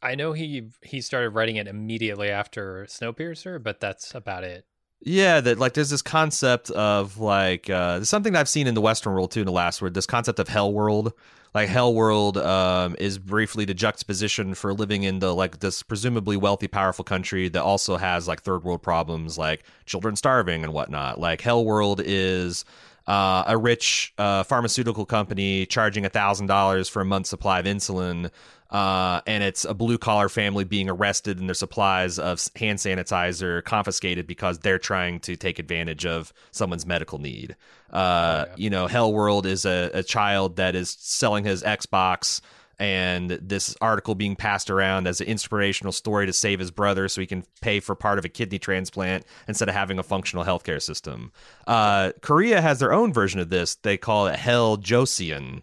I 0.00 0.14
know 0.14 0.32
he 0.32 0.70
he 0.82 1.00
started 1.00 1.30
writing 1.30 1.56
it 1.56 1.66
immediately 1.66 2.30
after 2.30 2.86
Snowpiercer, 2.88 3.60
but 3.62 3.80
that's 3.80 4.14
about 4.14 4.44
it. 4.44 4.66
Yeah, 5.06 5.40
that 5.40 5.58
like 5.58 5.74
there's 5.74 5.90
this 5.90 6.00
concept 6.02 6.70
of 6.70 7.18
like 7.18 7.68
uh 7.68 7.96
there's 7.96 8.08
something 8.08 8.34
I've 8.34 8.48
seen 8.48 8.66
in 8.66 8.74
the 8.74 8.80
Western 8.80 9.12
world 9.12 9.30
too 9.30 9.40
in 9.40 9.46
the 9.46 9.52
last 9.52 9.82
word, 9.82 9.92
this 9.92 10.06
concept 10.06 10.38
of 10.38 10.48
hell 10.48 10.72
world. 10.72 11.12
Like 11.54 11.68
hell 11.68 11.92
world 11.94 12.38
um 12.38 12.96
is 12.98 13.18
briefly 13.18 13.66
the 13.66 13.74
juxtaposition 13.74 14.54
for 14.54 14.72
living 14.72 15.02
in 15.02 15.18
the 15.18 15.34
like 15.34 15.60
this 15.60 15.82
presumably 15.82 16.38
wealthy, 16.38 16.68
powerful 16.68 17.04
country 17.04 17.50
that 17.50 17.62
also 17.62 17.98
has 17.98 18.26
like 18.26 18.42
third 18.42 18.64
world 18.64 18.82
problems 18.82 19.36
like 19.36 19.64
children 19.84 20.16
starving 20.16 20.64
and 20.64 20.72
whatnot. 20.72 21.20
Like 21.20 21.42
hell 21.42 21.64
world 21.66 22.00
is 22.02 22.64
uh, 23.06 23.44
a 23.46 23.58
rich 23.58 24.14
uh, 24.16 24.42
pharmaceutical 24.44 25.04
company 25.04 25.66
charging 25.66 26.06
a 26.06 26.08
thousand 26.08 26.46
dollars 26.46 26.88
for 26.88 27.02
a 27.02 27.04
month's 27.04 27.28
supply 27.28 27.60
of 27.60 27.66
insulin, 27.66 28.30
uh, 28.70 29.20
and 29.26 29.44
it's 29.44 29.64
a 29.64 29.74
blue 29.74 29.98
collar 29.98 30.28
family 30.28 30.64
being 30.64 30.88
arrested 30.88 31.38
and 31.38 31.48
their 31.48 31.54
supplies 31.54 32.18
of 32.18 32.40
hand 32.56 32.78
sanitizer 32.78 33.62
confiscated 33.64 34.26
because 34.26 34.58
they're 34.58 34.78
trying 34.78 35.20
to 35.20 35.36
take 35.36 35.58
advantage 35.58 36.06
of 36.06 36.32
someone's 36.50 36.86
medical 36.86 37.18
need. 37.18 37.56
Uh, 37.92 38.46
Oh, 38.46 38.50
yeah. 38.50 38.54
You 38.56 38.70
know, 38.70 38.86
Hell 38.86 39.12
World 39.12 39.46
is 39.46 39.64
a, 39.64 39.90
a 39.94 40.02
child 40.02 40.56
that 40.56 40.74
is 40.74 40.96
selling 40.98 41.44
his 41.44 41.62
Xbox 41.62 42.40
and 42.78 43.30
this 43.30 43.76
article 43.80 44.14
being 44.14 44.36
passed 44.36 44.70
around 44.70 45.06
as 45.06 45.20
an 45.20 45.26
inspirational 45.26 45.92
story 45.92 46.26
to 46.26 46.32
save 46.32 46.58
his 46.58 46.70
brother 46.70 47.08
so 47.08 47.20
he 47.20 47.26
can 47.26 47.44
pay 47.60 47.80
for 47.80 47.94
part 47.94 48.18
of 48.18 48.24
a 48.24 48.28
kidney 48.28 48.58
transplant 48.58 49.24
instead 49.46 49.68
of 49.68 49.74
having 49.74 49.98
a 49.98 50.02
functional 50.02 50.44
healthcare 50.44 50.82
system. 50.82 51.32
Uh, 51.66 52.12
Korea 52.20 52.60
has 52.60 52.80
their 52.80 52.92
own 52.92 53.12
version 53.12 53.40
of 53.40 53.50
this. 53.50 53.76
They 53.76 53.96
call 53.96 54.26
it 54.26 54.36
Hell 54.36 54.76
Joseon. 54.76 55.62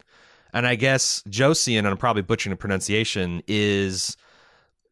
And 0.54 0.68
I 0.68 0.76
guess 0.76 1.24
Joseon, 1.30 1.80
and 1.80 1.88
I'm 1.88 1.98
probably 1.98 2.22
butchering 2.22 2.52
the 2.52 2.58
pronunciation, 2.58 3.42
is 3.48 4.18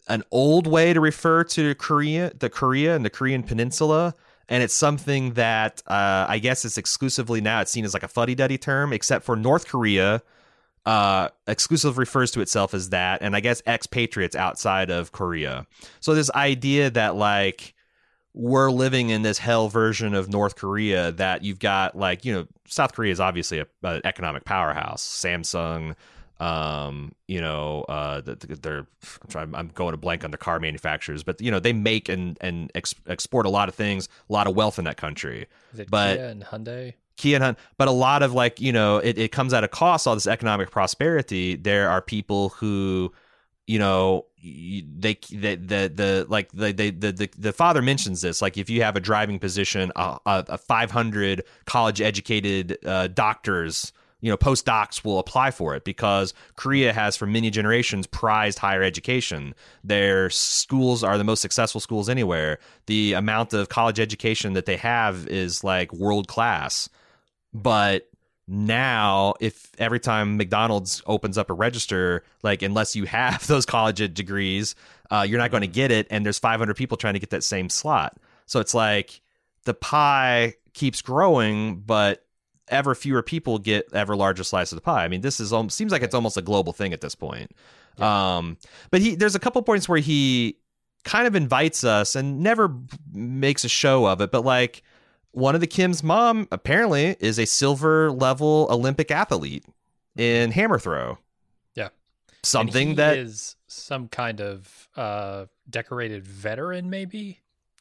an 0.07 0.23
old 0.31 0.67
way 0.67 0.93
to 0.93 0.99
refer 0.99 1.43
to 1.43 1.75
Korea, 1.75 2.31
the 2.37 2.49
Korea 2.49 2.95
and 2.95 3.05
the 3.05 3.09
Korean 3.09 3.43
Peninsula. 3.43 4.15
And 4.47 4.63
it's 4.63 4.73
something 4.73 5.33
that 5.33 5.83
uh, 5.85 6.25
I 6.27 6.39
guess 6.39 6.65
it's 6.65 6.77
exclusively 6.77 7.39
now 7.41 7.61
it's 7.61 7.71
seen 7.71 7.85
as 7.85 7.93
like 7.93 8.03
a 8.03 8.07
fuddy 8.07 8.35
duddy 8.35 8.57
term, 8.57 8.93
except 8.93 9.25
for 9.25 9.35
North 9.35 9.67
Korea 9.67 10.23
uh, 10.85 11.29
exclusive 11.47 11.97
refers 11.97 12.31
to 12.31 12.41
itself 12.41 12.73
as 12.73 12.89
that, 12.89 13.21
and 13.21 13.35
I 13.35 13.41
guess 13.41 13.61
expatriates 13.67 14.35
outside 14.35 14.89
of 14.89 15.11
Korea. 15.11 15.67
So 15.99 16.15
this 16.15 16.31
idea 16.31 16.89
that 16.89 17.15
like 17.15 17.75
we're 18.39 18.71
living 18.71 19.09
in 19.09 19.21
this 19.21 19.37
hell 19.37 19.67
version 19.67 20.13
of 20.13 20.29
North 20.29 20.55
Korea 20.55 21.11
that 21.13 21.43
you've 21.43 21.59
got 21.59 21.97
like 21.97 22.23
you 22.23 22.33
know 22.33 22.47
South 22.65 22.93
Korea 22.93 23.11
is 23.11 23.19
obviously 23.19 23.59
a, 23.59 23.67
an 23.83 24.01
economic 24.05 24.45
powerhouse. 24.45 25.03
Samsung, 25.03 25.95
um, 26.39 27.11
you 27.27 27.41
know, 27.41 27.83
uh, 27.89 28.21
the- 28.21 28.35
the- 28.35 28.55
they're 28.55 28.77
I'm, 29.23 29.27
trying, 29.29 29.55
I'm 29.55 29.67
going 29.73 29.91
to 29.91 29.97
blank 29.97 30.23
on 30.23 30.31
the 30.31 30.37
car 30.37 30.59
manufacturers, 30.59 31.21
but 31.23 31.41
you 31.41 31.51
know 31.51 31.59
they 31.59 31.73
make 31.73 32.07
and 32.07 32.37
and 32.39 32.71
ex- 32.75 32.95
export 33.07 33.45
a 33.45 33.49
lot 33.49 33.67
of 33.67 33.75
things, 33.75 34.07
a 34.29 34.33
lot 34.33 34.47
of 34.47 34.55
wealth 34.55 34.79
in 34.79 34.85
that 34.85 34.95
country. 34.97 35.47
Is 35.73 35.79
it 35.81 35.91
But- 35.91 36.15
Kia 36.17 36.25
and 36.27 36.43
Hyundai? 36.45 36.93
Kia 37.17 37.35
and 37.35 37.43
Hun- 37.43 37.57
but 37.77 37.89
a 37.89 37.91
lot 37.91 38.23
of 38.23 38.31
like 38.33 38.61
you 38.61 38.71
know 38.71 38.99
it, 38.99 39.17
it 39.17 39.31
comes 39.33 39.53
at 39.53 39.65
a 39.65 39.67
cost 39.67 40.07
all 40.07 40.15
this 40.15 40.25
economic 40.27 40.71
prosperity 40.71 41.57
there 41.57 41.89
are 41.89 42.01
people 42.01 42.47
who 42.49 43.11
you 43.69 43.77
know 43.77 44.25
they 44.41 45.13
the 45.29 45.55
the, 45.55 45.91
the 45.93 46.25
like 46.27 46.51
the, 46.53 46.71
the, 46.71 46.89
the 46.89 47.29
the 47.37 47.53
father 47.53 47.83
mentions 47.83 48.21
this 48.21 48.41
like 48.41 48.57
if 48.57 48.67
you 48.67 48.81
have 48.81 48.95
a 48.95 48.99
driving 48.99 49.37
position 49.37 49.91
a 49.95 50.57
500 50.57 51.43
college 51.65 52.01
educated 52.01 52.79
uh, 52.83 53.05
doctors 53.05 53.93
you 54.21 54.31
know 54.31 54.37
postdocs 54.37 55.05
will 55.05 55.19
apply 55.19 55.51
for 55.51 55.75
it 55.75 55.83
because 55.83 56.33
korea 56.55 56.91
has 56.91 57.15
for 57.15 57.27
many 57.27 57.51
generations 57.51 58.07
prized 58.07 58.57
higher 58.57 58.81
education. 58.81 59.53
Their 59.83 60.31
schools 60.31 61.03
are 61.03 61.19
the 61.19 61.23
most 61.23 61.41
successful 61.41 61.79
schools 61.79 62.09
anywhere. 62.09 62.57
The 62.87 63.13
amount 63.13 63.53
of 63.53 63.69
college 63.69 63.99
education 63.99 64.53
that 64.53 64.65
they 64.65 64.77
have 64.77 65.27
is 65.27 65.63
like 65.63 65.93
world 65.93 66.27
class 66.27 66.89
but 67.53 68.08
now 68.51 69.33
if 69.39 69.69
every 69.77 69.99
time 69.99 70.37
mcdonald's 70.37 71.03
opens 71.05 71.37
up 71.37 71.51
a 71.51 71.53
register 71.53 72.23
like 72.41 72.63
unless 72.63 72.95
you 72.95 73.05
have 73.05 73.45
those 73.47 73.65
college 73.65 74.13
degrees 74.13 74.75
uh, 75.11 75.25
you're 75.27 75.39
not 75.39 75.51
going 75.51 75.61
to 75.61 75.67
get 75.67 75.91
it 75.91 76.07
and 76.09 76.25
there's 76.25 76.39
500 76.39 76.75
people 76.75 76.97
trying 76.97 77.13
to 77.13 77.19
get 77.19 77.31
that 77.31 77.43
same 77.43 77.69
slot. 77.69 78.17
So 78.45 78.59
it's 78.59 78.73
like 78.73 79.21
the 79.65 79.73
pie 79.73 80.55
keeps 80.73 81.01
growing 81.01 81.79
but 81.79 82.25
ever 82.67 82.93
fewer 82.93 83.23
people 83.23 83.57
get 83.57 83.91
ever 83.93 84.15
larger 84.15 84.43
slice 84.43 84.71
of 84.71 84.75
the 84.75 84.81
pie. 84.81 85.03
I 85.03 85.07
mean 85.07 85.21
this 85.21 85.39
is 85.39 85.51
almost 85.51 85.75
seems 85.75 85.91
like 85.91 86.03
it's 86.03 86.15
almost 86.15 86.37
a 86.37 86.41
global 86.41 86.73
thing 86.73 86.93
at 86.93 87.01
this 87.01 87.15
point. 87.15 87.51
Um 87.97 88.57
but 88.91 89.01
he 89.01 89.15
there's 89.15 89.35
a 89.35 89.39
couple 89.39 89.61
points 89.63 89.89
where 89.89 89.99
he 89.99 90.57
kind 91.03 91.25
of 91.25 91.35
invites 91.35 91.83
us 91.83 92.15
and 92.15 92.41
never 92.41 92.75
makes 93.11 93.63
a 93.63 93.69
show 93.69 94.05
of 94.05 94.19
it 94.19 94.31
but 94.31 94.43
like 94.43 94.83
one 95.31 95.55
of 95.55 95.61
the 95.61 95.67
Kim's 95.67 96.03
mom 96.03 96.47
apparently 96.51 97.15
is 97.19 97.39
a 97.39 97.45
silver 97.45 98.11
level 98.11 98.67
Olympic 98.69 99.11
athlete 99.11 99.65
in 100.17 100.51
hammer 100.51 100.79
throw. 100.79 101.17
Yeah. 101.75 101.89
Something 102.43 102.95
that 102.95 103.17
is 103.17 103.55
some 103.67 104.07
kind 104.07 104.41
of 104.41 104.89
uh, 104.95 105.45
decorated 105.69 106.25
veteran, 106.25 106.89
maybe. 106.89 107.39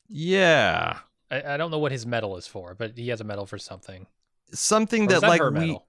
yeah, 0.09 0.99
I, 1.31 1.55
I 1.55 1.57
don't 1.57 1.71
know 1.71 1.79
what 1.79 1.93
his 1.93 2.07
medal 2.07 2.37
is 2.37 2.47
for, 2.47 2.75
but 2.75 2.97
he 2.97 3.09
has 3.09 3.21
a 3.21 3.25
medal 3.25 3.47
for 3.47 3.59
something. 3.59 4.07
something 4.53 5.05
Or 5.05 5.21
that, 5.21 5.23
like 5.23 5.43
we 5.43 5.51
medal? 5.51 5.87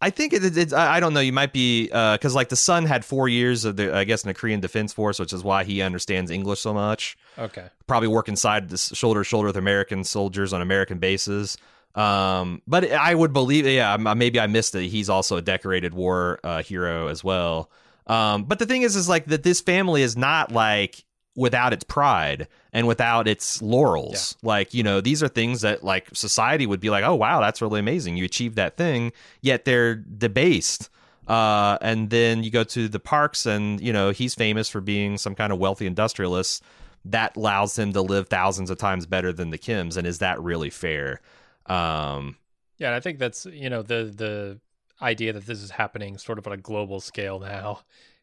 I 0.00 0.10
think 0.10 0.32
it, 0.32 0.56
it's 0.56 0.72
I 0.72 1.00
don't 1.00 1.14
know, 1.14 1.20
you 1.20 1.32
might 1.32 1.52
be 1.52 1.88
uh 1.90 2.18
cuz 2.18 2.34
like 2.34 2.48
the 2.50 2.56
son 2.56 2.84
had 2.84 3.04
4 3.04 3.28
years 3.28 3.64
of 3.64 3.76
the 3.76 3.94
I 3.96 4.04
guess 4.04 4.24
in 4.24 4.28
the 4.28 4.34
Korean 4.34 4.60
Defense 4.60 4.92
Force, 4.92 5.18
which 5.18 5.32
is 5.32 5.42
why 5.42 5.64
he 5.64 5.80
understands 5.82 6.30
English 6.30 6.60
so 6.60 6.74
much. 6.74 7.16
Okay. 7.38 7.66
probably 7.86 8.08
working 8.08 8.36
side 8.36 8.68
to 8.70 8.76
shoulder 8.76 9.20
to 9.20 9.24
shoulder 9.24 9.46
with 9.46 9.56
American 9.56 10.04
soldiers 10.04 10.52
on 10.52 10.60
American 10.60 10.98
bases. 10.98 11.56
Um, 11.94 12.60
but 12.66 12.92
I 12.92 13.14
would 13.14 13.32
believe, 13.32 13.66
yeah, 13.66 13.96
maybe 13.96 14.38
I 14.38 14.46
missed 14.48 14.74
it. 14.74 14.86
He's 14.88 15.08
also 15.08 15.38
a 15.38 15.42
decorated 15.42 15.94
war 15.94 16.40
uh, 16.44 16.62
hero 16.62 17.08
as 17.08 17.24
well. 17.24 17.70
Um, 18.06 18.44
but 18.44 18.58
the 18.58 18.66
thing 18.66 18.82
is, 18.82 18.96
is 18.96 19.08
like 19.08 19.24
that 19.26 19.42
this 19.42 19.62
family 19.62 20.02
is 20.02 20.14
not 20.14 20.52
like 20.52 21.05
without 21.36 21.72
its 21.72 21.84
pride 21.84 22.48
and 22.72 22.86
without 22.86 23.28
its 23.28 23.62
laurels. 23.62 24.36
Like, 24.42 24.74
you 24.74 24.82
know, 24.82 25.00
these 25.00 25.22
are 25.22 25.28
things 25.28 25.60
that 25.60 25.84
like 25.84 26.08
society 26.14 26.66
would 26.66 26.80
be 26.80 26.90
like, 26.90 27.04
oh, 27.04 27.14
wow, 27.14 27.40
that's 27.40 27.62
really 27.62 27.78
amazing. 27.78 28.16
You 28.16 28.24
achieved 28.24 28.56
that 28.56 28.76
thing, 28.76 29.12
yet 29.42 29.64
they're 29.64 29.94
debased. 29.94 30.88
Uh, 31.28 31.76
and 31.80 32.10
then 32.10 32.42
you 32.42 32.50
go 32.50 32.64
to 32.64 32.88
the 32.88 33.00
parks, 33.00 33.46
and 33.46 33.80
you 33.80 33.92
know 33.92 34.10
he's 34.10 34.34
famous 34.34 34.68
for 34.68 34.80
being 34.80 35.18
some 35.18 35.34
kind 35.34 35.52
of 35.52 35.58
wealthy 35.58 35.84
industrialist 35.86 36.62
that 37.04 37.36
allows 37.36 37.76
him 37.78 37.92
to 37.92 38.00
live 38.00 38.28
thousands 38.28 38.70
of 38.70 38.78
times 38.78 39.06
better 39.06 39.32
than 39.32 39.50
the 39.50 39.58
Kims. 39.58 39.96
And 39.96 40.06
is 40.06 40.18
that 40.18 40.40
really 40.40 40.70
fair? 40.70 41.20
Um, 41.66 42.36
Yeah, 42.78 42.94
I 42.94 43.00
think 43.00 43.18
that's 43.18 43.44
you 43.46 43.68
know 43.68 43.82
the 43.82 44.12
the 44.14 44.60
idea 45.02 45.32
that 45.32 45.46
this 45.46 45.60
is 45.60 45.70
happening 45.70 46.16
sort 46.16 46.38
of 46.38 46.46
on 46.46 46.52
a 46.52 46.56
global 46.56 47.00
scale 47.00 47.40
now 47.40 47.80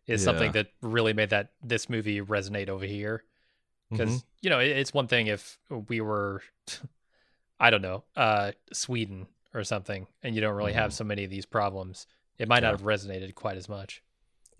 is 0.07 0.21
Yeah. 0.21 0.25
something 0.25 0.51
that 0.53 0.67
really 0.81 1.13
made 1.13 1.29
that 1.31 1.51
this 1.63 1.89
movie 1.89 2.21
resonate 2.21 2.69
over 2.69 2.85
here 2.85 3.23
because 3.89 4.09
mhm. 4.09 4.23
you 4.41 4.49
know 4.49 4.59
it, 4.59 4.69
it's 4.69 4.93
one 4.93 5.07
thing 5.07 5.27
if 5.27 5.57
we 5.87 6.01
were 6.01 6.41
I 7.59 7.69
don't 7.69 7.81
know 7.81 8.03
uh 8.15 8.51
Sweden 8.71 9.27
or 9.53 9.63
something 9.63 10.07
and 10.21 10.35
you 10.35 10.41
don't 10.41 10.55
really 10.55 10.73
have 10.73 10.93
so 10.93 11.03
many 11.03 11.23
of 11.23 11.29
these 11.29 11.45
problems 11.45 12.07
it 12.37 12.47
might 12.47 12.61
not 12.63 12.75
Mm-hmm. 12.75 12.89
Have 12.89 12.99
resonated 12.99 13.35
quite 13.35 13.57
as 13.57 13.69
much 13.69 14.01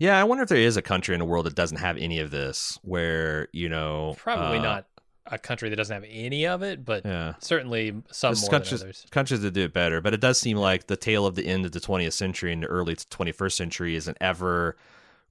yeah, 0.00 0.20
I 0.20 0.24
wonder 0.24 0.42
if 0.42 0.48
there 0.48 0.58
is 0.58 0.76
a 0.76 0.82
country 0.82 1.14
in 1.14 1.20
the 1.20 1.24
world 1.24 1.46
that 1.46 1.54
doesn't 1.54 1.78
have 1.78 1.96
any 1.96 2.18
of 2.18 2.32
this, 2.32 2.80
where 2.82 3.46
you 3.52 3.68
know, 3.68 4.16
probably 4.18 4.58
uh, 4.58 4.62
not 4.62 4.86
a 5.26 5.38
country 5.38 5.68
that 5.70 5.76
doesn't 5.76 5.94
have 5.94 6.04
any 6.10 6.46
of 6.46 6.62
it 6.62 6.84
but 6.84 7.04
Yeah, 7.04 7.34
certainly 7.38 7.90
some 8.10 8.30
There's 8.30 8.42
more 8.42 8.50
countries, 8.50 8.80
than 8.80 8.88
others 8.88 9.06
countries 9.10 9.40
that 9.40 9.52
do 9.52 9.62
it 9.62 9.72
better, 9.72 10.00
but 10.00 10.12
it 10.12 10.20
does 10.20 10.38
seem 10.38 10.56
like 10.56 10.86
the 10.88 10.96
tail 10.96 11.26
of 11.26 11.34
the 11.34 11.46
end 11.46 11.64
of 11.64 11.72
the 11.72 11.80
20th 11.80 12.12
century 12.12 12.52
and 12.52 12.62
the 12.62 12.66
early 12.66 12.96
21st 12.96 13.52
century 13.52 13.94
is 13.94 14.08
an 14.08 14.16
ever 14.20 14.76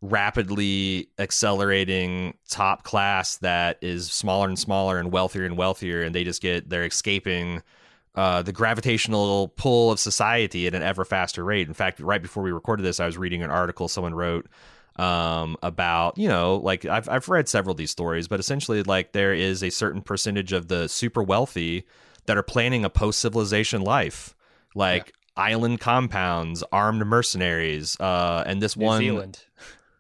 rapidly 0.04 1.08
accelerating 1.18 2.34
top 2.50 2.84
class 2.84 3.38
that 3.38 3.78
is 3.82 4.12
smaller 4.12 4.50
and 4.50 4.60
smaller 4.60 5.00
and 5.00 5.14
wealthier 5.14 5.46
and 5.46 5.58
wealthier, 5.58 6.04
and 6.04 6.14
they 6.14 6.26
just 6.26 6.42
get 6.42 6.70
they're 6.70 6.86
escaping 6.86 7.64
uh, 8.16 8.42
the 8.42 8.52
gravitational 8.52 9.48
pull 9.56 9.92
of 9.92 10.00
society 10.00 10.68
at 10.68 10.76
an 10.76 10.84
ever 10.84 11.06
faster 11.06 11.44
rate. 11.44 11.68
In 11.68 11.74
fact, 11.74 12.02
right 12.02 12.22
before 12.22 12.44
we 12.44 12.52
recorded 12.52 12.84
this, 12.84 13.00
I 13.00 13.06
was 13.06 13.18
reading 13.18 13.44
an 13.44 13.50
article 13.50 13.88
someone 13.88 14.14
wrote 14.14 14.46
um, 14.98 15.56
about 15.64 16.18
you 16.18 16.28
know 16.28 16.58
like 16.58 16.84
I've 16.86 17.08
I've 17.08 17.30
read 17.30 17.48
several 17.48 17.72
of 17.72 17.78
these 17.78 17.92
stories, 17.92 18.28
but 18.28 18.42
essentially 18.42 18.84
like 18.84 19.14
there 19.14 19.34
is 19.34 19.64
a 19.64 19.70
certain 19.70 20.02
percentage 20.02 20.52
of 20.52 20.68
the 20.68 20.90
super 20.90 21.24
wealthy 21.24 21.86
that 22.26 22.38
are 22.38 22.44
planning 22.44 22.84
a 22.84 22.90
post 22.90 23.20
civilization 23.20 23.82
life, 23.82 24.36
like 24.76 25.14
island 25.38 25.80
compounds, 25.80 26.62
armed 26.74 27.06
mercenaries, 27.08 27.98
uh, 28.02 28.44
and 28.46 28.62
this 28.62 28.76
New 28.76 28.86
one 28.86 29.00
Zealand 29.00 29.46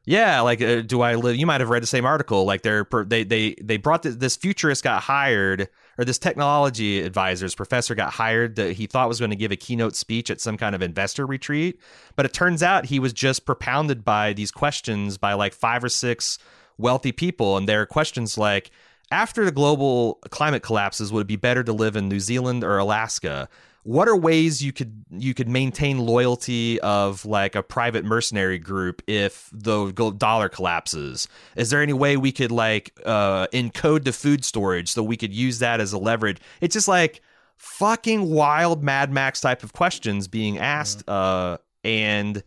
yeah, 0.05 0.41
like 0.41 0.61
uh, 0.61 0.81
do 0.81 1.01
I 1.01 1.15
live? 1.15 1.37
You 1.37 1.45
might 1.45 1.61
have 1.61 1.69
read 1.69 1.81
the 1.81 1.87
same 1.87 2.05
article. 2.05 2.43
Like 2.43 2.61
they're 2.61 2.85
they 3.05 3.23
they 3.23 3.55
they 3.61 3.77
brought 3.77 4.03
this, 4.03 4.15
this 4.17 4.35
futurist 4.35 4.83
got 4.83 5.01
hired, 5.01 5.69
or 5.97 6.03
this 6.03 6.19
technology 6.19 7.01
advisor's 7.01 7.55
professor 7.55 7.95
got 7.95 8.11
hired 8.11 8.57
that 8.57 8.73
he 8.73 8.85
thought 8.85 9.07
was 9.07 9.19
going 9.19 9.31
to 9.31 9.37
give 9.37 9.51
a 9.51 9.55
keynote 9.55 9.95
speech 9.95 10.29
at 10.29 10.41
some 10.41 10.57
kind 10.57 10.75
of 10.75 10.81
investor 10.81 11.25
retreat, 11.25 11.79
but 12.17 12.25
it 12.25 12.33
turns 12.33 12.61
out 12.61 12.85
he 12.85 12.99
was 12.99 13.13
just 13.13 13.45
propounded 13.45 14.03
by 14.03 14.33
these 14.33 14.51
questions 14.51 15.17
by 15.17 15.33
like 15.33 15.53
five 15.53 15.83
or 15.83 15.89
six 15.89 16.37
wealthy 16.77 17.13
people, 17.13 17.55
and 17.55 17.67
there 17.67 17.77
their 17.77 17.85
questions 17.85 18.37
like. 18.37 18.71
After 19.11 19.45
the 19.45 19.51
global 19.51 20.15
climate 20.31 20.63
collapses, 20.63 21.13
would 21.13 21.21
it 21.21 21.27
be 21.27 21.35
better 21.35 21.63
to 21.63 21.73
live 21.73 21.95
in 21.95 22.09
New 22.09 22.19
Zealand 22.19 22.63
or 22.63 22.79
Alaska? 22.79 23.47
What 23.83 24.07
are 24.07 24.15
ways 24.15 24.63
you 24.63 24.71
could 24.71 25.03
you 25.11 25.33
could 25.33 25.49
maintain 25.49 25.99
loyalty 25.99 26.79
of 26.81 27.25
like 27.25 27.55
a 27.55 27.61
private 27.61 28.05
mercenary 28.05 28.57
group 28.57 29.01
if 29.07 29.49
the 29.51 29.91
gold 29.91 30.17
dollar 30.17 30.49
collapses 30.49 31.27
is 31.55 31.69
there 31.69 31.81
any 31.81 31.93
way 31.93 32.17
we 32.17 32.31
could 32.31 32.51
like 32.51 32.97
uh 33.05 33.45
encode 33.47 34.03
the 34.03 34.13
food 34.13 34.43
storage 34.45 34.89
so 34.89 35.03
we 35.03 35.17
could 35.17 35.33
use 35.33 35.59
that 35.59 35.81
as 35.81 35.93
a 35.93 35.97
leverage 35.97 36.39
it's 36.61 36.73
just 36.73 36.87
like 36.87 37.21
fucking 37.63 38.29
wild 38.29 38.83
Mad 38.83 39.11
Max 39.11 39.39
type 39.39 39.63
of 39.63 39.71
questions 39.71 40.27
being 40.27 40.57
asked. 40.59 41.07
Uh, 41.07 41.57
and 41.83 42.43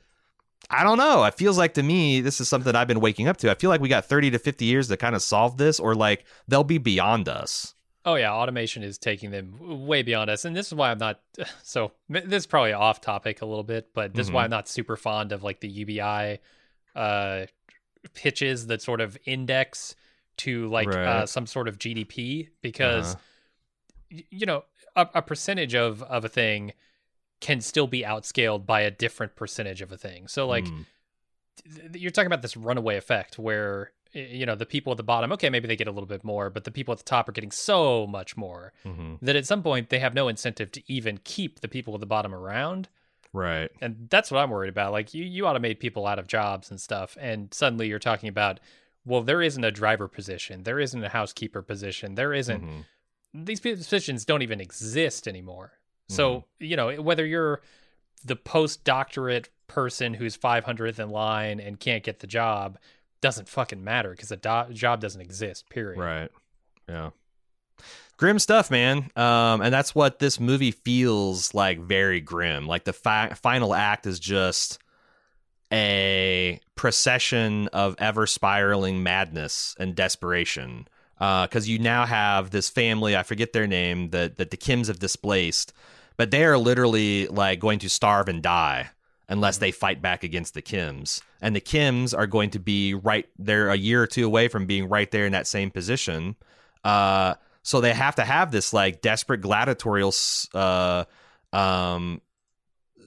I 0.70 0.84
don't 0.84 0.98
know. 0.98 1.24
It 1.24 1.34
feels 1.34 1.56
like 1.56 1.74
to 1.74 1.82
me, 1.82 2.20
this 2.20 2.40
is 2.40 2.48
something 2.48 2.74
I've 2.74 2.88
been 2.88 3.00
waking 3.00 3.26
up 3.26 3.38
to. 3.38 3.50
I 3.50 3.54
feel 3.54 3.70
like 3.70 3.80
we 3.80 3.88
got 3.88 4.04
30 4.04 4.32
to 4.32 4.38
50 4.38 4.64
years 4.66 4.88
to 4.88 4.96
kind 4.96 5.14
of 5.14 5.22
solve 5.22 5.56
this, 5.56 5.80
or 5.80 5.94
like 5.94 6.24
they'll 6.48 6.64
be 6.64 6.78
beyond 6.78 7.28
us. 7.28 7.74
Oh 8.06 8.14
yeah, 8.14 8.32
automation 8.32 8.82
is 8.84 8.96
taking 8.98 9.32
them 9.32 9.56
way 9.86 10.02
beyond 10.02 10.30
us, 10.30 10.44
and 10.44 10.54
this 10.56 10.68
is 10.68 10.74
why 10.74 10.90
I'm 10.92 10.98
not. 10.98 11.20
So 11.62 11.90
this 12.08 12.24
is 12.32 12.46
probably 12.46 12.72
off 12.72 13.00
topic 13.00 13.42
a 13.42 13.46
little 13.46 13.64
bit, 13.64 13.88
but 13.92 14.14
this 14.14 14.28
is 14.28 14.32
why 14.32 14.42
Mhm. 14.42 14.44
I'm 14.44 14.50
not 14.50 14.68
super 14.68 14.96
fond 14.96 15.32
of 15.32 15.42
like 15.42 15.58
the 15.60 15.68
UBI 15.68 16.38
uh, 16.94 17.46
pitches 18.14 18.68
that 18.68 18.80
sort 18.80 19.00
of 19.00 19.18
index 19.26 19.96
to 20.38 20.68
like 20.68 20.86
uh, 20.88 21.26
some 21.26 21.46
sort 21.46 21.66
of 21.68 21.78
GDP 21.78 22.48
because 22.62 23.14
Uh-huh. 23.14 23.22
y- 24.12 24.24
you 24.30 24.46
know 24.46 24.64
a, 24.94 25.08
a 25.14 25.22
percentage 25.22 25.74
of 25.74 26.02
of 26.04 26.24
a 26.24 26.28
thing 26.28 26.72
can 27.40 27.60
still 27.60 27.86
be 27.88 28.02
outscaled 28.02 28.64
by 28.64 28.80
a 28.82 28.90
different 28.90 29.34
percentage 29.36 29.82
of 29.82 29.90
a 29.92 29.98
thing. 29.98 30.28
So 30.28 30.46
like 30.46 30.64
Mm. 30.64 30.86
th- 31.74 31.96
you're 32.02 32.10
talking 32.12 32.28
about 32.28 32.42
this 32.42 32.56
runaway 32.56 32.96
effect 32.96 33.38
where 33.38 33.90
you 34.16 34.46
know 34.46 34.54
the 34.54 34.66
people 34.66 34.90
at 34.92 34.96
the 34.96 35.02
bottom 35.02 35.30
okay 35.32 35.50
maybe 35.50 35.68
they 35.68 35.76
get 35.76 35.86
a 35.88 35.90
little 35.92 36.06
bit 36.06 36.24
more 36.24 36.48
but 36.50 36.64
the 36.64 36.70
people 36.70 36.92
at 36.92 36.98
the 36.98 37.04
top 37.04 37.28
are 37.28 37.32
getting 37.32 37.50
so 37.50 38.06
much 38.06 38.36
more 38.36 38.72
Mhm. 38.84 39.18
that 39.22 39.36
at 39.36 39.46
some 39.46 39.62
point 39.62 39.90
they 39.90 39.98
have 39.98 40.14
no 40.14 40.28
incentive 40.28 40.72
to 40.72 40.82
even 40.86 41.18
keep 41.24 41.60
the 41.60 41.68
people 41.68 41.94
at 41.94 42.00
the 42.00 42.06
bottom 42.06 42.34
around 42.34 42.88
Right. 43.32 43.70
and 43.80 44.08
that's 44.10 44.30
what 44.30 44.38
i'm 44.40 44.50
worried 44.50 44.70
about 44.70 44.92
like 44.92 45.12
you, 45.14 45.24
you 45.24 45.42
automate 45.44 45.78
people 45.80 46.06
out 46.06 46.18
of 46.18 46.26
jobs 46.26 46.70
and 46.70 46.80
stuff 46.80 47.16
and 47.20 47.52
suddenly 47.52 47.88
you're 47.88 47.98
talking 47.98 48.28
about 48.28 48.58
well 49.04 49.22
there 49.22 49.42
isn't 49.42 49.62
a 49.64 49.70
driver 49.70 50.08
position 50.08 50.62
there 50.62 50.80
isn't 50.80 51.04
a 51.04 51.10
housekeeper 51.10 51.60
position 51.62 52.14
there 52.14 52.32
isn't 52.32 52.62
Mhm. 52.64 52.84
these 53.34 53.60
positions 53.60 54.24
don't 54.24 54.40
even 54.42 54.60
exist 54.62 55.28
anymore. 55.28 55.72
So, 56.08 56.44
you 56.58 56.76
know, 56.76 57.02
whether 57.02 57.26
you're 57.26 57.60
the 58.24 58.36
postdoctorate 58.36 59.46
person 59.66 60.14
who's 60.14 60.36
500th 60.36 60.98
in 60.98 61.10
line 61.10 61.60
and 61.60 61.78
can't 61.80 62.02
get 62.04 62.20
the 62.20 62.26
job 62.26 62.78
doesn't 63.20 63.48
fucking 63.48 63.82
matter 63.82 64.10
because 64.10 64.28
the 64.28 64.36
do- 64.36 64.72
job 64.72 65.00
doesn't 65.00 65.20
exist, 65.20 65.68
period. 65.70 65.98
Right. 65.98 66.30
Yeah. 66.88 67.10
Grim 68.16 68.38
stuff, 68.38 68.70
man. 68.70 69.10
Um, 69.16 69.60
and 69.60 69.72
that's 69.72 69.94
what 69.94 70.18
this 70.18 70.40
movie 70.40 70.70
feels 70.70 71.52
like. 71.52 71.80
Very 71.80 72.20
grim. 72.20 72.66
Like 72.66 72.84
the 72.84 72.92
fi- 72.92 73.34
final 73.34 73.74
act 73.74 74.06
is 74.06 74.18
just 74.18 74.78
a 75.72 76.60
procession 76.74 77.68
of 77.68 77.96
ever 77.98 78.26
spiraling 78.26 79.02
madness 79.02 79.74
and 79.78 79.94
desperation. 79.94 80.88
Because 81.18 81.68
you 81.68 81.78
now 81.78 82.06
have 82.06 82.50
this 82.50 82.68
family, 82.68 83.16
I 83.16 83.22
forget 83.22 83.52
their 83.52 83.66
name, 83.66 84.10
that 84.10 84.36
that 84.36 84.50
the 84.50 84.56
Kims 84.56 84.88
have 84.88 84.98
displaced, 84.98 85.72
but 86.16 86.30
they 86.30 86.44
are 86.44 86.58
literally 86.58 87.26
like 87.26 87.58
going 87.58 87.78
to 87.80 87.88
starve 87.88 88.28
and 88.28 88.42
die 88.42 88.90
unless 89.28 89.58
they 89.58 89.70
fight 89.70 90.00
back 90.00 90.22
against 90.22 90.54
the 90.54 90.62
Kims. 90.62 91.20
And 91.40 91.54
the 91.54 91.60
Kims 91.60 92.16
are 92.16 92.26
going 92.26 92.50
to 92.50 92.58
be 92.58 92.94
right 92.94 93.26
they're 93.38 93.70
a 93.70 93.76
year 93.76 94.02
or 94.02 94.06
two 94.06 94.24
away 94.24 94.48
from 94.48 94.66
being 94.66 94.88
right 94.88 95.10
there 95.10 95.26
in 95.26 95.32
that 95.32 95.46
same 95.46 95.70
position. 95.70 96.36
Uh, 96.84 97.34
so 97.62 97.80
they 97.80 97.92
have 97.92 98.14
to 98.16 98.24
have 98.24 98.52
this 98.52 98.72
like 98.72 99.00
desperate 99.00 99.40
gladiatorial 99.40 100.14
uh, 100.54 101.04
um, 101.52 102.20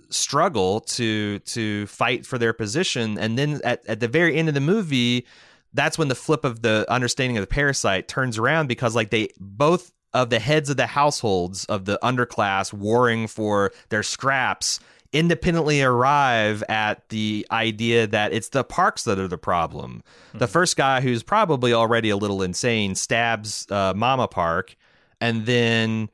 struggle 0.10 0.82
to 0.82 1.40
to 1.40 1.88
fight 1.88 2.26
for 2.26 2.38
their 2.38 2.54
position. 2.54 3.18
And 3.18 3.38
then 3.38 3.62
at, 3.64 3.86
at 3.88 4.00
the 4.00 4.08
very 4.08 4.36
end 4.36 4.50
of 4.50 4.56
the 4.56 4.62
movie, 4.62 5.26
that's 5.74 5.98
when 5.98 6.10
the 6.10 6.16
flip 6.16 6.44
of 6.44 6.62
the 6.62 6.86
understanding 6.90 7.38
of 7.38 7.42
the 7.42 7.48
parasite 7.48 8.08
turns 8.08 8.38
around 8.38 8.68
because 8.68 8.96
like 8.96 9.12
they 9.12 9.30
both 9.40 9.94
of 10.14 10.30
the 10.30 10.40
heads 10.40 10.70
of 10.70 10.78
the 10.78 10.88
households 10.88 11.66
of 11.66 11.86
the 11.86 12.00
underclass 12.02 12.74
warring 12.74 13.28
for 13.28 13.72
their 13.90 14.04
scraps 14.04 14.80
independently 15.12 15.82
arrive 15.82 16.64
at 16.70 17.10
the 17.10 17.46
idea 17.52 18.06
that 18.08 18.32
it's 18.32 18.50
the 18.50 18.64
parks 18.64 19.04
that 19.04 19.18
are 19.18 19.28
the 19.28 19.38
problem. 19.38 20.04
The 20.34 20.48
first 20.48 20.78
guy 20.78 21.02
who's 21.02 21.24
probably 21.24 21.74
already 21.74 22.10
a 22.10 22.18
little 22.18 22.44
insane 22.44 22.94
stabs 22.96 23.66
uh, 23.72 23.94
Mama 23.96 24.28
Park 24.28 24.76
and 25.22 25.46
then 25.46 26.10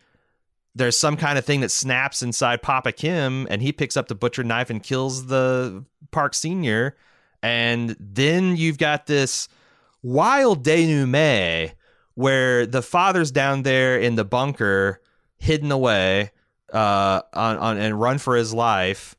there's 0.74 0.98
some 0.98 1.16
kind 1.16 1.38
of 1.38 1.46
thing 1.46 1.62
that 1.62 1.72
snaps 1.72 2.22
inside 2.22 2.62
Papa 2.62 2.92
Kim, 2.92 3.48
and 3.50 3.62
he 3.62 3.72
picks 3.72 3.96
up 3.96 4.08
the 4.08 4.16
butcher 4.16 4.44
knife 4.44 4.70
and 4.70 4.84
kills 4.84 5.28
the 5.28 5.86
Park 6.12 6.34
Senior. 6.34 6.98
And 7.42 7.96
then 8.00 8.58
you've 8.58 8.78
got 8.78 9.06
this 9.06 9.48
wild 10.04 10.64
denouement 10.64 11.74
where 12.16 12.66
the 12.66 12.82
father's 12.82 13.32
down 13.32 13.64
there 13.64 13.98
in 13.98 14.16
the 14.16 14.26
bunker, 14.26 15.02
hidden 15.38 15.72
away, 15.72 16.32
uh, 16.74 17.22
on, 17.34 17.58
on 17.58 17.78
and 17.78 18.00
run 18.00 18.18
for 18.18 18.36
his 18.36 18.54
life. 18.54 19.16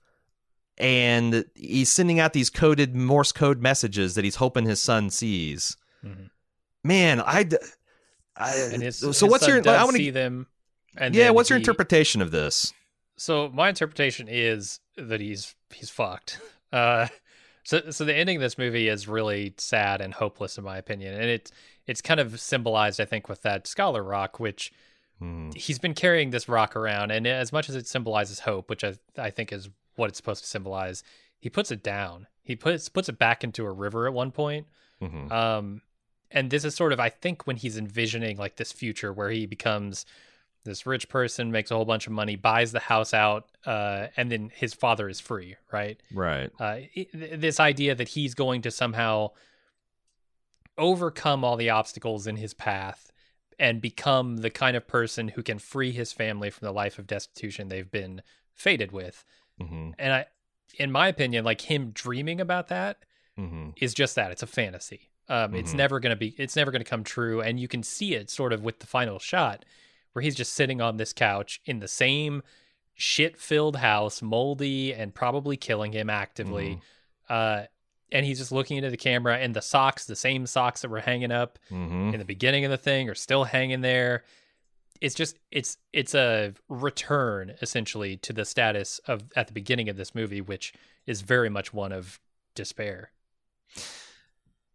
And 0.78 1.46
he's 1.54 1.88
sending 1.88 2.20
out 2.20 2.32
these 2.34 2.50
coded 2.50 2.94
Morse 2.94 3.32
code 3.32 3.62
messages 3.62 4.14
that 4.14 4.24
he's 4.24 4.36
hoping 4.36 4.66
his 4.66 4.80
son 4.80 5.08
sees. 5.10 5.76
Mhm. 6.04 6.28
Man, 6.84 7.20
I, 7.20 7.48
And 8.38 8.82
his, 8.82 8.98
so 8.98 9.08
his 9.08 9.22
what's 9.22 9.46
your? 9.46 9.56
I 9.68 9.84
want 9.84 9.96
to 9.96 10.02
see 10.02 10.10
them. 10.10 10.46
And 10.96 11.14
Yeah, 11.14 11.30
what's 11.30 11.50
your 11.50 11.58
interpretation 11.58 12.20
of 12.22 12.30
this? 12.30 12.72
So 13.16 13.50
my 13.52 13.68
interpretation 13.68 14.28
is 14.28 14.80
that 14.96 15.20
he's 15.20 15.54
he's 15.74 15.90
fucked. 15.90 16.40
Uh, 16.72 17.06
so 17.62 17.90
so 17.90 18.04
the 18.04 18.14
ending 18.14 18.36
of 18.36 18.42
this 18.42 18.58
movie 18.58 18.88
is 18.88 19.06
really 19.06 19.54
sad 19.56 20.00
and 20.00 20.12
hopeless 20.12 20.58
in 20.58 20.64
my 20.64 20.76
opinion, 20.76 21.14
and 21.14 21.30
it's 21.30 21.52
it's 21.86 22.02
kind 22.02 22.18
of 22.18 22.38
symbolized, 22.40 23.00
I 23.00 23.04
think, 23.04 23.28
with 23.28 23.42
that 23.42 23.68
scholar 23.68 24.02
rock, 24.02 24.40
which 24.40 24.72
Hmm. 25.18 25.50
he's 25.54 25.78
been 25.78 25.94
carrying 25.94 26.30
this 26.30 26.48
rock 26.48 26.76
around, 26.76 27.10
and 27.10 27.26
as 27.26 27.52
much 27.52 27.68
as 27.70 27.74
it 27.76 27.86
symbolizes 27.86 28.40
hope, 28.40 28.68
which 28.68 28.84
I 28.84 28.94
I 29.16 29.30
think 29.30 29.52
is 29.52 29.70
what 29.94 30.08
it's 30.10 30.18
supposed 30.18 30.42
to 30.44 30.48
symbolize, 30.50 31.02
he 31.38 31.48
puts 31.48 31.70
it 31.70 31.82
down. 31.82 32.26
He 32.42 32.54
puts 32.54 32.88
puts 32.88 33.08
it 33.08 33.18
back 33.18 33.42
into 33.42 33.64
a 33.64 33.72
river 33.72 34.06
at 34.06 34.12
one 34.12 34.30
point. 34.30 34.66
Mhm. 35.00 35.30
Um, 35.32 35.82
and 36.30 36.50
this 36.50 36.64
is 36.64 36.74
sort 36.74 36.92
of, 36.92 37.00
I 37.00 37.08
think, 37.08 37.46
when 37.46 37.56
he's 37.56 37.78
envisioning 37.78 38.36
like 38.36 38.56
this 38.56 38.72
future 38.72 39.12
where 39.12 39.30
he 39.30 39.46
becomes 39.46 40.04
this 40.64 40.84
rich 40.84 41.08
person, 41.08 41.52
makes 41.52 41.70
a 41.70 41.76
whole 41.76 41.84
bunch 41.84 42.06
of 42.06 42.12
money, 42.12 42.34
buys 42.36 42.72
the 42.72 42.80
house 42.80 43.14
out, 43.14 43.48
uh, 43.64 44.08
and 44.16 44.30
then 44.32 44.50
his 44.54 44.74
father 44.74 45.08
is 45.08 45.20
free, 45.20 45.54
right? 45.72 46.00
Right. 46.12 46.50
Uh, 46.58 46.80
th- 46.94 47.08
this 47.12 47.60
idea 47.60 47.94
that 47.94 48.08
he's 48.08 48.34
going 48.34 48.62
to 48.62 48.70
somehow 48.72 49.30
overcome 50.78 51.44
all 51.44 51.56
the 51.56 51.70
obstacles 51.70 52.26
in 52.26 52.36
his 52.36 52.52
path 52.52 53.12
and 53.58 53.80
become 53.80 54.38
the 54.38 54.50
kind 54.50 54.76
of 54.76 54.86
person 54.86 55.28
who 55.28 55.42
can 55.42 55.58
free 55.58 55.92
his 55.92 56.12
family 56.12 56.50
from 56.50 56.66
the 56.66 56.72
life 56.72 56.98
of 56.98 57.06
destitution 57.06 57.68
they've 57.68 57.90
been 57.90 58.22
fated 58.54 58.92
with. 58.92 59.24
hmm 59.58 59.90
And 59.98 60.12
I, 60.12 60.26
in 60.78 60.90
my 60.92 61.08
opinion, 61.08 61.44
like 61.44 61.62
him 61.62 61.90
dreaming 61.92 62.40
about 62.40 62.68
that 62.68 63.04
hmm 63.36 63.70
is 63.76 63.94
just 63.94 64.14
that. 64.16 64.30
It's 64.30 64.42
a 64.42 64.46
fantasy. 64.46 65.10
Um 65.28 65.54
it's 65.54 65.72
Mhm. 65.72 65.76
never 65.76 66.00
going 66.00 66.10
to 66.10 66.16
be 66.16 66.34
it's 66.38 66.56
never 66.56 66.70
going 66.70 66.84
to 66.84 66.88
come 66.90 67.04
true. 67.04 67.40
And 67.42 67.58
you 67.58 67.68
can 67.68 67.82
see 67.82 68.14
it 68.14 68.30
sort 68.30 68.52
of 68.52 68.62
with 68.62 68.78
the 68.80 68.86
final 68.86 69.18
shot 69.18 69.64
where 70.12 70.22
he's 70.22 70.34
just 70.36 70.54
sitting 70.54 70.80
on 70.80 70.96
this 70.96 71.12
couch 71.12 71.60
in 71.64 71.80
the 71.80 71.88
same 71.88 72.42
shit 72.94 73.36
filled 73.36 73.76
house 73.76 74.22
moldy 74.22 74.94
and 74.94 75.14
probably 75.14 75.56
killing 75.56 75.92
him 75.92 76.08
actively. 76.08 76.80
Uh 77.28 77.64
and 78.12 78.24
he's 78.24 78.38
just 78.38 78.52
looking 78.52 78.76
into 78.76 78.90
the 78.90 78.96
camera 78.96 79.36
and 79.38 79.54
the 79.54 79.62
socks 79.62 80.06
the 80.06 80.16
same 80.16 80.46
socks 80.46 80.82
that 80.82 80.90
were 80.90 81.00
hanging 81.00 81.32
up 81.32 81.58
hmm 81.68 82.10
in 82.12 82.18
the 82.18 82.24
beginning 82.24 82.64
of 82.64 82.70
the 82.70 82.76
thing 82.76 83.08
are 83.08 83.14
still 83.14 83.44
hanging 83.44 83.80
there. 83.80 84.24
It's 85.00 85.14
just 85.14 85.38
it's 85.50 85.76
it's 85.92 86.14
a 86.14 86.54
return 86.68 87.54
essentially 87.60 88.16
to 88.18 88.32
the 88.32 88.44
status 88.44 89.00
of 89.06 89.24
at 89.34 89.46
the 89.48 89.52
beginning 89.52 89.88
of 89.88 89.96
this 89.96 90.14
movie 90.14 90.40
which 90.40 90.72
is 91.06 91.20
very 91.20 91.48
much 91.48 91.72
one 91.74 91.92
of 91.92 92.20
despair. 92.54 93.10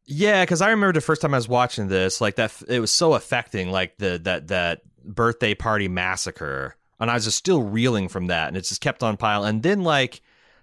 Yeah, 0.05 0.43
because 0.43 0.61
I 0.61 0.71
remember 0.71 0.93
the 0.93 1.01
first 1.01 1.21
time 1.21 1.33
I 1.33 1.37
was 1.37 1.47
watching 1.47 1.87
this, 1.87 2.19
like 2.19 2.35
that, 2.35 2.53
it 2.67 2.79
was 2.79 2.91
so 2.91 3.13
affecting, 3.13 3.71
like 3.71 3.97
the 3.97 4.19
that 4.23 4.47
that 4.47 4.81
birthday 5.03 5.53
party 5.53 5.87
massacre, 5.87 6.75
and 6.99 7.09
I 7.09 7.13
was 7.13 7.25
just 7.25 7.37
still 7.37 7.61
reeling 7.61 8.09
from 8.09 8.27
that, 8.27 8.49
and 8.49 8.57
it 8.57 8.61
just 8.61 8.81
kept 8.81 9.03
on 9.03 9.15
piling. 9.15 9.49
And 9.49 9.63
then 9.63 9.83
like 9.83 10.21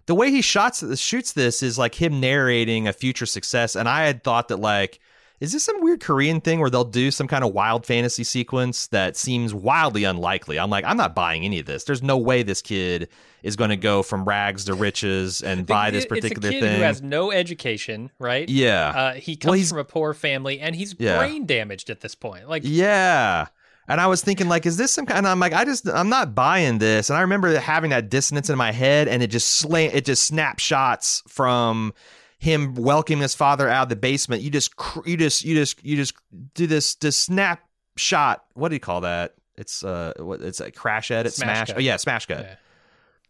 the 0.08 0.14
way 0.16 0.30
he 0.32 0.42
shots 0.42 0.82
shoots 1.00 1.32
this 1.32 1.62
is 1.62 1.78
like 1.78 1.94
him 1.94 2.18
narrating 2.18 2.88
a 2.88 2.92
future 2.92 3.26
success, 3.26 3.76
and 3.76 3.88
I 3.88 4.04
had 4.06 4.24
thought 4.24 4.48
that 4.48 4.56
like. 4.58 4.98
Is 5.40 5.52
this 5.52 5.62
some 5.62 5.80
weird 5.80 6.00
Korean 6.00 6.40
thing 6.40 6.58
where 6.58 6.68
they'll 6.68 6.82
do 6.82 7.12
some 7.12 7.28
kind 7.28 7.44
of 7.44 7.52
wild 7.52 7.86
fantasy 7.86 8.24
sequence 8.24 8.88
that 8.88 9.16
seems 9.16 9.54
wildly 9.54 10.02
unlikely? 10.02 10.58
I'm 10.58 10.68
like, 10.68 10.84
I'm 10.84 10.96
not 10.96 11.14
buying 11.14 11.44
any 11.44 11.60
of 11.60 11.66
this. 11.66 11.84
There's 11.84 12.02
no 12.02 12.18
way 12.18 12.42
this 12.42 12.60
kid 12.60 13.08
is 13.44 13.54
going 13.54 13.70
to 13.70 13.76
go 13.76 14.02
from 14.02 14.24
rags 14.24 14.64
to 14.64 14.74
riches 14.74 15.40
and 15.40 15.64
buy 15.64 15.92
this 15.92 16.06
particular 16.06 16.48
it's 16.48 16.56
a 16.56 16.60
kid 16.60 16.60
thing. 16.66 16.76
who 16.78 16.82
has 16.82 17.02
no 17.02 17.30
education, 17.30 18.10
right? 18.18 18.48
yeah. 18.48 18.88
Uh, 18.88 19.12
he 19.14 19.36
comes 19.36 19.58
he's- 19.58 19.68
from 19.68 19.78
a 19.78 19.84
poor 19.84 20.12
family, 20.12 20.58
and 20.58 20.74
he's 20.74 20.96
Yeah. 20.98 21.18
brain 21.18 21.46
damaged 21.46 21.88
at 21.88 22.00
this 22.00 22.16
point. 22.16 22.48
Like, 22.48 22.64
Yeah. 22.66 23.46
And 23.88 24.00
I 24.00 24.06
was 24.06 24.22
thinking, 24.22 24.48
like, 24.48 24.66
is 24.66 24.76
this 24.76 24.92
some 24.92 25.06
kind? 25.06 25.18
And 25.18 25.26
I'm 25.26 25.40
like, 25.40 25.52
I 25.54 25.64
just, 25.64 25.88
I'm 25.88 26.08
not 26.08 26.34
buying 26.34 26.78
this. 26.78 27.10
And 27.10 27.16
I 27.16 27.22
remember 27.22 27.58
having 27.58 27.90
that 27.90 28.10
dissonance 28.10 28.50
in 28.50 28.58
my 28.58 28.70
head, 28.70 29.08
and 29.08 29.22
it 29.22 29.28
just 29.28 29.48
slant, 29.54 29.94
it 29.94 30.04
just 30.04 30.24
snapshots 30.24 31.22
from 31.26 31.94
him 32.38 32.74
welcoming 32.74 33.22
his 33.22 33.34
father 33.34 33.68
out 33.68 33.84
of 33.84 33.88
the 33.88 33.96
basement. 33.96 34.42
You 34.42 34.50
just, 34.50 34.76
cr- 34.76 35.08
you 35.08 35.16
just, 35.16 35.44
you 35.44 35.54
just, 35.54 35.84
you 35.84 35.96
just 35.96 36.14
do 36.54 36.66
this, 36.66 36.94
this 36.96 37.16
snapshot. 37.16 38.44
What 38.54 38.68
do 38.68 38.76
you 38.76 38.80
call 38.80 39.00
that? 39.00 39.34
it's 39.58 39.82
uh 39.82 40.12
what 40.18 40.40
it's 40.40 40.60
a 40.60 40.70
crash 40.70 41.10
edit 41.10 41.32
Smash 41.32 41.68
smash. 41.68 41.76
Oh 41.76 41.80
yeah, 41.80 41.96
smash 41.96 42.26
cut. 42.26 42.40
Yeah. 42.44 42.54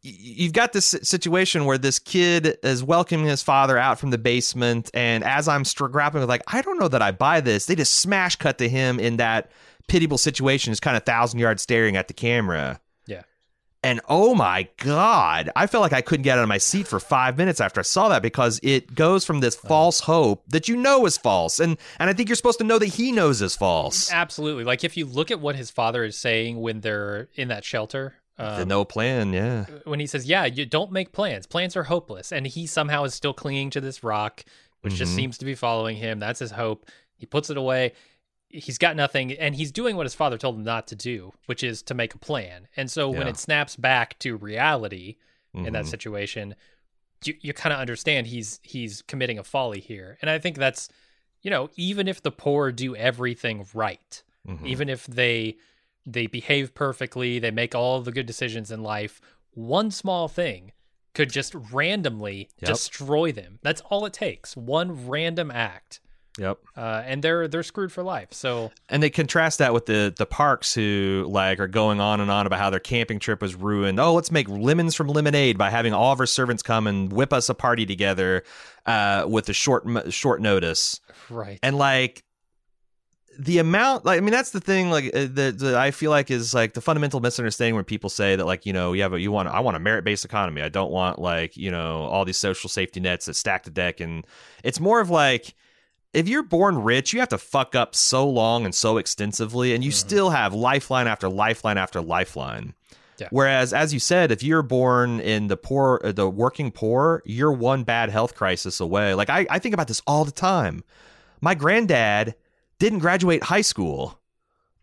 you've 0.02 0.52
got 0.52 0.72
this 0.72 0.94
situation 1.02 1.64
where 1.64 1.78
this 1.78 1.98
kid 1.98 2.58
is 2.62 2.84
welcoming 2.84 3.26
his 3.26 3.42
father 3.42 3.78
out 3.78 3.98
from 3.98 4.10
the 4.10 4.18
basement 4.18 4.90
and 4.94 5.24
as 5.24 5.48
i'm 5.48 5.64
grappling 5.90 6.20
with 6.20 6.28
like 6.28 6.42
i 6.46 6.62
don't 6.62 6.78
know 6.78 6.88
that 6.88 7.02
i 7.02 7.10
buy 7.10 7.40
this 7.40 7.66
they 7.66 7.74
just 7.74 7.94
smash 7.94 8.36
cut 8.36 8.58
to 8.58 8.68
him 8.68 9.00
in 9.00 9.16
that 9.16 9.50
pitiable 9.88 10.18
situation 10.18 10.72
is 10.72 10.78
kind 10.80 10.96
of 10.96 11.02
thousand 11.04 11.40
yards 11.40 11.62
staring 11.62 11.96
at 11.96 12.06
the 12.08 12.14
camera 12.14 12.80
Yeah. 13.06 13.22
and 13.82 14.00
oh 14.08 14.34
my 14.34 14.68
god 14.78 15.50
i 15.56 15.66
felt 15.66 15.82
like 15.82 15.92
i 15.92 16.00
couldn't 16.02 16.22
get 16.24 16.36
out 16.38 16.42
of 16.42 16.48
my 16.48 16.58
seat 16.58 16.86
for 16.86 17.00
five 17.00 17.36
minutes 17.38 17.60
after 17.60 17.80
i 17.80 17.82
saw 17.82 18.08
that 18.10 18.22
because 18.22 18.60
it 18.62 18.94
goes 18.94 19.24
from 19.24 19.40
this 19.40 19.56
false 19.56 20.00
hope 20.00 20.44
that 20.48 20.68
you 20.68 20.76
know 20.76 21.06
is 21.06 21.16
false 21.16 21.58
and 21.58 21.76
and 21.98 22.10
i 22.10 22.12
think 22.12 22.28
you're 22.28 22.36
supposed 22.36 22.58
to 22.58 22.64
know 22.64 22.78
that 22.78 22.86
he 22.86 23.10
knows 23.12 23.40
is 23.42 23.56
false 23.56 24.12
Absolutely. 24.12 24.64
Like 24.64 24.84
if 24.84 24.96
you 24.96 25.06
look 25.06 25.30
at 25.30 25.40
what 25.40 25.56
his 25.56 25.70
father 25.70 26.04
is 26.04 26.16
saying 26.16 26.60
when 26.60 26.80
they're 26.82 27.28
in 27.34 27.48
that 27.48 27.64
shelter, 27.64 28.14
the 28.36 28.62
um, 28.62 28.68
no 28.68 28.84
plan 28.84 29.32
yeah 29.32 29.64
when 29.84 29.98
he 30.00 30.06
says, 30.06 30.26
"Yeah, 30.26 30.44
you 30.44 30.64
don't 30.66 30.92
make 30.92 31.10
plans. 31.12 31.46
Plans 31.46 31.74
are 31.76 31.82
hopeless," 31.84 32.30
and 32.30 32.46
he 32.46 32.66
somehow 32.66 33.02
is 33.04 33.14
still 33.14 33.32
clinging 33.34 33.70
to 33.70 33.80
this 33.80 34.04
rock, 34.04 34.44
which 34.82 34.94
just 34.94 35.12
Mhm. 35.12 35.16
seems 35.16 35.38
to 35.38 35.44
be 35.44 35.54
following 35.56 35.96
him. 35.96 36.18
That's 36.20 36.38
his 36.38 36.52
hope. 36.52 36.86
He 37.16 37.26
puts 37.26 37.50
it 37.50 37.56
away. 37.56 37.94
He's 38.50 38.78
got 38.78 38.96
nothing, 38.96 39.32
and 39.32 39.54
he's 39.54 39.70
doing 39.70 39.94
what 39.96 40.06
his 40.06 40.14
father 40.14 40.38
told 40.38 40.56
him 40.56 40.64
not 40.64 40.86
to 40.88 40.96
do, 40.96 41.32
which 41.46 41.62
is 41.62 41.82
to 41.82 41.94
make 41.94 42.14
a 42.14 42.18
plan. 42.18 42.66
And 42.76 42.90
so 42.90 43.10
when 43.10 43.28
it 43.28 43.36
snaps 43.36 43.76
back 43.76 44.18
to 44.20 44.36
reality 44.36 45.16
in 45.54 45.72
that 45.74 45.84
Mhm. 45.84 45.88
situation, 45.88 46.54
you 47.24 47.34
you 47.40 47.52
kind 47.52 47.72
of 47.72 47.78
understand 47.80 48.26
he's 48.28 48.60
he's 48.62 49.02
committing 49.02 49.38
a 49.38 49.44
folly 49.44 49.80
here. 49.80 50.16
And 50.22 50.30
I 50.30 50.38
think 50.38 50.56
that's, 50.56 50.88
you 51.42 51.50
know, 51.50 51.68
even 51.76 52.08
if 52.08 52.22
the 52.22 52.30
poor 52.30 52.72
do 52.72 52.96
everything 52.96 53.66
right, 53.74 54.22
Mhm. 54.46 54.64
even 54.66 54.88
if 54.88 55.06
they 55.06 55.56
they 56.06 56.26
behave 56.26 56.74
perfectly, 56.74 57.38
they 57.38 57.50
make 57.50 57.74
all 57.74 58.00
the 58.00 58.12
good 58.12 58.24
decisions 58.24 58.70
in 58.70 58.82
life, 58.82 59.20
one 59.50 59.90
small 59.90 60.26
thing 60.26 60.72
could 61.12 61.28
just 61.30 61.52
randomly 61.54 62.48
Yep. 62.60 62.70
destroy 62.70 63.30
them. 63.30 63.58
That's 63.62 63.82
all 63.82 64.06
it 64.06 64.14
takes. 64.14 64.56
One 64.56 65.06
random 65.06 65.50
act. 65.50 66.00
Yep 66.38 66.58
Uh, 66.76 67.02
and 67.04 67.22
they're 67.22 67.48
they're 67.48 67.62
screwed 67.62 67.92
for 67.92 68.02
life. 68.02 68.32
So 68.32 68.70
and 68.88 69.02
they 69.02 69.10
contrast 69.10 69.58
that 69.58 69.74
with 69.74 69.86
the 69.86 70.14
the 70.16 70.26
parks 70.26 70.72
who 70.72 71.26
like 71.28 71.60
are 71.60 71.68
going 71.68 72.00
on 72.00 72.20
and 72.20 72.30
on 72.30 72.46
about 72.46 72.60
how 72.60 72.70
their 72.70 72.80
camping 72.80 73.18
trip 73.18 73.42
was 73.42 73.54
ruined. 73.54 73.98
Oh, 73.98 74.14
let's 74.14 74.30
make 74.30 74.48
lemons 74.48 74.94
from 74.94 75.08
lemonade 75.08 75.58
by 75.58 75.70
having 75.70 75.92
all 75.92 76.12
of 76.12 76.20
our 76.20 76.26
servants 76.26 76.62
come 76.62 76.86
and 76.86 77.12
whip 77.12 77.32
us 77.32 77.48
a 77.48 77.54
party 77.54 77.84
together 77.84 78.44
uh, 78.86 79.24
with 79.28 79.48
a 79.48 79.52
short 79.52 79.84
short 80.12 80.40
notice. 80.40 81.00
right. 81.28 81.58
And 81.62 81.76
like 81.76 82.24
the 83.38 83.58
amount, 83.58 84.04
like 84.04 84.18
I 84.18 84.20
mean, 84.20 84.32
that's 84.32 84.50
the 84.50 84.60
thing. 84.60 84.90
Like 84.90 85.06
uh, 85.14 85.26
that 85.30 85.62
I 85.76 85.92
feel 85.92 86.10
like 86.10 86.30
is 86.30 86.54
like 86.54 86.74
the 86.74 86.80
fundamental 86.80 87.20
misunderstanding 87.20 87.76
when 87.76 87.84
people 87.84 88.10
say 88.10 88.34
that 88.34 88.44
like 88.44 88.66
you 88.66 88.72
know 88.72 88.92
you 88.92 89.02
have 89.02 89.12
a 89.12 89.20
you 89.20 89.30
want 89.30 89.48
I 89.48 89.60
want 89.60 89.76
a 89.76 89.80
merit 89.80 90.04
based 90.04 90.24
economy. 90.24 90.60
I 90.60 90.68
don't 90.68 90.90
want 90.90 91.20
like 91.20 91.56
you 91.56 91.70
know 91.70 92.02
all 92.02 92.24
these 92.24 92.36
social 92.36 92.68
safety 92.68 92.98
nets 92.98 93.26
that 93.26 93.34
stack 93.34 93.62
the 93.62 93.70
deck. 93.70 94.00
And 94.00 94.26
it's 94.64 94.80
more 94.80 95.00
of 95.00 95.08
like 95.08 95.54
if 96.12 96.28
you're 96.28 96.42
born 96.42 96.78
rich, 96.82 97.12
you 97.12 97.20
have 97.20 97.28
to 97.28 97.38
fuck 97.38 97.74
up 97.74 97.94
so 97.94 98.28
long 98.28 98.64
and 98.64 98.74
so 98.74 98.96
extensively, 98.96 99.74
and 99.74 99.84
you 99.84 99.90
still 99.90 100.30
have 100.30 100.54
lifeline 100.54 101.06
after 101.06 101.28
lifeline 101.28 101.78
after 101.78 102.00
lifeline. 102.00 102.74
Yeah. 103.18 103.28
Whereas, 103.30 103.72
as 103.72 103.92
you 103.92 104.00
said, 104.00 104.30
if 104.30 104.42
you're 104.42 104.62
born 104.62 105.20
in 105.20 105.48
the 105.48 105.56
poor, 105.56 106.00
uh, 106.04 106.12
the 106.12 106.28
working 106.28 106.70
poor, 106.70 107.22
you're 107.26 107.52
one 107.52 107.82
bad 107.82 108.10
health 108.10 108.34
crisis 108.34 108.80
away. 108.80 109.14
Like 109.14 109.28
I, 109.28 109.46
I 109.50 109.58
think 109.58 109.74
about 109.74 109.88
this 109.88 110.02
all 110.06 110.24
the 110.24 110.30
time. 110.30 110.84
My 111.40 111.54
granddad 111.54 112.36
didn't 112.78 113.00
graduate 113.00 113.44
high 113.44 113.60
school, 113.60 114.20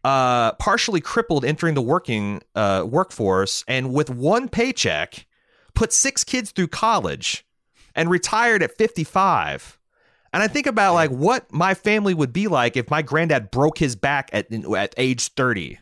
uh, 0.04 0.52
partially 0.54 1.02
crippled 1.02 1.46
entering 1.46 1.76
the 1.76 1.82
working 1.82 2.42
uh, 2.56 2.84
workforce, 2.86 3.64
and 3.68 3.94
with 3.94 4.10
one 4.10 4.50
paycheck, 4.50 5.26
put 5.74 5.94
six 5.94 6.24
kids 6.24 6.52
through 6.52 6.68
college, 6.68 7.46
and 7.96 8.10
retired 8.10 8.62
at 8.62 8.78
55. 8.78 9.80
And 10.36 10.44
I 10.44 10.50
think 10.50 10.68
about 10.68 10.96
like 10.96 11.12
what 11.12 11.50
my 11.54 11.74
family 11.74 12.14
would 12.14 12.34
be 12.34 12.50
like 12.50 12.76
if 12.76 12.90
my 12.90 13.02
granddad 13.02 13.52
broke 13.52 13.78
his 13.78 13.96
back 13.96 14.30
at 14.34 14.52
at 14.52 14.94
age 14.98 15.30
30. 15.30 15.80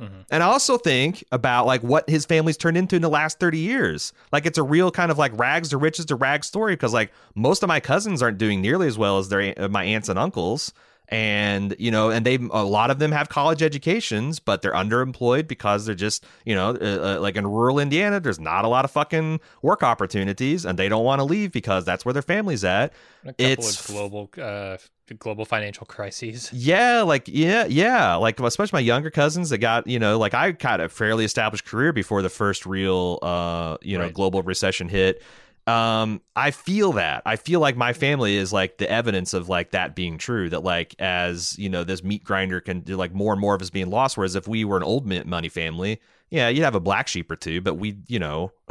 Mhm. 0.00 0.26
And 0.30 0.44
I 0.44 0.46
also 0.46 0.78
think 0.78 1.24
about 1.32 1.66
like 1.66 1.82
what 1.82 2.08
his 2.08 2.24
family's 2.24 2.56
turned 2.56 2.76
into 2.76 2.94
in 2.94 3.02
the 3.02 3.08
last 3.08 3.40
30 3.40 3.58
years. 3.58 4.12
Like 4.30 4.46
it's 4.46 4.58
a 4.58 4.62
real 4.62 4.92
kind 4.92 5.10
of 5.10 5.18
like 5.18 5.36
rags 5.36 5.70
to 5.70 5.76
riches 5.76 6.04
to 6.06 6.14
rags 6.14 6.46
story 6.46 6.74
because 6.74 6.94
like 6.94 7.10
most 7.34 7.64
of 7.64 7.68
my 7.68 7.80
cousins 7.80 8.22
aren't 8.22 8.38
doing 8.38 8.60
nearly 8.60 8.86
as 8.86 8.96
well 8.96 9.18
as 9.18 9.28
their 9.28 9.52
uh, 9.56 9.66
my 9.68 9.82
aunts 9.82 10.08
and 10.08 10.20
uncles. 10.20 10.72
And 11.08 11.76
you 11.78 11.90
know, 11.90 12.10
and 12.10 12.26
they 12.26 12.34
a 12.34 12.64
lot 12.64 12.90
of 12.90 12.98
them 12.98 13.12
have 13.12 13.28
college 13.28 13.62
educations, 13.62 14.40
but 14.40 14.60
they're 14.62 14.72
underemployed 14.72 15.46
because 15.46 15.86
they're 15.86 15.94
just 15.94 16.24
you 16.44 16.54
know, 16.54 16.70
uh, 16.70 17.16
uh, 17.16 17.20
like 17.20 17.36
in 17.36 17.46
rural 17.46 17.78
Indiana, 17.78 18.18
there's 18.18 18.40
not 18.40 18.64
a 18.64 18.68
lot 18.68 18.84
of 18.84 18.90
fucking 18.90 19.40
work 19.62 19.82
opportunities, 19.82 20.64
and 20.64 20.78
they 20.78 20.88
don't 20.88 21.04
want 21.04 21.20
to 21.20 21.24
leave 21.24 21.52
because 21.52 21.84
that's 21.84 22.04
where 22.04 22.12
their 22.12 22.22
family's 22.22 22.64
at. 22.64 22.92
A 23.24 23.28
couple 23.28 23.44
it's- 23.44 23.80
of 23.80 23.86
global 23.94 24.30
uh, 24.40 24.76
global 25.20 25.44
financial 25.44 25.86
crises. 25.86 26.50
Yeah, 26.52 27.02
like 27.02 27.28
yeah, 27.28 27.66
yeah, 27.66 28.16
like 28.16 28.40
especially 28.40 28.76
my 28.78 28.80
younger 28.80 29.10
cousins 29.10 29.50
that 29.50 29.58
got 29.58 29.86
you 29.86 30.00
know 30.00 30.18
like 30.18 30.34
I 30.34 30.50
got 30.50 30.80
a 30.80 30.88
fairly 30.88 31.24
established 31.24 31.64
career 31.64 31.92
before 31.92 32.22
the 32.22 32.28
first 32.30 32.66
real 32.66 33.20
uh 33.22 33.76
you 33.82 33.96
know 33.96 34.04
Right. 34.04 34.14
global 34.14 34.42
recession 34.42 34.88
hit. 34.88 35.22
Um, 35.66 36.20
I 36.36 36.52
feel 36.52 36.92
that 36.92 37.22
I 37.26 37.34
feel 37.36 37.58
like 37.58 37.76
my 37.76 37.92
family 37.92 38.36
is 38.36 38.52
like 38.52 38.78
the 38.78 38.88
evidence 38.88 39.34
of 39.34 39.48
like 39.48 39.72
that 39.72 39.96
being 39.96 40.16
true. 40.16 40.48
That 40.48 40.62
like 40.62 40.94
as 41.00 41.58
you 41.58 41.68
know 41.68 41.82
this 41.82 42.04
meat 42.04 42.22
grinder 42.22 42.60
can 42.60 42.80
do 42.80 42.96
like 42.96 43.12
more 43.12 43.32
and 43.32 43.40
more 43.40 43.54
of 43.54 43.62
us 43.62 43.70
being 43.70 43.90
lost. 43.90 44.16
Whereas 44.16 44.36
if 44.36 44.46
we 44.46 44.64
were 44.64 44.76
an 44.76 44.84
old 44.84 45.06
mint 45.06 45.26
money 45.26 45.48
family, 45.48 46.00
yeah, 46.30 46.48
you'd 46.48 46.62
have 46.62 46.76
a 46.76 46.80
black 46.80 47.08
sheep 47.08 47.30
or 47.30 47.36
two, 47.36 47.60
but 47.60 47.74
we 47.74 47.96
you 48.06 48.18
know. 48.18 48.52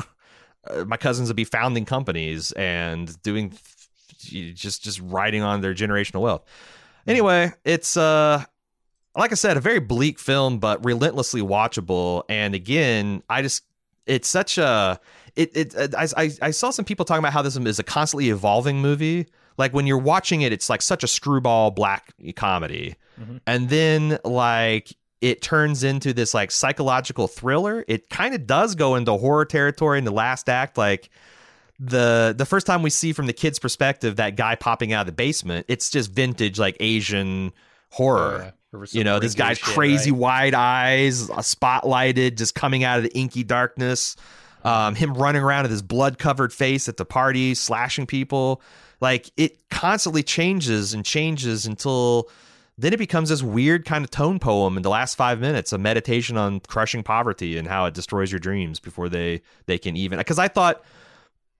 uh, 0.70 0.86
My 0.86 0.98
cousins 0.98 1.30
would 1.30 1.36
be 1.36 1.44
founding 1.44 1.86
companies 1.86 2.52
and 2.54 3.22
doing 3.24 3.54
just 4.20 4.84
just 4.84 5.00
riding 5.02 5.44
on 5.44 5.62
their 5.62 5.74
generational 5.74 6.22
wealth. 6.22 6.44
Anyway, 7.08 7.52
it's 7.66 7.98
uh 7.98 8.44
like 9.16 9.32
I 9.32 9.36
said, 9.36 9.58
a 9.58 9.62
very 9.62 9.80
bleak 9.80 10.20
film, 10.20 10.60
but 10.60 10.84
relentlessly 10.84 11.42
watchable. 11.42 12.24
And 12.30 12.54
again, 12.54 13.24
I 13.30 13.42
just 13.42 13.64
it's 14.06 14.28
such 14.28 14.58
a 14.58 15.00
it 15.36 15.56
it 15.56 15.96
I 15.96 16.08
I, 16.18 16.32
I 16.42 16.52
saw 16.52 16.70
some 16.70 16.86
people 16.86 17.06
talking 17.06 17.20
about 17.20 17.34
how 17.34 17.42
this 17.42 17.56
is 17.58 17.80
a 17.80 17.84
constantly 17.84 18.30
evolving 18.30 18.80
movie. 18.82 19.28
Like 19.58 19.74
when 19.74 19.88
you're 19.88 19.98
watching 19.98 20.42
it, 20.42 20.52
it's 20.52 20.70
like 20.70 20.82
such 20.82 21.04
a 21.04 21.08
screwball 21.08 21.72
black 21.72 22.14
comedy, 22.36 22.96
Mhm. 23.20 23.40
and 23.48 23.70
then 23.70 24.20
like 24.26 24.96
it 25.22 25.42
turns 25.42 25.84
into 25.84 26.14
this 26.14 26.34
like 26.34 26.52
psychological 26.52 27.28
thriller. 27.28 27.84
It 27.88 28.10
kind 28.10 28.36
of 28.36 28.46
does 28.46 28.76
go 28.76 28.96
into 28.96 29.14
horror 29.14 29.46
territory 29.46 29.98
in 29.98 30.04
the 30.04 30.12
last 30.12 30.50
act, 30.50 30.78
like 30.78 31.10
the 31.80 32.34
the 32.38 32.46
first 32.46 32.66
time 32.68 32.82
we 32.84 32.90
see 32.90 33.12
from 33.14 33.26
the 33.28 33.34
kid's 33.34 33.60
perspective 33.60 34.18
that 34.18 34.36
guy 34.36 34.56
popping 34.56 34.94
out 34.94 35.02
of 35.02 35.06
the 35.08 35.12
basement, 35.14 35.66
it's 35.70 35.90
just 35.90 36.12
vintage 36.12 36.58
like 36.60 36.78
Asian 36.80 37.52
horror. 37.92 38.44
Uh, 38.48 38.52
there 38.72 38.80
was 38.80 38.94
you 38.94 39.04
know, 39.06 39.20
this 39.20 39.36
guy's 39.36 39.58
shit, 39.58 39.74
crazy 39.74 40.12
right? 40.12 40.20
wide 40.20 40.54
eyes, 40.54 41.30
uh, 41.30 41.36
spotlighted, 41.38 42.38
just 42.38 42.56
coming 42.56 42.84
out 42.84 42.98
of 42.98 43.04
the 43.04 43.14
inky 43.18 43.44
darkness. 43.44 44.16
Um, 44.66 44.96
him 44.96 45.14
running 45.14 45.44
around 45.44 45.64
with 45.64 45.72
his 45.72 45.84
blood 45.84 46.18
covered 46.18 46.52
face 46.52 46.90
at 46.90 46.98
the 46.98 47.06
party, 47.06 47.54
slashing 47.54 48.08
people. 48.08 48.62
Like 49.00 49.30
it 49.38 49.70
constantly 49.70 50.24
changes 50.24 50.94
and 50.94 51.06
changes 51.06 51.66
until 51.66 52.30
then 52.78 52.92
it 52.92 52.98
becomes 52.98 53.30
this 53.30 53.42
weird 53.42 53.86
kind 53.86 54.04
of 54.04 54.12
tone 54.12 54.40
poem 54.40 54.76
in 54.76 54.84
the 54.84 54.90
last 54.90 55.16
five 55.16 55.40
minutes, 55.40 55.72
a 55.72 55.78
meditation 55.78 56.36
on 56.36 56.60
crushing 56.60 57.04
poverty 57.04 57.58
and 57.58 57.68
how 57.68 57.86
it 57.86 57.94
destroys 57.94 58.32
your 58.32 58.40
dreams 58.40 58.80
before 58.80 59.08
they 59.08 59.42
they 59.66 59.78
can 59.78 59.96
even. 59.96 60.18
Because 60.18 60.40
I 60.40 60.48
thought 60.48 60.84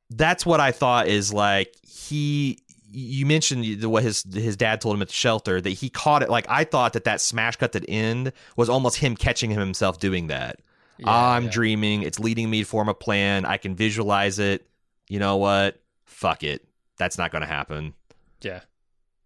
that's 0.10 0.46
what 0.46 0.60
I 0.60 0.72
thought 0.72 1.08
is 1.08 1.34
like 1.34 1.74
he. 1.88 2.60
You 2.98 3.26
mentioned 3.26 3.84
what 3.84 4.04
his 4.04 4.24
his 4.34 4.56
dad 4.56 4.80
told 4.80 4.96
him 4.96 5.02
at 5.02 5.10
the 5.10 5.14
shelter 5.14 5.60
that 5.60 5.70
he 5.70 5.90
caught 5.90 6.24
it. 6.24 6.30
Like 6.30 6.46
I 6.48 6.64
thought 6.64 6.94
that 6.94 7.04
that 7.04 7.20
smash 7.20 7.58
cut 7.58 7.76
at 7.76 7.82
the 7.82 7.90
end 7.90 8.32
was 8.56 8.70
almost 8.70 8.98
him 8.98 9.18
catching 9.18 9.52
himself 9.52 10.00
doing 10.00 10.28
that. 10.28 10.62
Yeah, 10.98 11.10
I'm 11.12 11.46
yeah. 11.46 11.50
dreaming. 11.52 12.02
It's 12.04 12.20
leading 12.20 12.50
me 12.50 12.60
to 12.62 12.66
form 12.66 12.88
a 12.90 12.94
plan. 12.94 13.46
I 13.46 13.58
can 13.58 13.76
visualize 13.76 14.40
it. 14.40 14.68
You 15.10 15.20
know 15.20 15.38
what? 15.38 15.82
Fuck 16.06 16.44
it. 16.44 16.66
That's 16.98 17.18
not 17.18 17.32
going 17.32 17.42
to 17.42 17.48
happen. 17.48 17.94
Yeah. 18.42 18.62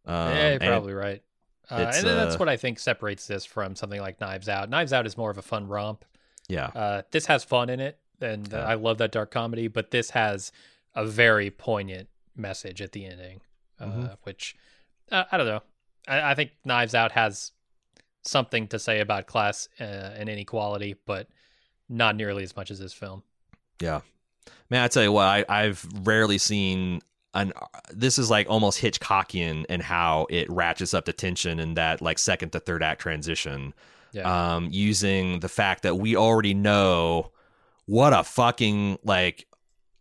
Um, 0.05 0.15
yeah, 0.29 0.33
you're 0.33 0.53
and 0.53 0.63
it- 0.63 0.67
probably 0.67 0.93
right. 0.93 1.21
Uh, 1.71 1.75
and 1.93 2.07
then 2.07 2.15
that's 2.17 2.33
uh, 2.35 2.39
what 2.39 2.49
I 2.49 2.57
think 2.57 2.79
separates 2.79 3.27
this 3.27 3.45
from 3.45 3.75
something 3.75 4.01
like 4.01 4.19
Knives 4.19 4.49
Out. 4.49 4.71
Knives 4.71 4.91
Out 4.91 5.05
is 5.05 5.15
more 5.15 5.29
of 5.29 5.37
a 5.37 5.43
fun 5.43 5.67
romp. 5.67 6.03
yeah. 6.47 6.65
Uh, 6.73 7.01
this 7.11 7.27
has 7.27 7.43
fun 7.43 7.69
in 7.69 7.79
it, 7.79 7.99
and 8.19 8.51
uh, 8.51 8.57
Yeah. 8.57 8.65
I 8.65 8.73
love 8.73 8.97
that 8.97 9.11
dark 9.11 9.29
comedy. 9.29 9.67
But 9.67 9.91
this 9.91 10.09
has 10.09 10.51
a 10.95 11.05
very 11.05 11.51
poignant 11.51 12.09
message 12.35 12.81
at 12.81 12.91
the 12.93 13.05
ending, 13.05 13.41
uh, 13.79 13.85
Mhm. 13.85 14.17
which 14.23 14.55
uh, 15.11 15.25
I 15.31 15.37
don't 15.37 15.45
know. 15.45 15.61
I, 16.07 16.31
I 16.31 16.33
think 16.33 16.53
Knives 16.65 16.95
Out 16.95 17.11
has 17.11 17.51
something 18.23 18.67
to 18.69 18.79
say 18.79 18.99
about 18.99 19.27
class 19.27 19.69
uh, 19.79 19.83
and 19.83 20.27
inequality, 20.27 20.95
but 21.05 21.27
not 21.89 22.15
nearly 22.15 22.43
as 22.43 22.55
much 22.55 22.71
as 22.71 22.79
this 22.79 22.93
film. 22.93 23.23
Yeah. 23.81 24.01
Man, 24.69 24.83
I 24.83 24.87
tell 24.87 25.03
you 25.03 25.11
what, 25.11 25.25
I, 25.25 25.45
I've 25.49 25.85
rarely 26.03 26.37
seen 26.37 27.01
an. 27.33 27.53
This 27.91 28.17
is 28.19 28.29
like 28.29 28.49
almost 28.49 28.79
Hitchcockian 28.81 29.65
in 29.65 29.81
how 29.81 30.27
it 30.29 30.49
ratchets 30.49 30.93
up 30.93 31.05
the 31.05 31.13
tension 31.13 31.59
in 31.59 31.73
that 31.73 32.01
like 32.01 32.19
second 32.19 32.51
to 32.51 32.59
third 32.59 32.83
act 32.83 33.01
transition. 33.01 33.73
Yeah. 34.11 34.55
um, 34.55 34.69
using 34.71 35.39
the 35.39 35.49
fact 35.49 35.83
that 35.83 35.97
we 35.97 36.15
already 36.15 36.55
know 36.55 37.31
what 37.85 38.11
a 38.11 38.23
fucking 38.23 38.97
like 39.03 39.45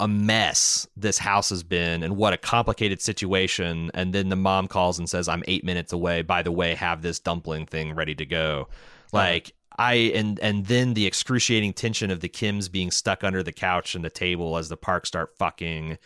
a 0.01 0.09
mess 0.09 0.86
this 0.97 1.18
house 1.18 1.51
has 1.51 1.62
been 1.62 2.03
and 2.03 2.16
what 2.16 2.32
a 2.32 2.36
complicated 2.36 3.03
situation 3.03 3.91
and 3.95 4.14
then 4.14 4.28
the 4.28 4.36
mom 4.36 4.68
calls 4.68 4.99
and 4.99 5.11
says 5.11 5.28
i'm 5.28 5.43
eight 5.49 5.64
minutes 5.64 5.93
away 5.93 6.22
by 6.22 6.43
the 6.43 6.53
way 6.53 6.74
have 6.74 7.03
this 7.03 7.18
dumpling 7.18 7.66
thing 7.66 7.95
ready 7.95 8.14
to 8.14 8.24
go 8.24 8.68
like 9.12 9.53
i 9.79 9.95
and 9.95 10.39
and 10.41 10.66
then 10.66 10.95
the 10.95 11.07
excruciating 11.07 11.72
tension 11.72 12.11
of 12.11 12.20
the 12.20 12.29
kims 12.29 12.70
being 12.70 12.91
stuck 12.91 13.22
under 13.22 13.43
the 13.43 13.53
couch 13.53 13.95
and 13.95 14.05
the 14.05 14.11
table 14.11 14.57
as 14.57 14.68
the 14.68 14.76
park 14.76 15.07
start 15.07 15.37
fucking. 15.37 15.99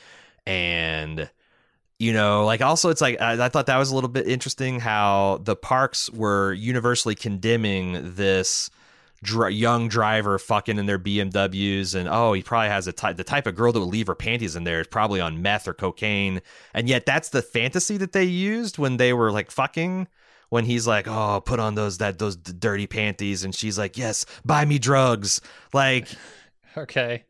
And 0.46 1.30
you 1.98 2.12
know 2.12 2.44
like 2.44 2.60
also 2.60 2.90
it's 2.90 3.00
like 3.00 3.20
I, 3.20 3.44
I 3.44 3.48
thought 3.48 3.66
that 3.66 3.78
was 3.78 3.90
a 3.90 3.94
little 3.94 4.10
bit 4.10 4.26
interesting 4.26 4.80
how 4.80 5.40
the 5.44 5.56
parks 5.56 6.10
were 6.10 6.52
universally 6.52 7.14
condemning 7.14 8.14
this 8.14 8.70
dr- 9.22 9.52
young 9.52 9.88
driver 9.88 10.38
fucking 10.38 10.78
in 10.78 10.86
their 10.86 10.98
BMWs 10.98 11.94
and 11.94 12.08
oh 12.08 12.32
he 12.32 12.42
probably 12.42 12.68
has 12.68 12.88
a 12.88 12.92
the 12.92 13.24
type 13.24 13.46
of 13.46 13.54
girl 13.54 13.72
that 13.72 13.80
would 13.80 13.88
leave 13.88 14.08
her 14.08 14.14
panties 14.14 14.56
in 14.56 14.64
there 14.64 14.80
is 14.80 14.88
probably 14.88 15.20
on 15.20 15.42
meth 15.42 15.68
or 15.68 15.74
cocaine. 15.74 16.42
And 16.74 16.88
yet 16.88 17.06
that's 17.06 17.28
the 17.28 17.42
fantasy 17.42 17.96
that 17.98 18.12
they 18.12 18.24
used 18.24 18.78
when 18.78 18.96
they 18.96 19.12
were 19.12 19.30
like 19.30 19.50
fucking 19.50 20.08
when 20.52 20.66
he's 20.66 20.86
like 20.86 21.08
oh 21.08 21.40
put 21.42 21.58
on 21.58 21.74
those 21.74 21.96
that 21.96 22.18
those 22.18 22.36
d- 22.36 22.52
dirty 22.58 22.86
panties 22.86 23.42
and 23.42 23.54
she's 23.54 23.78
like 23.78 23.96
yes 23.96 24.26
buy 24.44 24.66
me 24.66 24.78
drugs 24.78 25.40
like 25.72 26.08
Okay. 26.76 27.24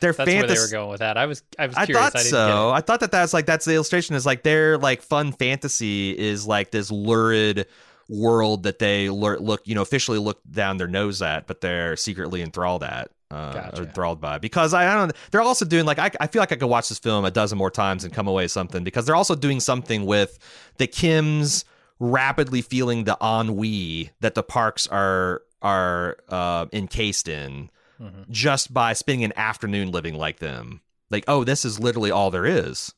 their 0.00 0.12
That's 0.12 0.28
where 0.28 0.46
they 0.46 0.58
were 0.58 0.68
going 0.70 0.90
with 0.90 0.98
that. 0.98 1.16
I 1.16 1.26
was 1.26 1.44
I 1.56 1.68
was 1.68 1.76
I 1.76 1.86
thought 1.86 2.16
I 2.16 2.22
so. 2.22 2.70
I 2.70 2.80
thought 2.80 2.98
that 3.00 3.12
that's 3.12 3.32
like 3.32 3.46
that's 3.46 3.64
the 3.64 3.74
illustration 3.74 4.16
is 4.16 4.26
like 4.26 4.42
their 4.42 4.76
like 4.76 5.02
fun 5.02 5.30
fantasy 5.30 6.10
is 6.18 6.48
like 6.48 6.72
this 6.72 6.90
lurid 6.90 7.66
world 8.08 8.64
that 8.64 8.80
they 8.80 9.08
lur- 9.08 9.38
look 9.38 9.62
you 9.66 9.74
know 9.76 9.82
officially 9.82 10.18
look 10.18 10.40
down 10.50 10.76
their 10.76 10.88
nose 10.88 11.22
at, 11.22 11.46
but 11.46 11.60
they're 11.60 11.96
secretly 11.96 12.42
enthralled 12.42 12.82
at. 12.82 13.10
Uh, 13.30 13.52
Gotcha. 13.52 13.82
or 13.82 13.84
enthralled 13.86 14.20
by 14.20 14.38
because 14.38 14.74
I, 14.74 14.92
I 14.92 14.94
don't 14.94 15.12
they're 15.32 15.40
also 15.40 15.64
doing 15.64 15.86
like 15.86 15.98
I, 15.98 16.10
I 16.20 16.26
feel 16.28 16.40
like 16.40 16.52
I 16.52 16.56
could 16.56 16.66
watch 16.68 16.88
this 16.88 16.98
film 17.00 17.24
a 17.24 17.30
dozen 17.32 17.56
more 17.58 17.70
times 17.70 18.04
and 18.04 18.12
come 18.12 18.28
away 18.28 18.44
with 18.44 18.52
something 18.52 18.84
because 18.84 19.06
they're 19.06 19.16
also 19.16 19.34
doing 19.34 19.58
something 19.60 20.06
with 20.06 20.38
the 20.76 20.86
Kims 20.86 21.64
rapidly 21.98 22.62
feeling 22.62 23.04
the 23.04 23.16
ennui 23.22 24.10
that 24.20 24.34
the 24.34 24.42
parks 24.42 24.86
are 24.88 25.42
are 25.62 26.16
uh, 26.28 26.66
encased 26.72 27.28
in. 27.28 27.70
Mhm. 28.00 28.28
just 28.28 28.74
by 28.74 28.92
spending 28.92 29.22
an 29.24 29.32
afternoon 29.36 29.92
living 29.92 30.16
like 30.16 30.40
them. 30.40 30.80
Like, 31.10 31.22
oh, 31.28 31.44
this 31.44 31.64
is 31.64 31.78
literally 31.78 32.10
all 32.10 32.32
there 32.32 32.44
is. 32.44 32.92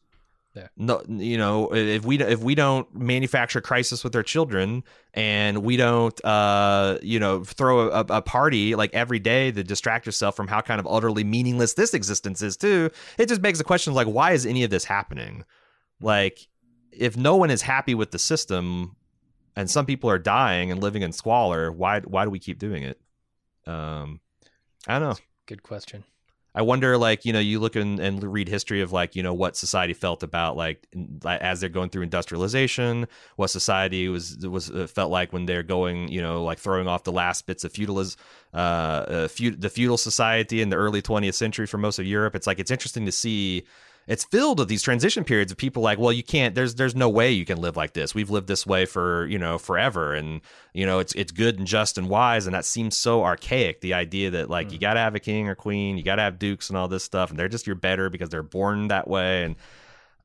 Yeah. 0.55 0.69
No, 0.75 1.03
you 1.07 1.37
know, 1.37 1.75
if 1.75 2.03
we 2.07 2.19
if 2.19 2.41
we 2.41 2.55
don't 2.55 2.93
manufacture 2.95 3.61
crisis 3.61 4.03
with 4.03 4.17
our 4.17 4.23
children 4.23 4.85
and 5.13 5.59
we 5.59 5.77
don't, 5.77 6.19
uh, 6.25 6.97
you 7.03 7.21
know, 7.21 7.45
throw 7.45 7.91
a, 7.91 8.07
a 8.09 8.23
party 8.23 8.75
like 8.75 8.95
every 8.95 9.19
day 9.19 9.53
to 9.53 9.63
distract 9.63 10.07
yourself 10.07 10.35
from 10.35 10.49
how 10.49 10.63
kind 10.63 10.81
of 10.81 10.87
utterly 10.87 11.25
meaningless 11.25 11.75
this 11.75 11.93
existence 11.93 12.41
is 12.41 12.57
too, 12.57 12.91
it 13.19 13.29
just 13.29 13.43
begs 13.43 13.59
the 13.59 13.65
question 13.65 13.93
like, 13.93 14.07
why 14.07 14.33
is 14.33 14.47
any 14.47 14.65
of 14.65 14.71
this 14.71 14.85
happening? 14.87 15.45
Like, 16.01 16.49
if 16.99 17.17
no 17.17 17.37
one 17.37 17.51
is 17.51 17.63
happy 17.63 17.95
with 17.95 18.11
the 18.11 18.19
system, 18.19 18.97
and 19.55 19.71
some 19.71 19.87
people 19.87 20.11
are 20.11 20.19
dying 20.19 20.71
and 20.71 20.83
living 20.83 21.03
in 21.03 21.13
squalor, 21.13 21.73
why 21.73 22.01
why 22.01 22.25
do 22.25 22.31
we 22.31 22.39
keep 22.39 22.59
doing 22.59 22.83
it? 22.83 23.01
Um, 23.67 24.21
I 24.87 24.99
don't 24.99 25.09
know. 25.11 25.17
Good 25.47 25.63
question. 25.63 26.05
I 26.57 26.63
wonder, 26.63 26.97
like, 26.97 27.27
you 27.27 27.35
know, 27.35 27.39
you 27.39 27.61
look 27.61 27.77
in, 27.77 28.01
and 28.01 28.23
read 28.25 28.49
history 28.49 28.81
of 28.81 28.91
like, 28.91 29.15
you 29.15 29.23
know, 29.23 29.35
what 29.35 29.59
society 29.59 29.93
felt 29.93 30.23
about 30.23 30.57
like 30.57 30.87
in- 30.93 31.21
as 31.27 31.61
they're 31.61 31.69
going 31.69 31.91
through 31.91 32.03
industrialization, 32.03 33.07
what 33.37 33.49
society 33.49 34.09
was 34.09 34.39
was 34.39 34.71
uh, 34.71 34.87
felt 34.87 35.11
like 35.11 35.35
when 35.35 35.45
they're 35.45 35.63
going, 35.63 36.09
you 36.09 36.23
know, 36.23 36.43
like 36.43 36.59
throwing 36.59 36.89
off 36.89 37.05
the 37.05 37.13
last 37.13 37.47
bits 37.47 37.63
of 37.63 37.73
feudalism, 37.73 38.19
uh, 38.55 38.57
uh 38.57 39.29
feud, 39.29 39.61
the 39.61 39.69
feudal 39.69 39.99
society 39.99 40.63
in 40.63 40.71
the 40.71 40.77
early 40.77 41.03
20th 41.03 41.35
century 41.35 41.67
for 41.67 41.77
most 41.77 41.99
of 41.99 42.07
Europe. 42.07 42.35
It's 42.35 42.47
like 42.47 42.59
it's 42.59 42.71
interesting 42.71 43.05
to 43.05 43.13
see. 43.13 43.65
It's 44.07 44.25
filled 44.25 44.61
with 44.61 44.69
these 44.69 44.83
transition 44.83 45.25
periods 45.25 45.51
of 45.51 45.59
people 45.59 45.83
like, 45.83 45.99
well, 45.99 46.13
you 46.13 46.23
can't. 46.23 46.55
There's 46.55 46.77
there's 46.77 46.95
no 46.95 47.09
way 47.09 47.33
you 47.33 47.45
can 47.45 47.61
live 47.61 47.77
like 47.77 47.93
this. 47.93 48.15
We've 48.15 48.31
lived 48.31 48.47
this 48.47 48.65
way 48.65 48.87
for 48.87 49.27
you 49.27 49.39
know 49.39 49.59
forever, 49.59 50.15
and 50.15 50.43
you 50.73 50.87
know 50.87 51.01
it's 51.01 51.13
it's 51.15 51.33
good 51.33 51.59
and 51.59 51.67
just 51.67 51.99
and 51.99 52.09
wise, 52.09 52.47
and 52.47 52.55
that 52.55 52.65
seems 52.65 52.97
so 52.97 53.25
archaic. 53.25 53.81
The 53.81 53.95
idea 53.95 54.31
that 54.31 54.49
like 54.49 54.71
you 54.71 54.79
got 54.79 54.95
to 54.95 55.01
have 55.01 55.17
a 55.17 55.21
king 55.21 55.49
or 55.49 55.57
queen, 55.57 55.97
you 55.97 56.05
got 56.05 56.17
to 56.17 56.23
have 56.23 56.39
dukes 56.39 56.69
and 56.69 56.79
all 56.79 56.87
this 56.87 57.03
stuff, 57.03 57.31
and 57.31 57.39
they're 57.39 57.49
just 57.49 57.67
you're 57.67 57.75
better 57.75 58.09
because 58.09 58.29
they're 58.29 58.45
born 58.45 58.89
that 58.89 59.09
way, 59.09 59.43
and 59.43 59.57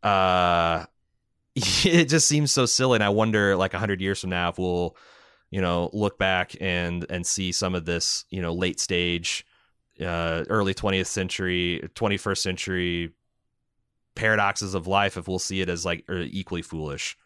uh, 0.04 0.86
it 1.56 2.06
just 2.06 2.28
seems 2.28 2.52
so 2.52 2.68
silly. 2.68 2.98
And 2.98 3.04
I 3.04 3.10
wonder, 3.10 3.56
like 3.56 3.74
a 3.74 3.80
hundred 3.80 4.00
years 4.00 4.22
from 4.22 4.30
now, 4.30 4.50
if 4.50 4.60
we'll 4.60 4.96
you 5.50 5.60
know 5.60 5.90
look 5.92 6.20
back 6.20 6.56
and 6.62 7.04
and 7.10 7.26
see 7.26 7.52
some 7.52 7.74
of 7.74 7.86
this 7.86 8.26
you 8.30 8.44
know 8.44 8.54
late 8.54 8.80
stage, 8.80 9.44
uh, 10.00 10.44
early 10.50 10.76
twentieth 10.76 11.08
century, 11.08 11.90
twenty 11.96 12.18
first 12.18 12.44
century 12.44 13.14
paradoxes 14.16 14.74
of 14.74 14.88
life 14.88 15.18
if 15.18 15.28
we'll 15.28 15.40
see 15.40 15.62
it 15.62 15.70
as 15.70 15.86
like 15.86 16.04
er, 16.10 16.22
equally 16.22 16.62
foolish 16.62 17.18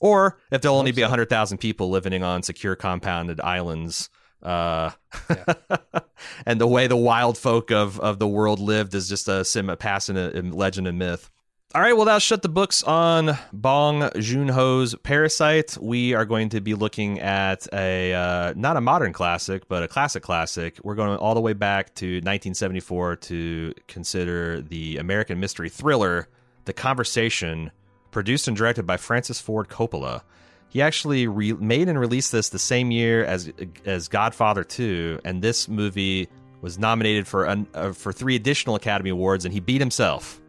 or 0.00 0.38
if 0.50 0.62
there'll 0.62 0.78
only 0.78 0.92
be 0.92 1.00
so. 1.00 1.06
100,000 1.06 1.58
people 1.58 1.90
living 1.90 2.22
on 2.22 2.42
secure 2.42 2.76
compounded 2.76 3.40
islands 3.40 4.10
uh 4.42 4.90
Yeah. 5.28 5.54
and 6.46 6.60
the 6.60 6.66
way 6.66 6.86
the 6.86 6.96
wild 6.96 7.36
folk 7.36 7.70
of 7.72 7.98
of 8.00 8.18
the 8.18 8.28
world 8.28 8.60
lived 8.60 8.94
is 8.94 9.08
just 9.08 9.28
a 9.28 9.44
sim 9.44 9.68
a 9.68 9.76
passing 9.76 10.16
a, 10.16 10.30
a 10.34 10.42
legend 10.42 10.86
and 10.86 10.98
myth 10.98 11.30
all 11.74 11.82
right, 11.82 11.94
well, 11.94 12.06
that'll 12.06 12.18
shut 12.18 12.40
the 12.40 12.48
books 12.48 12.82
on 12.82 13.36
Bong 13.52 14.08
Joon-ho's 14.18 14.94
Parasite. 15.02 15.76
We 15.78 16.14
are 16.14 16.24
going 16.24 16.48
to 16.50 16.62
be 16.62 16.72
looking 16.72 17.20
at 17.20 17.66
a 17.74 18.14
uh, 18.14 18.54
not 18.56 18.78
a 18.78 18.80
modern 18.80 19.12
classic, 19.12 19.68
but 19.68 19.82
a 19.82 19.88
classic 19.88 20.22
classic. 20.22 20.78
We're 20.82 20.94
going 20.94 21.18
all 21.18 21.34
the 21.34 21.42
way 21.42 21.52
back 21.52 21.94
to 21.96 22.06
1974 22.06 23.16
to 23.16 23.74
consider 23.86 24.62
the 24.62 24.96
American 24.96 25.40
mystery 25.40 25.68
thriller, 25.68 26.28
The 26.64 26.72
Conversation, 26.72 27.70
produced 28.12 28.48
and 28.48 28.56
directed 28.56 28.86
by 28.86 28.96
Francis 28.96 29.38
Ford 29.38 29.68
Coppola. 29.68 30.22
He 30.70 30.80
actually 30.80 31.26
re- 31.26 31.52
made 31.52 31.90
and 31.90 32.00
released 32.00 32.32
this 32.32 32.48
the 32.48 32.58
same 32.58 32.90
year 32.90 33.26
as 33.26 33.52
as 33.84 34.08
Godfather 34.08 34.64
2, 34.64 35.20
and 35.22 35.42
this 35.42 35.68
movie 35.68 36.30
was 36.62 36.78
nominated 36.78 37.26
for 37.26 37.46
uh, 37.46 37.92
for 37.92 38.10
three 38.10 38.36
additional 38.36 38.74
Academy 38.74 39.10
Awards, 39.10 39.44
and 39.44 39.52
he 39.52 39.60
beat 39.60 39.82
himself. 39.82 40.40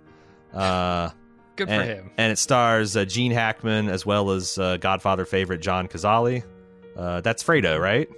Uh, 0.54 1.10
Good 1.56 1.68
for 1.68 1.74
and, 1.74 1.90
him. 1.90 2.12
And 2.18 2.32
it 2.32 2.38
stars 2.38 2.96
uh, 2.96 3.06
Gene 3.06 3.32
Hackman 3.32 3.90
as 3.90 4.06
well 4.06 4.32
as 4.32 4.58
uh, 4.58 4.78
Godfather 4.78 5.26
favorite 5.26 5.60
John 5.60 5.88
Cazale. 5.88 6.44
Uh, 6.96 7.22
that's 7.22 7.44
Fredo, 7.44 7.80
right? 7.80 8.10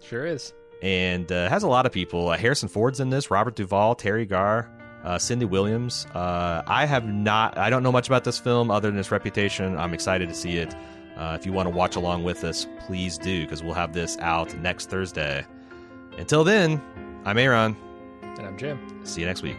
Sure 0.00 0.24
is. 0.24 0.54
And 0.82 1.30
uh, 1.30 1.48
has 1.48 1.62
a 1.62 1.68
lot 1.68 1.86
of 1.86 1.92
people. 1.92 2.28
Uh, 2.28 2.36
Harrison 2.36 2.68
Ford's 2.68 3.00
in 3.00 3.10
this. 3.10 3.30
Robert 3.30 3.56
Duvall, 3.56 3.96
Teri 3.96 4.28
Garr, 4.28 4.70
uh, 5.04 5.18
Cindy 5.18 5.44
Williams. 5.44 6.06
Uh, 6.14 6.62
I 6.66 6.86
have 6.86 7.06
not. 7.06 7.58
I 7.58 7.68
don't 7.68 7.82
know 7.82 7.92
much 7.92 8.06
about 8.08 8.24
this 8.24 8.38
film 8.38 8.70
other 8.70 8.90
than 8.90 8.98
its 8.98 9.10
reputation. 9.10 9.76
I'm 9.76 9.92
excited 9.92 10.28
to 10.28 10.34
see 10.34 10.56
it. 10.56 10.74
Uh, 11.16 11.36
if 11.38 11.44
you 11.44 11.52
want 11.52 11.68
to 11.68 11.74
watch 11.74 11.96
along 11.96 12.22
with 12.22 12.44
us, 12.44 12.66
please 12.86 13.18
do 13.18 13.42
because 13.42 13.62
we'll 13.62 13.74
have 13.74 13.92
this 13.92 14.16
out 14.18 14.56
next 14.58 14.88
Thursday. 14.88 15.44
Until 16.16 16.44
then, 16.44 16.80
I'm 17.24 17.38
Aaron. 17.38 17.76
And 18.22 18.46
I'm 18.46 18.56
Jim. 18.56 18.78
See 19.04 19.20
you 19.20 19.26
next 19.26 19.42
week. 19.42 19.58